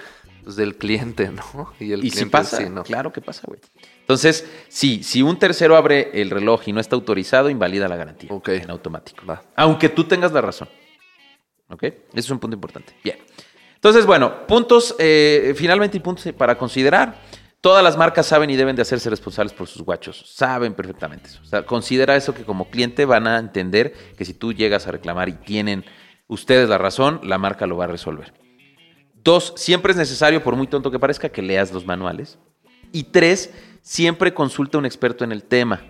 pues, 0.42 0.56
del 0.56 0.76
cliente, 0.76 1.28
¿no? 1.28 1.72
Y 1.78 1.92
el 1.92 2.00
Y 2.02 2.08
si 2.08 2.12
cliente 2.12 2.30
pasa, 2.32 2.56
sí, 2.56 2.64
¿no? 2.70 2.82
claro 2.84 3.12
que 3.12 3.20
pasa, 3.20 3.42
güey. 3.46 3.60
Entonces, 4.04 4.46
sí, 4.68 5.02
si 5.02 5.22
un 5.22 5.38
tercero 5.38 5.76
abre 5.76 6.10
el 6.20 6.28
reloj 6.28 6.62
y 6.66 6.72
no 6.74 6.80
está 6.80 6.94
autorizado, 6.94 7.48
invalida 7.48 7.88
la 7.88 7.96
garantía 7.96 8.30
Ok. 8.32 8.50
en 8.50 8.70
automático. 8.70 9.24
Va. 9.24 9.42
Aunque 9.56 9.88
tú 9.88 10.04
tengas 10.04 10.30
la 10.32 10.42
razón. 10.42 10.68
¿Ok? 11.70 11.84
Ese 11.84 11.98
es 12.14 12.30
un 12.30 12.38
punto 12.38 12.54
importante. 12.54 12.94
Bien. 13.02 13.16
Entonces, 13.76 14.04
bueno, 14.04 14.46
puntos, 14.46 14.94
eh, 14.98 15.54
finalmente 15.56 15.96
y 15.96 16.00
puntos 16.00 16.30
para 16.36 16.58
considerar. 16.58 17.18
Todas 17.62 17.82
las 17.82 17.96
marcas 17.96 18.26
saben 18.26 18.50
y 18.50 18.56
deben 18.56 18.76
de 18.76 18.82
hacerse 18.82 19.08
responsables 19.08 19.54
por 19.54 19.66
sus 19.66 19.80
guachos. 19.80 20.22
Saben 20.34 20.74
perfectamente 20.74 21.28
eso. 21.30 21.40
O 21.42 21.46
sea, 21.46 21.64
considera 21.64 22.14
eso 22.14 22.34
que 22.34 22.44
como 22.44 22.68
cliente 22.68 23.06
van 23.06 23.26
a 23.26 23.38
entender 23.38 23.94
que 24.18 24.26
si 24.26 24.34
tú 24.34 24.52
llegas 24.52 24.86
a 24.86 24.90
reclamar 24.92 25.30
y 25.30 25.32
tienen 25.32 25.82
ustedes 26.26 26.68
la 26.68 26.76
razón, 26.76 27.20
la 27.22 27.38
marca 27.38 27.66
lo 27.66 27.78
va 27.78 27.84
a 27.84 27.88
resolver. 27.88 28.34
Dos, 29.14 29.54
siempre 29.56 29.92
es 29.92 29.96
necesario, 29.96 30.42
por 30.42 30.56
muy 30.56 30.66
tonto 30.66 30.90
que 30.90 30.98
parezca, 30.98 31.30
que 31.30 31.40
leas 31.40 31.72
los 31.72 31.86
manuales. 31.86 32.38
Y 32.92 33.04
tres, 33.04 33.50
siempre 33.84 34.32
consulta 34.32 34.78
a 34.78 34.80
un 34.80 34.86
experto 34.86 35.24
en 35.24 35.30
el 35.30 35.44
tema. 35.44 35.82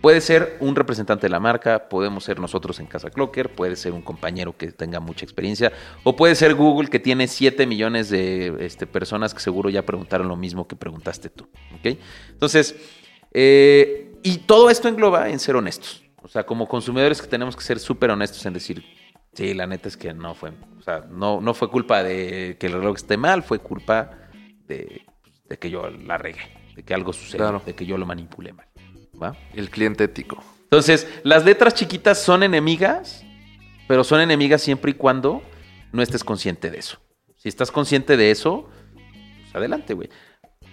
Puede 0.00 0.20
ser 0.20 0.56
un 0.60 0.76
representante 0.76 1.26
de 1.26 1.30
la 1.30 1.40
marca, 1.40 1.88
podemos 1.88 2.22
ser 2.22 2.38
nosotros 2.38 2.78
en 2.78 2.86
Casa 2.86 3.10
Clocker, 3.10 3.52
puede 3.52 3.74
ser 3.74 3.92
un 3.92 4.02
compañero 4.02 4.56
que 4.56 4.70
tenga 4.70 5.00
mucha 5.00 5.24
experiencia, 5.24 5.72
o 6.04 6.14
puede 6.14 6.36
ser 6.36 6.54
Google 6.54 6.88
que 6.88 7.00
tiene 7.00 7.26
7 7.26 7.66
millones 7.66 8.08
de 8.08 8.54
este, 8.60 8.86
personas 8.86 9.34
que 9.34 9.40
seguro 9.40 9.68
ya 9.68 9.84
preguntaron 9.84 10.28
lo 10.28 10.36
mismo 10.36 10.68
que 10.68 10.76
preguntaste 10.76 11.28
tú. 11.28 11.48
¿ok? 11.76 11.98
Entonces, 12.30 12.76
eh, 13.32 14.12
y 14.22 14.38
todo 14.38 14.70
esto 14.70 14.86
engloba 14.86 15.28
en 15.28 15.40
ser 15.40 15.56
honestos. 15.56 16.04
O 16.22 16.28
sea, 16.28 16.46
como 16.46 16.68
consumidores 16.68 17.20
que 17.20 17.26
tenemos 17.26 17.56
que 17.56 17.64
ser 17.64 17.80
súper 17.80 18.10
honestos 18.10 18.46
en 18.46 18.52
decir, 18.52 18.84
sí, 19.32 19.52
la 19.52 19.66
neta 19.66 19.88
es 19.88 19.96
que 19.96 20.14
no 20.14 20.36
fue, 20.36 20.50
o 20.78 20.82
sea, 20.82 21.04
no, 21.10 21.40
no 21.40 21.54
fue 21.54 21.68
culpa 21.68 22.04
de 22.04 22.56
que 22.60 22.68
el 22.68 22.74
reloj 22.74 22.96
esté 22.96 23.16
mal, 23.16 23.42
fue 23.42 23.58
culpa 23.58 24.12
de, 24.68 25.02
de 25.48 25.58
que 25.58 25.70
yo 25.70 25.90
la 25.90 26.18
regué, 26.18 26.57
de 26.78 26.84
que 26.84 26.94
algo 26.94 27.12
sucedió, 27.12 27.38
Claro. 27.38 27.62
de 27.66 27.74
que 27.74 27.84
yo 27.84 27.98
lo 27.98 28.06
manipulé 28.06 28.52
mal. 28.52 28.66
¿va? 29.20 29.36
El 29.52 29.68
cliente 29.68 30.04
ético. 30.04 30.40
Entonces, 30.62 31.08
las 31.24 31.44
letras 31.44 31.74
chiquitas 31.74 32.22
son 32.22 32.44
enemigas, 32.44 33.24
pero 33.88 34.04
son 34.04 34.20
enemigas 34.20 34.62
siempre 34.62 34.92
y 34.92 34.94
cuando 34.94 35.42
no 35.90 36.02
estés 36.02 36.22
consciente 36.22 36.70
de 36.70 36.78
eso. 36.78 37.00
Si 37.36 37.48
estás 37.48 37.72
consciente 37.72 38.16
de 38.16 38.30
eso, 38.30 38.68
pues 38.92 39.56
adelante, 39.56 39.92
güey. 39.94 40.08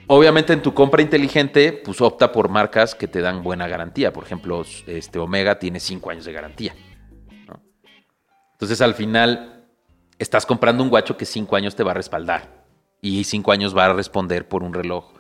Obviamente 0.06 0.54
en 0.54 0.62
tu 0.62 0.76
compra 0.76 1.02
inteligente, 1.02 1.72
pues 1.74 2.00
opta 2.02 2.32
por 2.32 2.50
marcas 2.50 2.94
que 2.94 3.08
te 3.08 3.22
dan 3.22 3.42
buena 3.42 3.68
garantía. 3.68 4.14
Por 4.14 4.26
ejemplo, 4.26 4.64
este 4.86 5.18
Omega 5.18 5.58
tiene 5.58 5.80
5 5.80 6.12
años 6.12 6.26
de 6.26 6.34
garantía. 6.34 6.76
¿no? 7.48 7.64
Entonces 8.52 8.80
al 8.80 8.94
final 8.94 9.66
estás 10.20 10.46
comprando 10.46 10.84
un 10.84 10.90
guacho 10.92 11.18
que 11.18 11.26
5 11.26 11.56
años 11.56 11.76
te 11.76 11.82
va 11.82 11.92
a 11.92 11.96
respaldar. 11.96 12.64
Y 13.02 13.24
5 13.24 13.52
años 13.52 13.76
va 13.76 13.86
a 13.86 13.94
responder 13.94 14.48
por 14.48 14.62
un 14.62 14.72
reloj 14.72 15.15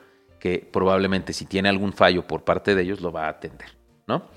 que 0.45 0.59
probablemente 0.59 1.33
si 1.33 1.47
tiene 1.47 1.69
algún 1.69 1.91
fallo 1.91 2.27
por 2.27 2.43
parte 2.43 2.75
de 2.75 2.83
ellos 2.83 3.01
lo 3.01 3.11
va 3.11 3.25
a 3.25 3.29
atender. 3.29 3.67
¿no? 4.05 4.29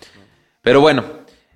Pero 0.62 0.80
bueno, 0.80 1.04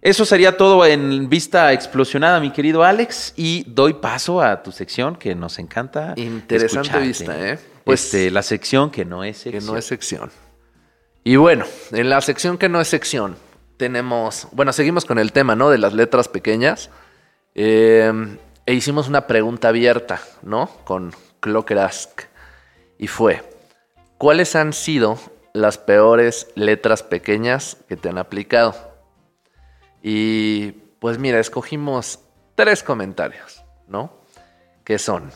eso 0.02 0.26
sería 0.26 0.58
todo 0.58 0.84
en 0.84 1.30
vista 1.30 1.72
explosionada, 1.72 2.38
mi 2.38 2.50
querido 2.50 2.84
Alex. 2.84 3.32
Y 3.34 3.64
doy 3.66 3.94
paso 3.94 4.42
a 4.42 4.62
tu 4.62 4.70
sección 4.70 5.16
que 5.16 5.34
nos 5.34 5.58
encanta. 5.58 6.12
Interesante 6.16 6.88
escucharte. 6.88 7.06
vista, 7.06 7.48
¿eh? 7.48 7.58
Pues 7.82 8.04
Este, 8.04 8.30
la 8.30 8.42
sección 8.42 8.90
que 8.90 9.06
no 9.06 9.24
es 9.24 9.38
que 9.38 9.52
sección. 9.52 9.72
no 9.72 9.78
es 9.78 9.86
sección. 9.86 10.30
Y 11.24 11.36
bueno, 11.36 11.64
en 11.90 12.10
la 12.10 12.20
sección 12.20 12.58
que 12.58 12.68
no 12.68 12.78
es 12.78 12.88
sección, 12.88 13.36
tenemos, 13.78 14.48
bueno, 14.52 14.74
seguimos 14.74 15.06
con 15.06 15.18
el 15.18 15.32
tema, 15.32 15.56
¿no? 15.56 15.70
De 15.70 15.78
las 15.78 15.94
letras 15.94 16.28
pequeñas. 16.28 16.90
Eh, 17.54 18.36
e 18.66 18.74
hicimos 18.74 19.08
una 19.08 19.26
pregunta 19.26 19.68
abierta, 19.68 20.20
¿no? 20.42 20.66
Con 20.84 21.14
Clocker 21.40 21.78
Ask. 21.78 22.24
Y 22.98 23.06
fue, 23.06 23.42
¿cuáles 24.22 24.54
han 24.54 24.72
sido 24.72 25.18
las 25.52 25.78
peores 25.78 26.46
letras 26.54 27.02
pequeñas 27.02 27.76
que 27.88 27.96
te 27.96 28.08
han 28.08 28.18
aplicado? 28.18 28.76
Y 30.00 30.70
pues 31.00 31.18
mira, 31.18 31.40
escogimos 31.40 32.20
tres 32.54 32.84
comentarios, 32.84 33.64
¿no? 33.88 34.12
Que 34.84 35.00
son, 35.00 35.32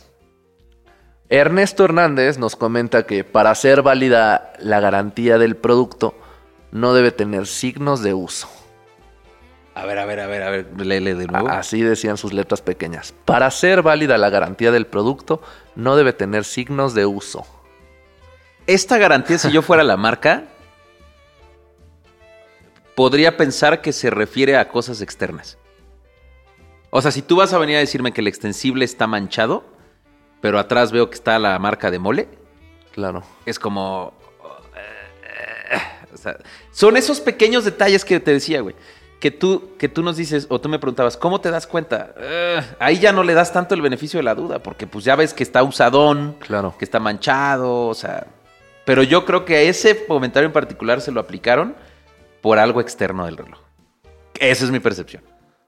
Ernesto 1.29 1.85
Hernández 1.85 2.39
nos 2.39 2.55
comenta 2.55 3.07
que 3.07 3.25
para 3.25 3.53
ser 3.57 3.83
válida 3.83 4.53
la 4.61 4.79
garantía 4.79 5.37
del 5.37 5.57
producto 5.57 6.15
no 6.71 6.95
debe 6.95 7.11
tener 7.11 7.49
signos 7.49 8.05
de 8.05 8.15
uso. 8.15 8.49
A 9.75 9.85
ver, 9.85 9.99
a 9.99 10.05
ver, 10.05 10.21
a 10.21 10.29
ver, 10.29 10.43
a 10.45 10.51
ver, 10.51 10.69
léele 10.79 11.17
de 11.17 11.27
nuevo. 11.27 11.49
Así 11.49 11.83
decían 11.83 12.17
sus 12.17 12.33
letras 12.33 12.63
pequeñas. 12.63 13.13
Para 13.25 13.51
ser 13.51 13.83
válida 13.83 14.17
la 14.17 14.31
garantía 14.31 14.71
del 14.71 14.87
producto 14.87 15.43
no 15.75 15.97
debe 15.97 16.13
tener 16.13 16.45
signos 16.45 16.95
de 16.95 17.05
uso. 17.05 17.45
Esta 18.67 18.99
garantía, 18.99 19.39
si 19.39 19.51
yo 19.53 19.63
fuera 19.63 19.85
la 19.85 19.97
marca, 19.97 20.45
podría 22.95 23.37
pensar 23.37 23.81
que 23.81 23.93
se 23.93 24.11
refiere 24.11 24.57
a 24.57 24.69
cosas 24.69 25.01
externas. 25.03 25.59
O 26.91 27.01
sea, 27.03 27.11
si 27.11 27.23
tú 27.23 27.37
vas 27.37 27.53
a 27.53 27.59
venir 27.59 27.77
a 27.77 27.81
decirme 27.81 28.13
que 28.13 28.21
el 28.23 28.27
extensible 28.29 28.85
está 28.85 29.07
manchado, 29.07 29.65
pero 30.41 30.59
atrás 30.59 30.93
veo 30.93 31.09
que 31.11 31.15
está 31.15 31.39
la 31.39 31.59
marca 31.59 31.91
de 31.91 31.99
mole, 31.99 32.29
Claro. 32.93 33.23
es 33.45 33.59
como... 33.59 34.15
eh, 34.75 35.79
o 36.15 36.17
sea, 36.17 36.39
son 36.71 36.97
esos 36.97 37.21
pequeños 37.21 37.65
detalles 37.65 38.05
que 38.05 38.19
te 38.21 38.33
decía, 38.33 38.61
güey. 38.63 38.75
Que 39.21 39.31
tú, 39.31 39.71
que 39.79 39.89
tú 39.89 40.03
nos 40.03 40.17
dices, 40.17 40.47
o 40.51 40.61
tú 40.61 40.69
me 40.69 40.79
preguntabas, 40.79 41.17
¿cómo 41.17 41.41
te 41.41 41.51
das 41.51 41.67
cuenta? 41.67 42.15
Eh, 42.19 42.61
ahí 42.79 42.99
ya 42.99 43.13
no 43.13 43.23
le 43.23 43.33
das 43.35 43.53
tanto 43.53 43.75
el 43.75 43.81
beneficio 43.81 44.19
de 44.19 44.25
la 44.25 44.35
duda, 44.35 44.59
porque 44.63 44.87
pues 44.87 45.05
ya 45.05 45.17
ves 45.17 45.33
que 45.35 45.43
está 45.43 45.63
usadón, 45.63 46.37
Claro. 46.41 46.75
que 46.79 46.85
está 46.85 46.99
manchado, 47.01 47.87
o 47.87 47.95
sea. 47.95 48.27
Pero 48.87 49.03
yo 49.03 49.27
creo 49.27 49.45
que 49.45 49.57
a 49.57 49.61
ese 49.63 50.07
comentario 50.07 50.47
en 50.47 50.53
particular 50.55 51.03
se 51.03 51.13
lo 51.13 51.21
aplicaron 51.21 51.77
por 52.41 52.59
algo 52.59 52.81
externo 52.81 53.27
del 53.27 53.37
reloj. 53.37 53.59
Esa 54.39 54.65
es 54.65 54.71
mi 54.71 54.81
percepción. 54.81 55.23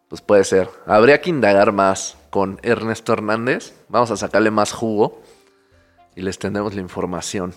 Pues 0.08 0.22
puede 0.22 0.44
ser. 0.44 0.70
Habría 0.86 1.20
que 1.20 1.28
indagar 1.28 1.72
más 1.72 2.16
con 2.30 2.58
Ernesto 2.62 3.12
Hernández. 3.12 3.74
Vamos 3.88 4.10
a 4.10 4.16
sacarle 4.16 4.50
más 4.50 4.72
jugo 4.72 5.20
y 6.16 6.22
les 6.22 6.38
tendremos 6.38 6.74
la 6.74 6.80
información. 6.80 7.52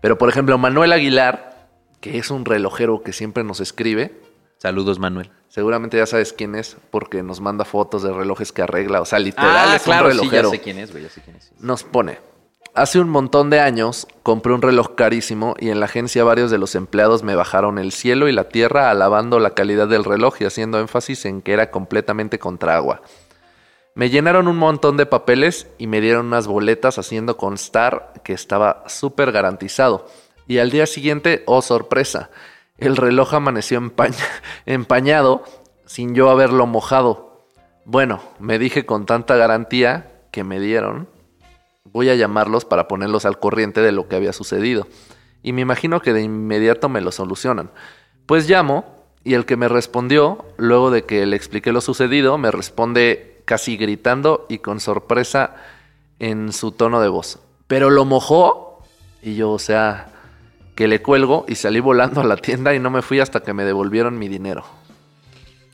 Pero 0.00 0.16
por 0.16 0.28
ejemplo, 0.30 0.56
Manuel 0.56 0.92
Aguilar, 0.92 1.68
que 2.00 2.16
es 2.18 2.30
un 2.30 2.44
relojero 2.46 3.02
que 3.02 3.12
siempre 3.12 3.44
nos 3.44 3.60
escribe, 3.60 4.18
Saludos, 4.58 5.00
Manuel. 5.00 5.32
seguramente 5.48 5.96
ya 5.96 6.06
sabes 6.06 6.32
quién 6.32 6.54
es 6.54 6.76
porque 6.92 7.24
nos 7.24 7.40
manda 7.40 7.64
fotos 7.64 8.04
de 8.04 8.12
relojes 8.12 8.52
que 8.52 8.62
arregla. 8.62 9.00
O 9.00 9.04
sea, 9.04 9.18
literal 9.18 9.70
Ah, 9.70 9.74
es 9.76 9.82
claro, 9.82 10.06
un 10.06 10.12
sí, 10.12 10.18
ya 10.18 10.22
relojero. 10.22 10.50
sé 10.50 10.60
quién 10.60 10.78
es, 10.78 10.92
güey, 10.92 11.02
ya 11.02 11.10
sé 11.10 11.20
quién 11.20 11.34
es. 11.34 11.50
Nos 11.58 11.82
pone. 11.82 12.20
Hace 12.74 13.00
un 13.00 13.10
montón 13.10 13.50
de 13.50 13.60
años 13.60 14.06
compré 14.22 14.54
un 14.54 14.62
reloj 14.62 14.94
carísimo 14.94 15.54
y 15.58 15.68
en 15.68 15.78
la 15.78 15.86
agencia 15.86 16.24
varios 16.24 16.50
de 16.50 16.56
los 16.56 16.74
empleados 16.74 17.22
me 17.22 17.34
bajaron 17.34 17.78
el 17.78 17.92
cielo 17.92 18.28
y 18.28 18.32
la 18.32 18.44
tierra 18.48 18.90
alabando 18.90 19.38
la 19.38 19.50
calidad 19.50 19.88
del 19.88 20.04
reloj 20.04 20.36
y 20.40 20.46
haciendo 20.46 20.80
énfasis 20.80 21.26
en 21.26 21.42
que 21.42 21.52
era 21.52 21.70
completamente 21.70 22.38
contra 22.38 22.76
agua. 22.76 23.02
Me 23.94 24.08
llenaron 24.08 24.48
un 24.48 24.56
montón 24.56 24.96
de 24.96 25.04
papeles 25.04 25.66
y 25.76 25.86
me 25.86 26.00
dieron 26.00 26.26
unas 26.26 26.46
boletas 26.46 26.98
haciendo 26.98 27.36
constar 27.36 28.14
que 28.24 28.32
estaba 28.32 28.84
súper 28.86 29.32
garantizado. 29.32 30.06
Y 30.48 30.58
al 30.58 30.70
día 30.70 30.86
siguiente, 30.86 31.42
oh 31.44 31.60
sorpresa, 31.60 32.30
el 32.78 32.96
reloj 32.96 33.34
amaneció 33.34 33.78
empaña- 33.78 34.16
empañado 34.66 35.44
sin 35.84 36.14
yo 36.14 36.30
haberlo 36.30 36.66
mojado. 36.66 37.44
Bueno, 37.84 38.22
me 38.38 38.58
dije 38.58 38.86
con 38.86 39.04
tanta 39.04 39.36
garantía 39.36 40.22
que 40.30 40.42
me 40.42 40.58
dieron, 40.58 41.10
voy 41.84 42.08
a 42.08 42.14
llamarlos 42.14 42.64
para 42.64 42.88
ponerlos 42.88 43.24
al 43.24 43.38
corriente 43.38 43.80
de 43.80 43.92
lo 43.92 44.08
que 44.08 44.16
había 44.16 44.32
sucedido. 44.32 44.86
Y 45.42 45.52
me 45.52 45.60
imagino 45.60 46.00
que 46.00 46.12
de 46.12 46.22
inmediato 46.22 46.88
me 46.88 47.00
lo 47.00 47.12
solucionan. 47.12 47.70
Pues 48.26 48.48
llamo 48.48 49.04
y 49.24 49.34
el 49.34 49.44
que 49.44 49.56
me 49.56 49.68
respondió, 49.68 50.44
luego 50.56 50.90
de 50.90 51.04
que 51.04 51.26
le 51.26 51.36
expliqué 51.36 51.72
lo 51.72 51.80
sucedido, 51.80 52.38
me 52.38 52.50
responde 52.50 53.42
casi 53.44 53.76
gritando 53.76 54.46
y 54.48 54.58
con 54.58 54.80
sorpresa 54.80 55.56
en 56.18 56.52
su 56.52 56.72
tono 56.72 57.00
de 57.00 57.08
voz. 57.08 57.40
Pero 57.66 57.90
lo 57.90 58.04
mojó 58.04 58.84
y 59.20 59.34
yo, 59.34 59.50
o 59.50 59.58
sea, 59.58 60.08
que 60.74 60.88
le 60.88 61.02
cuelgo 61.02 61.44
y 61.48 61.56
salí 61.56 61.80
volando 61.80 62.20
a 62.20 62.24
la 62.24 62.36
tienda 62.36 62.74
y 62.74 62.78
no 62.78 62.90
me 62.90 63.02
fui 63.02 63.20
hasta 63.20 63.40
que 63.40 63.52
me 63.52 63.64
devolvieron 63.64 64.18
mi 64.18 64.28
dinero. 64.28 64.64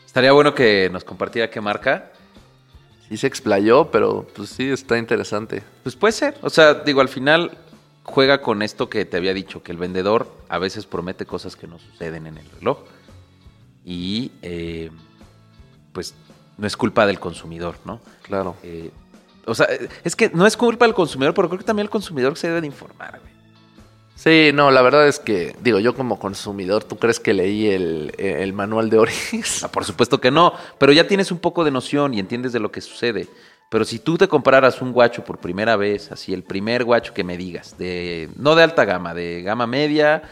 Estaría 0.05 0.33
bueno 0.33 0.55
que 0.55 0.89
nos 0.91 1.05
compartiera 1.05 1.51
qué 1.51 1.61
marca. 1.61 2.13
Sí 3.09 3.17
se 3.17 3.27
explayó, 3.27 3.91
pero 3.91 4.27
pues 4.35 4.51
sí, 4.51 4.71
está 4.71 4.99
interesante. 4.99 5.63
Pues 5.83 5.97
puede 5.97 6.13
ser. 6.13 6.37
O 6.43 6.51
sea, 6.51 6.75
digo, 6.75 7.01
al 7.01 7.09
final 7.09 7.57
juega 8.03 8.41
con 8.43 8.63
esto 8.63 8.89
que 8.89 9.05
te 9.05 9.17
había 9.17 9.35
dicho, 9.35 9.63
que 9.63 9.73
el 9.73 9.79
vendedor 9.79 10.31
a 10.49 10.59
veces 10.59 10.87
promete 10.87 11.27
cosas 11.27 11.57
que 11.57 11.67
no 11.67 11.79
suceden 11.79 12.27
en 12.27 12.39
el 12.39 12.51
reloj. 12.51 12.79
Y 13.85 14.33
eh, 14.43 14.91
pues 15.93 16.15
no 16.59 16.67
es 16.67 16.77
culpa 16.77 17.07
del 17.07 17.19
consumidor, 17.19 17.77
¿no? 17.85 18.01
Claro. 18.23 18.57
Eh, 18.63 18.91
o 19.47 19.55
sea, 19.55 19.67
es 20.05 20.15
que 20.15 20.31
no 20.35 20.47
es 20.47 20.57
culpa 20.57 20.85
del 20.85 20.95
consumidor, 20.95 21.33
pero 21.33 21.49
creo 21.49 21.59
que 21.59 21.65
también 21.65 21.87
el 21.87 21.91
consumidor 21.91 22.37
se 22.37 22.49
debe 22.49 22.61
de 22.61 22.67
informar. 22.67 23.21
Sí, 24.19 24.51
no, 24.53 24.73
la 24.73 24.83
verdad 24.83 25.07
es 25.07 25.21
que, 25.21 25.55
digo, 25.62 25.79
yo 25.79 25.95
como 25.95 26.19
consumidor, 26.19 26.83
¿tú 26.83 26.99
crees 26.99 27.21
que 27.21 27.33
leí 27.33 27.69
el, 27.69 28.12
el 28.19 28.53
manual 28.53 28.91
de 28.91 28.99
Oris? 28.99 29.62
Ah, 29.62 29.71
por 29.71 29.85
supuesto 29.85 30.21
que 30.21 30.33
no, 30.33 30.55
pero 30.77 30.93
ya 30.93 31.07
tienes 31.07 31.31
un 31.31 31.39
poco 31.39 31.62
de 31.62 31.71
noción 31.71 32.14
y 32.14 32.19
entiendes 32.19 32.53
de 32.53 32.59
lo 32.59 32.73
que 32.73 32.81
sucede. 32.81 33.29
Pero 33.71 33.85
si 33.85 34.01
tú 34.01 34.19
te 34.19 34.27
compraras 34.27 34.83
un 34.83 34.91
guacho 34.91 35.23
por 35.23 35.39
primera 35.39 35.77
vez, 35.77 36.11
así 36.11 36.35
el 36.35 36.43
primer 36.43 36.83
guacho 36.83 37.14
que 37.14 37.23
me 37.23 37.37
digas, 37.37 37.79
de 37.79 38.29
no 38.35 38.57
de 38.57 38.64
alta 38.64 38.85
gama, 38.85 39.14
de 39.14 39.43
gama 39.43 39.69
media, 39.69 40.23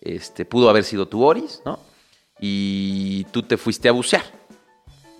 este 0.00 0.44
pudo 0.44 0.68
haber 0.68 0.82
sido 0.82 1.06
tu 1.06 1.22
Oris, 1.22 1.62
¿no? 1.64 1.78
Y 2.40 3.26
tú 3.30 3.44
te 3.44 3.56
fuiste 3.56 3.88
a 3.88 3.92
bucear. 3.92 4.24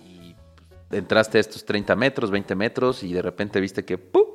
Y 0.04 0.34
entraste 0.90 1.38
a 1.38 1.42
estos 1.42 1.64
30 1.64 1.94
metros, 1.94 2.32
20 2.32 2.56
metros 2.56 3.04
y 3.04 3.12
de 3.12 3.22
repente 3.22 3.60
viste 3.60 3.84
que 3.84 3.98
¡pum! 3.98 4.26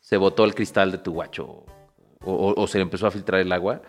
se 0.00 0.16
botó 0.16 0.44
el 0.44 0.52
cristal 0.52 0.90
de 0.90 0.98
tu 0.98 1.12
guacho 1.12 1.64
o, 2.24 2.54
o- 2.56 2.66
se 2.66 2.78
le 2.78 2.82
empezó 2.82 3.06
a 3.06 3.10
filtrar 3.10 3.40
el 3.40 3.52
agua, 3.52 3.80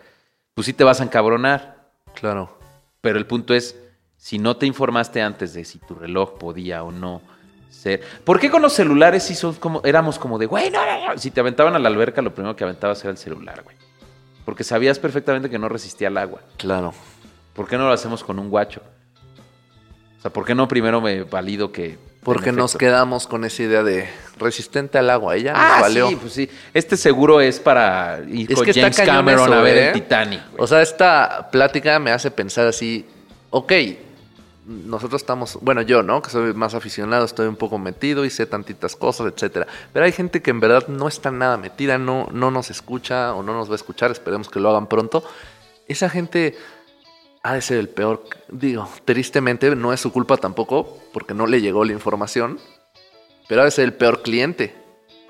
pues 0.53 0.65
sí 0.65 0.73
te 0.73 0.83
vas 0.83 1.01
a 1.01 1.03
encabronar. 1.03 1.89
Claro. 2.13 2.57
Pero 3.01 3.17
el 3.17 3.25
punto 3.25 3.53
es, 3.53 3.75
si 4.17 4.37
no 4.37 4.57
te 4.57 4.65
informaste 4.65 5.21
antes 5.21 5.53
de 5.53 5.65
si 5.65 5.79
tu 5.79 5.95
reloj 5.95 6.37
podía 6.37 6.83
o 6.83 6.91
no 6.91 7.21
ser. 7.69 8.01
¿Por 8.23 8.39
qué 8.39 8.51
con 8.51 8.61
los 8.61 8.73
celulares 8.73 9.23
sí 9.23 9.33
son 9.35 9.55
como, 9.55 9.81
éramos 9.83 10.19
como 10.19 10.37
de, 10.37 10.45
güey, 10.45 10.69
no, 10.69 10.85
no, 10.85 11.07
no"? 11.13 11.17
Si 11.17 11.31
te 11.31 11.39
aventaban 11.39 11.75
a 11.75 11.79
la 11.79 11.87
alberca, 11.89 12.21
lo 12.21 12.33
primero 12.33 12.55
que 12.55 12.63
aventabas 12.63 13.01
era 13.03 13.11
el 13.11 13.17
celular, 13.17 13.63
güey. 13.63 13.75
Porque 14.45 14.63
sabías 14.63 14.99
perfectamente 14.99 15.49
que 15.49 15.57
no 15.59 15.69
resistía 15.69 16.07
al 16.09 16.17
agua. 16.17 16.41
Claro. 16.57 16.93
¿Por 17.53 17.67
qué 17.67 17.77
no 17.77 17.87
lo 17.87 17.93
hacemos 17.93 18.23
con 18.23 18.39
un 18.39 18.49
guacho? 18.49 18.81
O 20.17 20.21
sea, 20.21 20.31
¿por 20.31 20.45
qué 20.45 20.53
no 20.55 20.67
primero 20.67 21.01
me 21.01 21.23
valido 21.23 21.71
que. 21.71 21.97
Porque 22.23 22.51
nos 22.51 22.75
quedamos 22.75 23.25
con 23.25 23.45
esa 23.45 23.63
idea 23.63 23.81
de 23.83 24.07
resistente 24.37 24.97
al 24.99 25.09
agua. 25.09 25.35
Ella 25.35 25.53
Ah, 25.55 25.69
nos 25.73 25.81
valió. 25.81 26.09
sí, 26.09 26.15
pues 26.17 26.33
sí. 26.33 26.49
Este 26.73 26.95
seguro 26.97 27.41
es 27.41 27.59
para 27.59 28.19
ir 28.27 28.51
Es 28.51 28.55
con 28.57 28.65
que 28.65 28.73
James 28.73 28.97
Cameron 28.97 29.49
eso, 29.49 29.59
a 29.59 29.61
ver 29.63 29.77
¿eh? 29.77 29.87
el 29.87 29.93
Titanic, 29.93 30.41
güey. 30.51 30.63
O 30.63 30.67
sea, 30.67 30.81
esta 30.81 31.49
plática 31.51 31.97
me 31.99 32.11
hace 32.11 32.29
pensar 32.29 32.67
así, 32.67 33.05
ok, 33.49 33.73
nosotros 34.67 35.19
estamos, 35.21 35.57
bueno, 35.61 35.81
yo, 35.81 36.03
¿no? 36.03 36.21
Que 36.21 36.29
soy 36.29 36.53
más 36.53 36.75
aficionado, 36.75 37.25
estoy 37.25 37.47
un 37.47 37.55
poco 37.55 37.79
metido 37.79 38.23
y 38.23 38.29
sé 38.29 38.45
tantitas 38.45 38.95
cosas, 38.95 39.33
etcétera. 39.33 39.65
Pero 39.91 40.05
hay 40.05 40.11
gente 40.11 40.41
que 40.43 40.51
en 40.51 40.59
verdad 40.59 40.87
no 40.87 41.07
está 41.07 41.31
nada 41.31 41.57
metida, 41.57 41.97
no, 41.97 42.27
no 42.31 42.51
nos 42.51 42.69
escucha 42.69 43.33
o 43.33 43.41
no 43.41 43.53
nos 43.53 43.67
va 43.69 43.73
a 43.73 43.75
escuchar, 43.77 44.11
esperemos 44.11 44.49
que 44.49 44.59
lo 44.59 44.69
hagan 44.69 44.85
pronto. 44.87 45.23
Esa 45.87 46.09
gente 46.09 46.55
ha 47.43 47.53
de 47.55 47.61
ser 47.61 47.77
el 47.79 47.89
peor, 47.89 48.23
digo, 48.49 48.87
tristemente 49.05 49.75
no 49.75 49.93
es 49.93 49.99
su 49.99 50.11
culpa 50.11 50.37
tampoco, 50.37 50.99
porque 51.13 51.33
no 51.33 51.47
le 51.47 51.59
llegó 51.61 51.83
la 51.85 51.91
información, 51.93 52.59
pero 53.47 53.61
ha 53.61 53.65
de 53.65 53.71
ser 53.71 53.85
el 53.85 53.93
peor 53.93 54.21
cliente. 54.21 54.75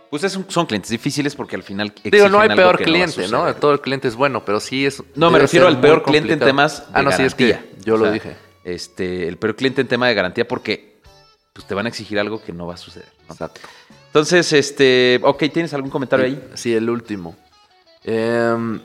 Pues 0.09 0.26
es 0.26 0.36
un- 0.36 0.45
son 0.49 0.66
clientes 0.66 0.91
difíciles 0.91 1.36
porque 1.36 1.55
al 1.55 1.64
final. 1.64 1.93
Digo, 2.03 2.28
no 2.28 2.41
hay 2.41 2.49
peor 2.49 2.78
cliente, 2.78 3.30
¿no? 3.30 3.55
Todo 3.55 3.72
el 3.72 3.80
cliente 3.80 4.09
es 4.09 4.16
bueno, 4.16 4.43
pero 4.43 4.59
sí 4.59 4.86
es. 4.86 5.01
No, 5.16 5.32
me 5.32 5.39
refiero 5.39 5.68
al 5.68 5.80
peor 5.80 6.03
cliente 6.03 6.34
en 6.34 6.39
temas 6.39 6.80
de 6.91 6.99
Ah, 6.99 7.01
no, 7.01 7.12
sí, 7.14 7.24
es 7.24 7.34
que 7.34 7.49
garantía. 7.51 7.72
yo 7.86 7.95
O 7.95 7.97
lo 7.97 8.12
dije. 8.12 8.36
Este, 8.66 9.28
el 9.30 9.38
peor 9.38 9.55
cliente 9.55 9.80
en 9.82 9.88
tema 9.88 10.07
de 10.09 10.14
garantía 10.14 10.45
porque 10.47 10.99
pues, 11.53 11.66
te 11.66 11.74
van 11.74 11.86
a 11.86 11.89
exigir 11.89 12.20
algo 12.20 12.43
que 12.43 12.51
no 12.51 12.68
va 12.68 12.74
a 12.74 12.78
suceder. 12.78 13.07
¿no? 13.28 13.34
Exacto. 13.34 13.62
Entonces, 14.07 14.51
este, 14.51 15.20
ok, 15.24 15.43
¿tienes 15.53 15.74
algún 15.74 15.89
comentario 15.89 16.26
ahí? 16.26 16.43
Sí, 16.55 16.74
el 16.76 16.89
último. 16.89 17.38
Em, 18.03 18.82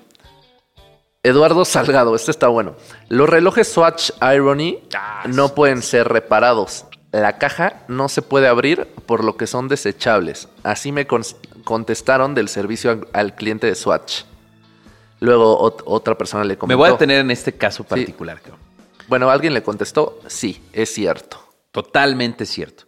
Eduardo 1.27 1.64
Salgado, 1.64 2.14
este 2.14 2.31
está 2.31 2.49
bueno. 2.49 2.77
Los 3.09 3.29
relojes 3.29 3.68
Swatch 3.72 4.11
Irony 4.35 4.79
Ah, 4.95 5.24
no 5.29 5.55
pueden 5.55 5.83
ser 5.83 6.09
reparados. 6.09 6.85
La 7.12 7.39
caja 7.39 7.83
no 7.89 8.09
se 8.09 8.22
puede 8.22 8.47
abrir 8.49 8.87
por 9.07 9.24
lo 9.24 9.37
que 9.37 9.47
son 9.47 9.68
desechables. 9.68 10.49
Así 10.62 10.93
me 10.93 11.07
con- 11.07 11.22
contestaron 11.64 12.35
del 12.35 12.49
servicio 12.49 13.01
al, 13.12 13.35
cliente 13.35 13.66
de 13.66 13.74
Swatch. 13.74 14.22
Luego 15.20 15.59
ot- 15.61 15.83
otra 15.87 16.16
persona 16.16 16.45
le 16.45 16.55
Me 16.55 16.59
comentó. 16.59 16.79
voy 16.79 16.89
a 16.89 16.93
detener 16.93 17.20
en 17.20 17.31
este 17.31 17.53
caso 17.55 17.85
particular. 17.85 18.41
Bueno, 19.09 19.31
alguien 19.31 19.55
le 19.55 19.62
contestó, 19.62 20.20
sí, 20.27 20.62
es 20.72 20.93
cierto. 20.93 21.39
Totalmente 21.70 22.45
cierto. 22.47 22.85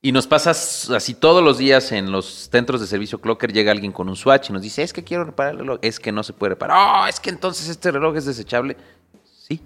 Y 0.00 0.12
nos 0.12 0.26
pasa 0.28 0.52
s- 0.52 0.94
así 0.94 1.14
todos 1.14 1.42
los 1.42 1.58
días 1.58 1.90
en 1.90 2.12
los 2.12 2.26
centros 2.26 2.80
de 2.80 2.86
servicio 2.86 3.20
Clocker, 3.20 3.52
llega 3.52 3.72
alguien 3.72 3.90
con 3.90 4.08
un 4.08 4.14
Swatch 4.14 4.50
y 4.50 4.52
nos 4.52 4.62
dice, 4.62 4.82
es 4.82 4.92
que 4.92 5.02
quiero 5.02 5.24
reparar 5.24 5.54
el 5.54 5.58
reloj, 5.60 5.78
es 5.82 5.98
que 5.98 6.12
no 6.12 6.22
se 6.22 6.32
puede 6.32 6.50
reparar. 6.50 6.76
Oh, 6.78 7.06
es 7.08 7.18
que 7.18 7.30
entonces 7.30 7.68
este 7.68 7.90
reloj 7.90 8.16
es 8.16 8.24
desechable. 8.24 8.76
Sí. 9.24 9.60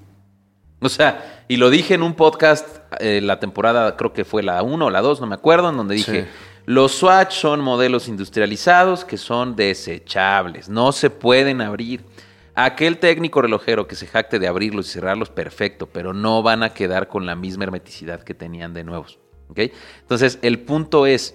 O 0.81 0.89
sea, 0.89 1.45
y 1.49 1.59
lo 1.59 1.69
dije 1.69 1.95
en 1.95 2.03
un 2.03 2.15
podcast, 2.15 2.67
eh, 2.99 3.21
la 3.23 3.41
temporada 3.41 3.97
creo 3.97 4.15
que 4.15 4.25
fue 4.25 4.43
la 4.43 4.63
1 4.63 4.87
o 4.87 4.91
la 4.91 5.03
2, 5.03 5.21
no 5.21 5.27
me 5.27 5.35
acuerdo, 5.35 5.69
en 5.69 5.77
donde 5.77 5.97
dije, 5.97 6.23
Sí. 6.25 6.29
los 6.65 6.93
Swatch 6.93 7.35
son 7.35 7.61
modelos 7.61 8.09
industrializados 8.09 9.05
que 9.05 9.19
son 9.19 9.55
desechables, 9.55 10.71
no 10.71 10.93
se 10.93 11.11
pueden 11.11 11.61
abrir. 11.61 12.05
Aquel 12.55 12.99
técnico 12.99 13.43
relojero 13.43 13.87
que 13.87 13.97
se 13.97 14.07
jacte 14.07 14.39
de 14.39 14.47
abrirlos 14.49 14.89
y 14.89 14.93
cerrarlos, 14.93 15.29
perfecto, 15.31 15.87
pero 15.87 16.15
no 16.15 16.43
van 16.43 16.63
a 16.63 16.71
quedar 16.75 17.09
con 17.09 17.27
la 17.27 17.35
misma 17.35 17.65
hermeticidad 17.65 18.23
que 18.23 18.35
tenían 18.35 18.73
de 18.75 18.85
nuevos. 18.85 19.19
Entonces, 19.57 20.39
el 20.43 20.61
punto 20.61 21.07
es, 21.07 21.35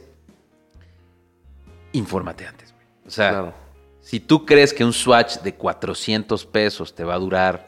infórmate 1.93 2.45
antes. 2.47 2.71
güey. 2.73 2.85
O 3.05 3.09
sea, 3.09 3.29
Claro. 3.29 3.53
si 4.01 4.19
tú 4.19 4.45
crees 4.45 4.73
que 4.73 4.83
un 4.83 4.93
Swatch 4.93 5.37
de 5.39 5.55
400 5.55 6.45
pesos 6.45 6.93
te 6.93 7.03
va 7.03 7.15
a 7.15 7.19
durar 7.19 7.67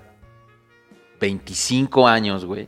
25 1.20 2.08
años, 2.08 2.46
güey, 2.46 2.68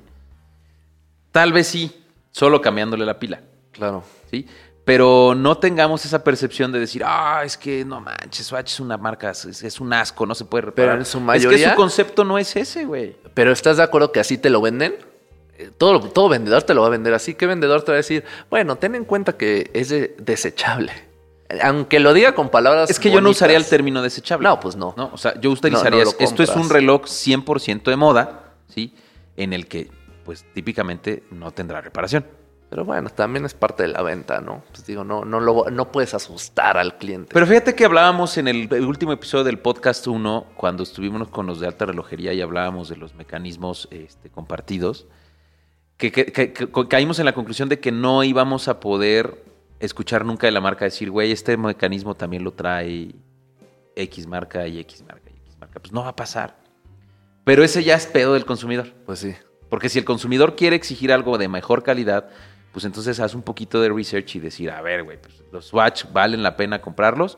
tal 1.31 1.53
vez 1.53 1.67
sí, 1.67 2.03
solo 2.31 2.61
cambiándole 2.61 3.05
la 3.05 3.19
pila. 3.19 3.41
Claro. 3.71 4.03
¿sí? 4.29 4.45
Pero 4.83 5.35
no 5.35 5.57
tengamos 5.57 6.03
esa 6.05 6.23
percepción 6.23 6.71
de 6.71 6.79
decir, 6.79 7.03
ah, 7.05 7.43
es 7.45 7.55
que 7.55 7.85
no 7.85 8.01
manches, 8.01 8.47
Swatch 8.47 8.71
es 8.73 8.79
una 8.79 8.97
marca, 8.97 9.29
es, 9.29 9.45
es 9.63 9.79
un 9.79 9.93
asco, 9.93 10.25
no 10.25 10.33
se 10.35 10.43
puede 10.45 10.63
reparar. 10.65 10.91
Pero 10.93 11.01
en 11.01 11.05
su 11.05 11.17
Es 11.19 11.21
que 11.21 11.25
mayoría- 11.25 11.69
su 11.71 11.75
concepto 11.75 12.23
no 12.25 12.37
es 12.37 12.55
ese, 12.55 12.85
güey. 12.85 13.15
Pero 13.33 13.51
¿estás 13.51 13.77
de 13.77 13.83
acuerdo 13.83 14.11
que 14.11 14.19
así 14.19 14.37
te 14.37 14.49
lo 14.49 14.59
venden? 14.59 14.95
Todo, 15.77 15.99
todo 16.09 16.29
vendedor 16.29 16.63
te 16.63 16.73
lo 16.73 16.81
va 16.81 16.87
a 16.87 16.89
vender 16.91 17.13
así. 17.13 17.35
¿Qué 17.35 17.45
vendedor 17.45 17.83
te 17.83 17.91
va 17.91 17.95
a 17.95 17.97
decir? 17.97 18.23
Bueno, 18.49 18.77
ten 18.77 18.95
en 18.95 19.05
cuenta 19.05 19.37
que 19.37 19.69
es 19.73 19.89
de- 19.89 20.15
desechable. 20.19 20.91
Aunque 21.61 21.99
lo 21.99 22.13
diga 22.13 22.33
con 22.33 22.49
palabras. 22.49 22.89
Es 22.89 22.99
que 22.99 23.11
yo 23.11 23.19
no 23.21 23.29
usaría 23.29 23.57
el 23.57 23.65
término 23.65 24.01
desechable. 24.01 24.47
No, 24.47 24.59
pues 24.59 24.75
no. 24.75 24.95
O 25.11 25.17
sea, 25.17 25.39
yo 25.39 25.51
utilizaría, 25.51 26.03
No, 26.05 26.11
no 26.11 26.17
esto 26.19 26.43
es 26.43 26.55
un 26.55 26.69
reloj 26.69 27.03
100% 27.05 27.83
de 27.91 27.95
moda, 27.97 28.53
¿sí? 28.69 28.95
En 29.35 29.51
el 29.53 29.67
que, 29.67 29.89
pues, 30.23 30.45
típicamente 30.53 31.23
no 31.31 31.51
tendrá 31.51 31.81
reparación. 31.81 32.25
Pero 32.69 32.85
bueno, 32.85 33.09
también 33.09 33.43
es 33.43 33.53
parte 33.53 33.83
de 33.83 33.89
la 33.89 34.01
venta, 34.01 34.39
¿no? 34.39 34.63
Pues 34.71 34.85
digo, 34.85 35.03
no, 35.03 35.25
no, 35.25 35.41
lo- 35.41 35.69
no 35.69 35.91
puedes 35.91 36.13
asustar 36.13 36.77
al 36.77 36.97
cliente. 36.97 37.31
Pero 37.33 37.45
fíjate 37.45 37.75
que 37.75 37.83
hablábamos 37.83 38.37
en 38.37 38.47
el, 38.47 38.73
el 38.73 38.85
último 38.85 39.11
episodio 39.11 39.43
del 39.43 39.59
podcast 39.59 40.07
1, 40.07 40.45
cuando 40.55 40.83
estuvimos 40.83 41.27
con 41.27 41.47
los 41.47 41.59
de 41.59 41.67
alta 41.67 41.85
relojería 41.85 42.31
y 42.31 42.39
hablábamos 42.39 42.87
de 42.87 42.95
los 42.95 43.13
mecanismos 43.13 43.89
este, 43.91 44.29
compartidos, 44.29 45.05
que, 46.09 46.11
que- 46.31 46.51
que- 46.53 46.69
que 46.69 46.87
caímos 46.87 47.19
en 47.19 47.25
la 47.25 47.33
conclusión 47.33 47.69
de 47.69 47.79
que 47.79 47.91
no 47.91 48.23
íbamos 48.23 48.67
a 48.67 48.79
poder 48.79 49.43
escuchar 49.79 50.25
nunca 50.25 50.47
de 50.47 50.51
la 50.51 50.61
marca 50.61 50.85
decir, 50.85 51.11
güey, 51.11 51.31
este 51.31 51.57
mecanismo 51.57 52.15
también 52.15 52.43
lo 52.43 52.51
trae 52.53 53.11
X 53.95 54.25
marca 54.27 54.67
y 54.67 54.79
X 54.79 55.03
marca 55.07 55.29
y 55.29 55.37
X 55.37 55.57
marca. 55.59 55.79
Pues 55.79 55.91
no 55.91 56.01
va 56.03 56.09
a 56.09 56.15
pasar. 56.15 56.55
Pero 57.43 57.63
ese 57.63 57.83
ya 57.83 57.95
es 57.95 58.05
pedo 58.07 58.33
del 58.33 58.45
consumidor. 58.45 58.93
Pues 59.05 59.19
sí. 59.19 59.35
Porque 59.69 59.89
si 59.89 59.99
el 59.99 60.05
consumidor 60.05 60.55
quiere 60.55 60.75
exigir 60.75 61.11
algo 61.11 61.37
de 61.37 61.47
mejor 61.47 61.83
calidad, 61.83 62.29
pues 62.71 62.85
entonces 62.85 63.19
haz 63.19 63.33
un 63.35 63.41
poquito 63.41 63.81
de 63.81 63.89
research 63.89 64.35
y 64.35 64.39
decir, 64.39 64.69
a 64.71 64.81
ver, 64.81 65.03
güey, 65.03 65.19
pues, 65.21 65.43
los 65.51 65.65
Swatch 65.65 66.05
valen 66.11 66.43
la 66.43 66.55
pena 66.55 66.81
comprarlos. 66.81 67.37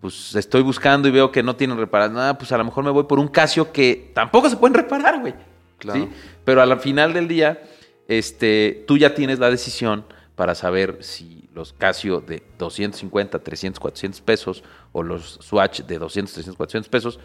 Pues 0.00 0.34
estoy 0.36 0.62
buscando 0.62 1.08
y 1.08 1.10
veo 1.10 1.32
que 1.32 1.42
no 1.42 1.56
tienen 1.56 1.76
reparar 1.76 2.10
nada, 2.12 2.38
pues 2.38 2.52
a 2.52 2.58
lo 2.58 2.64
mejor 2.64 2.84
me 2.84 2.90
voy 2.90 3.04
por 3.04 3.18
un 3.18 3.28
Casio 3.28 3.72
que 3.72 4.10
tampoco 4.14 4.48
se 4.48 4.56
pueden 4.56 4.74
reparar, 4.74 5.20
güey. 5.20 5.34
Claro. 5.78 6.00
¿sí? 6.00 6.08
Pero 6.44 6.62
al 6.62 6.78
final 6.80 7.12
del 7.12 7.26
día, 7.28 7.60
este, 8.08 8.84
tú 8.88 8.96
ya 8.96 9.14
tienes 9.14 9.38
la 9.38 9.50
decisión 9.50 10.04
para 10.34 10.54
saber 10.54 10.98
si 11.00 11.48
los 11.52 11.72
Casio 11.72 12.20
de 12.20 12.42
250, 12.58 13.38
300, 13.38 13.78
400 13.78 14.20
pesos 14.22 14.64
o 14.92 15.02
los 15.02 15.38
Swatch 15.42 15.82
de 15.82 15.98
200, 15.98 16.32
300, 16.32 16.56
400 16.56 16.88
pesos, 16.88 17.20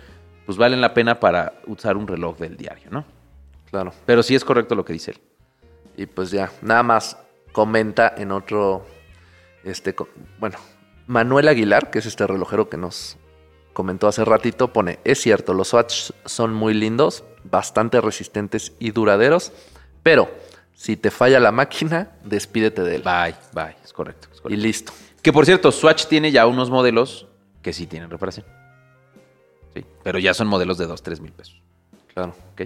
pues 0.45 0.57
valen 0.57 0.81
la 0.81 0.93
pena 0.93 1.19
para 1.19 1.61
usar 1.67 1.95
un 1.95 2.07
reloj 2.07 2.37
del 2.37 2.57
diario, 2.57 2.89
¿no? 2.91 3.05
Claro. 3.69 3.93
Pero 4.05 4.21
sí 4.23 4.35
es 4.35 4.43
correcto 4.43 4.75
lo 4.75 4.83
que 4.83 4.93
dice 4.93 5.11
él. 5.11 5.21
Y 5.95 6.05
pues 6.05 6.31
ya, 6.31 6.51
nada 6.61 6.83
más 6.83 7.17
comenta 7.51 8.13
en 8.17 8.31
otro, 8.31 8.85
este, 9.63 9.95
bueno, 10.39 10.57
Manuel 11.07 11.47
Aguilar, 11.47 11.91
que 11.91 11.99
es 11.99 12.05
este 12.05 12.27
relojero 12.27 12.67
que 12.69 12.77
nos 12.77 13.17
comentó 13.73 14.07
hace 14.07 14.25
ratito, 14.25 14.73
pone, 14.73 14.99
es 15.03 15.21
cierto, 15.21 15.53
los 15.53 15.69
Swatch 15.69 16.11
son 16.25 16.53
muy 16.53 16.73
lindos, 16.73 17.23
bastante 17.43 18.01
resistentes 18.01 18.73
y 18.79 18.91
duraderos, 18.91 19.51
pero 20.01 20.29
si 20.83 20.97
te 20.97 21.11
falla 21.11 21.39
la 21.39 21.53
máquina, 21.53 22.11
despídete 22.25 22.81
de 22.83 22.95
él. 22.97 23.03
Bye, 23.03 23.35
bye, 23.53 23.73
es 23.85 23.93
correcto. 23.93 24.27
es 24.33 24.39
Y 24.39 24.41
correcto. 24.41 24.61
listo. 24.61 24.93
Que 25.21 25.31
por 25.31 25.45
cierto, 25.45 25.71
Swatch 25.71 26.07
tiene 26.07 26.29
ya 26.29 26.45
unos 26.45 26.69
modelos 26.69 27.25
que 27.61 27.71
sí 27.71 27.87
tienen 27.87 28.09
reparación. 28.09 28.45
Sí, 29.73 29.85
pero 30.03 30.19
ya 30.19 30.33
son 30.33 30.47
modelos 30.47 30.77
de 30.77 30.85
2, 30.85 31.01
3 31.01 31.21
mil 31.21 31.31
pesos. 31.31 31.61
Claro. 32.13 32.35
Ok, 32.51 32.63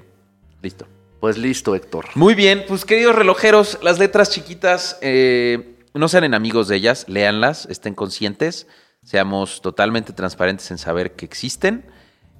listo. 0.63 0.88
Pues 1.20 1.38
listo, 1.38 1.76
Héctor. 1.76 2.07
Muy 2.15 2.34
bien, 2.34 2.65
pues 2.68 2.86
queridos 2.86 3.13
relojeros, 3.13 3.78
las 3.84 3.99
letras 3.99 4.32
chiquitas, 4.32 4.97
eh, 5.01 5.78
no 5.93 6.07
sean 6.07 6.24
enemigos 6.24 6.68
de 6.70 6.76
ellas, 6.78 7.05
léanlas, 7.07 7.68
estén 7.70 7.93
conscientes, 7.93 8.65
seamos 9.03 9.61
totalmente 9.61 10.11
transparentes 10.11 10.72
en 10.72 10.80
saber 10.80 11.11
que 11.11 11.26
existen. 11.26 11.86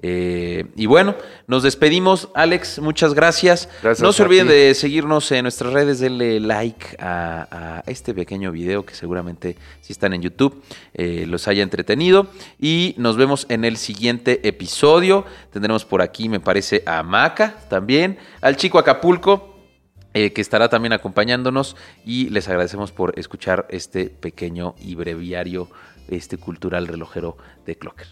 Eh, 0.02 0.66
y 0.76 0.86
bueno, 0.86 1.16
nos 1.46 1.62
despedimos. 1.62 2.28
Alex, 2.34 2.78
muchas 2.78 3.14
gracias. 3.14 3.68
Gracias 3.82 4.02
no 4.02 4.12
se 4.12 4.22
olviden 4.22 4.46
ti. 4.46 4.52
de 4.52 4.74
seguirnos 4.74 5.30
en 5.32 5.42
nuestras 5.42 5.72
redes, 5.72 6.00
denle 6.00 6.40
like 6.40 6.96
a, 7.00 7.80
a 7.80 7.90
este 7.90 8.14
pequeño 8.14 8.52
video 8.52 8.86
que 8.86 8.94
seguramente 8.94 9.56
si 9.80 9.92
están 9.92 10.12
en 10.14 10.22
YouTube 10.22 10.62
eh, 10.94 11.24
los 11.26 11.48
haya 11.48 11.62
entretenido. 11.62 12.28
Y 12.58 12.94
nos 12.98 13.16
vemos 13.16 13.46
en 13.48 13.64
el 13.64 13.76
siguiente 13.76 14.46
episodio. 14.46 15.24
Tendremos 15.52 15.84
por 15.84 16.02
aquí, 16.02 16.28
me 16.28 16.40
parece, 16.40 16.82
a 16.86 17.02
Maca 17.02 17.54
también, 17.68 18.18
al 18.40 18.56
chico 18.56 18.78
Acapulco 18.78 19.58
eh, 20.14 20.32
que 20.32 20.40
estará 20.40 20.68
también 20.68 20.94
acompañándonos 20.94 21.76
y 22.04 22.30
les 22.30 22.48
agradecemos 22.48 22.92
por 22.92 23.18
escuchar 23.18 23.66
este 23.68 24.06
pequeño 24.06 24.74
y 24.80 24.94
breviario 24.94 25.68
este 26.08 26.38
cultural 26.38 26.86
relojero 26.86 27.36
de 27.66 27.76
Clocker. 27.76 28.06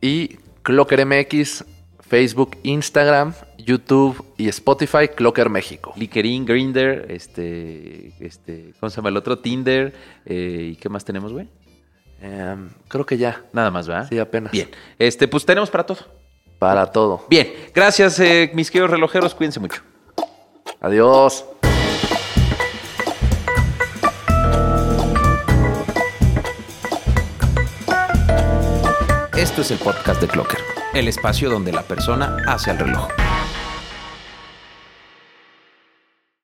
Y 0.00 0.38
Clocker 0.68 1.06
MX, 1.06 1.64
Facebook, 1.98 2.58
Instagram, 2.62 3.32
YouTube 3.56 4.22
y 4.36 4.48
Spotify, 4.48 5.08
Clocker 5.08 5.48
México. 5.48 5.94
Linkedin, 5.96 6.44
Grinder, 6.44 7.06
este, 7.08 8.12
este, 8.20 8.74
¿cómo 8.78 8.90
se 8.90 8.96
llama 8.96 9.08
el 9.08 9.16
otro? 9.16 9.38
Tinder, 9.38 9.94
eh, 10.26 10.72
¿y 10.72 10.76
qué 10.76 10.90
más 10.90 11.06
tenemos, 11.06 11.32
güey? 11.32 11.48
Em, 12.20 12.68
creo 12.86 13.06
que 13.06 13.16
ya. 13.16 13.42
Nada 13.54 13.70
más, 13.70 13.88
¿verdad? 13.88 14.08
Sí, 14.10 14.18
apenas. 14.18 14.52
Bien, 14.52 14.68
este, 14.98 15.26
pues 15.26 15.46
tenemos 15.46 15.70
para 15.70 15.86
todo. 15.86 16.00
Para 16.58 16.84
todo. 16.92 17.24
Bien, 17.30 17.50
gracias, 17.74 18.20
eh, 18.20 18.50
mis 18.52 18.70
queridos 18.70 18.90
relojeros, 18.90 19.34
cuídense 19.34 19.60
mucho. 19.60 19.80
Adiós. 20.82 21.46
Esto 29.38 29.62
es 29.62 29.70
el 29.70 29.78
podcast 29.78 30.20
de 30.20 30.26
Clocker, 30.26 30.58
el 30.94 31.06
espacio 31.06 31.48
donde 31.48 31.70
la 31.70 31.84
persona 31.84 32.38
hace 32.48 32.72
el 32.72 32.78
reloj. 32.80 33.06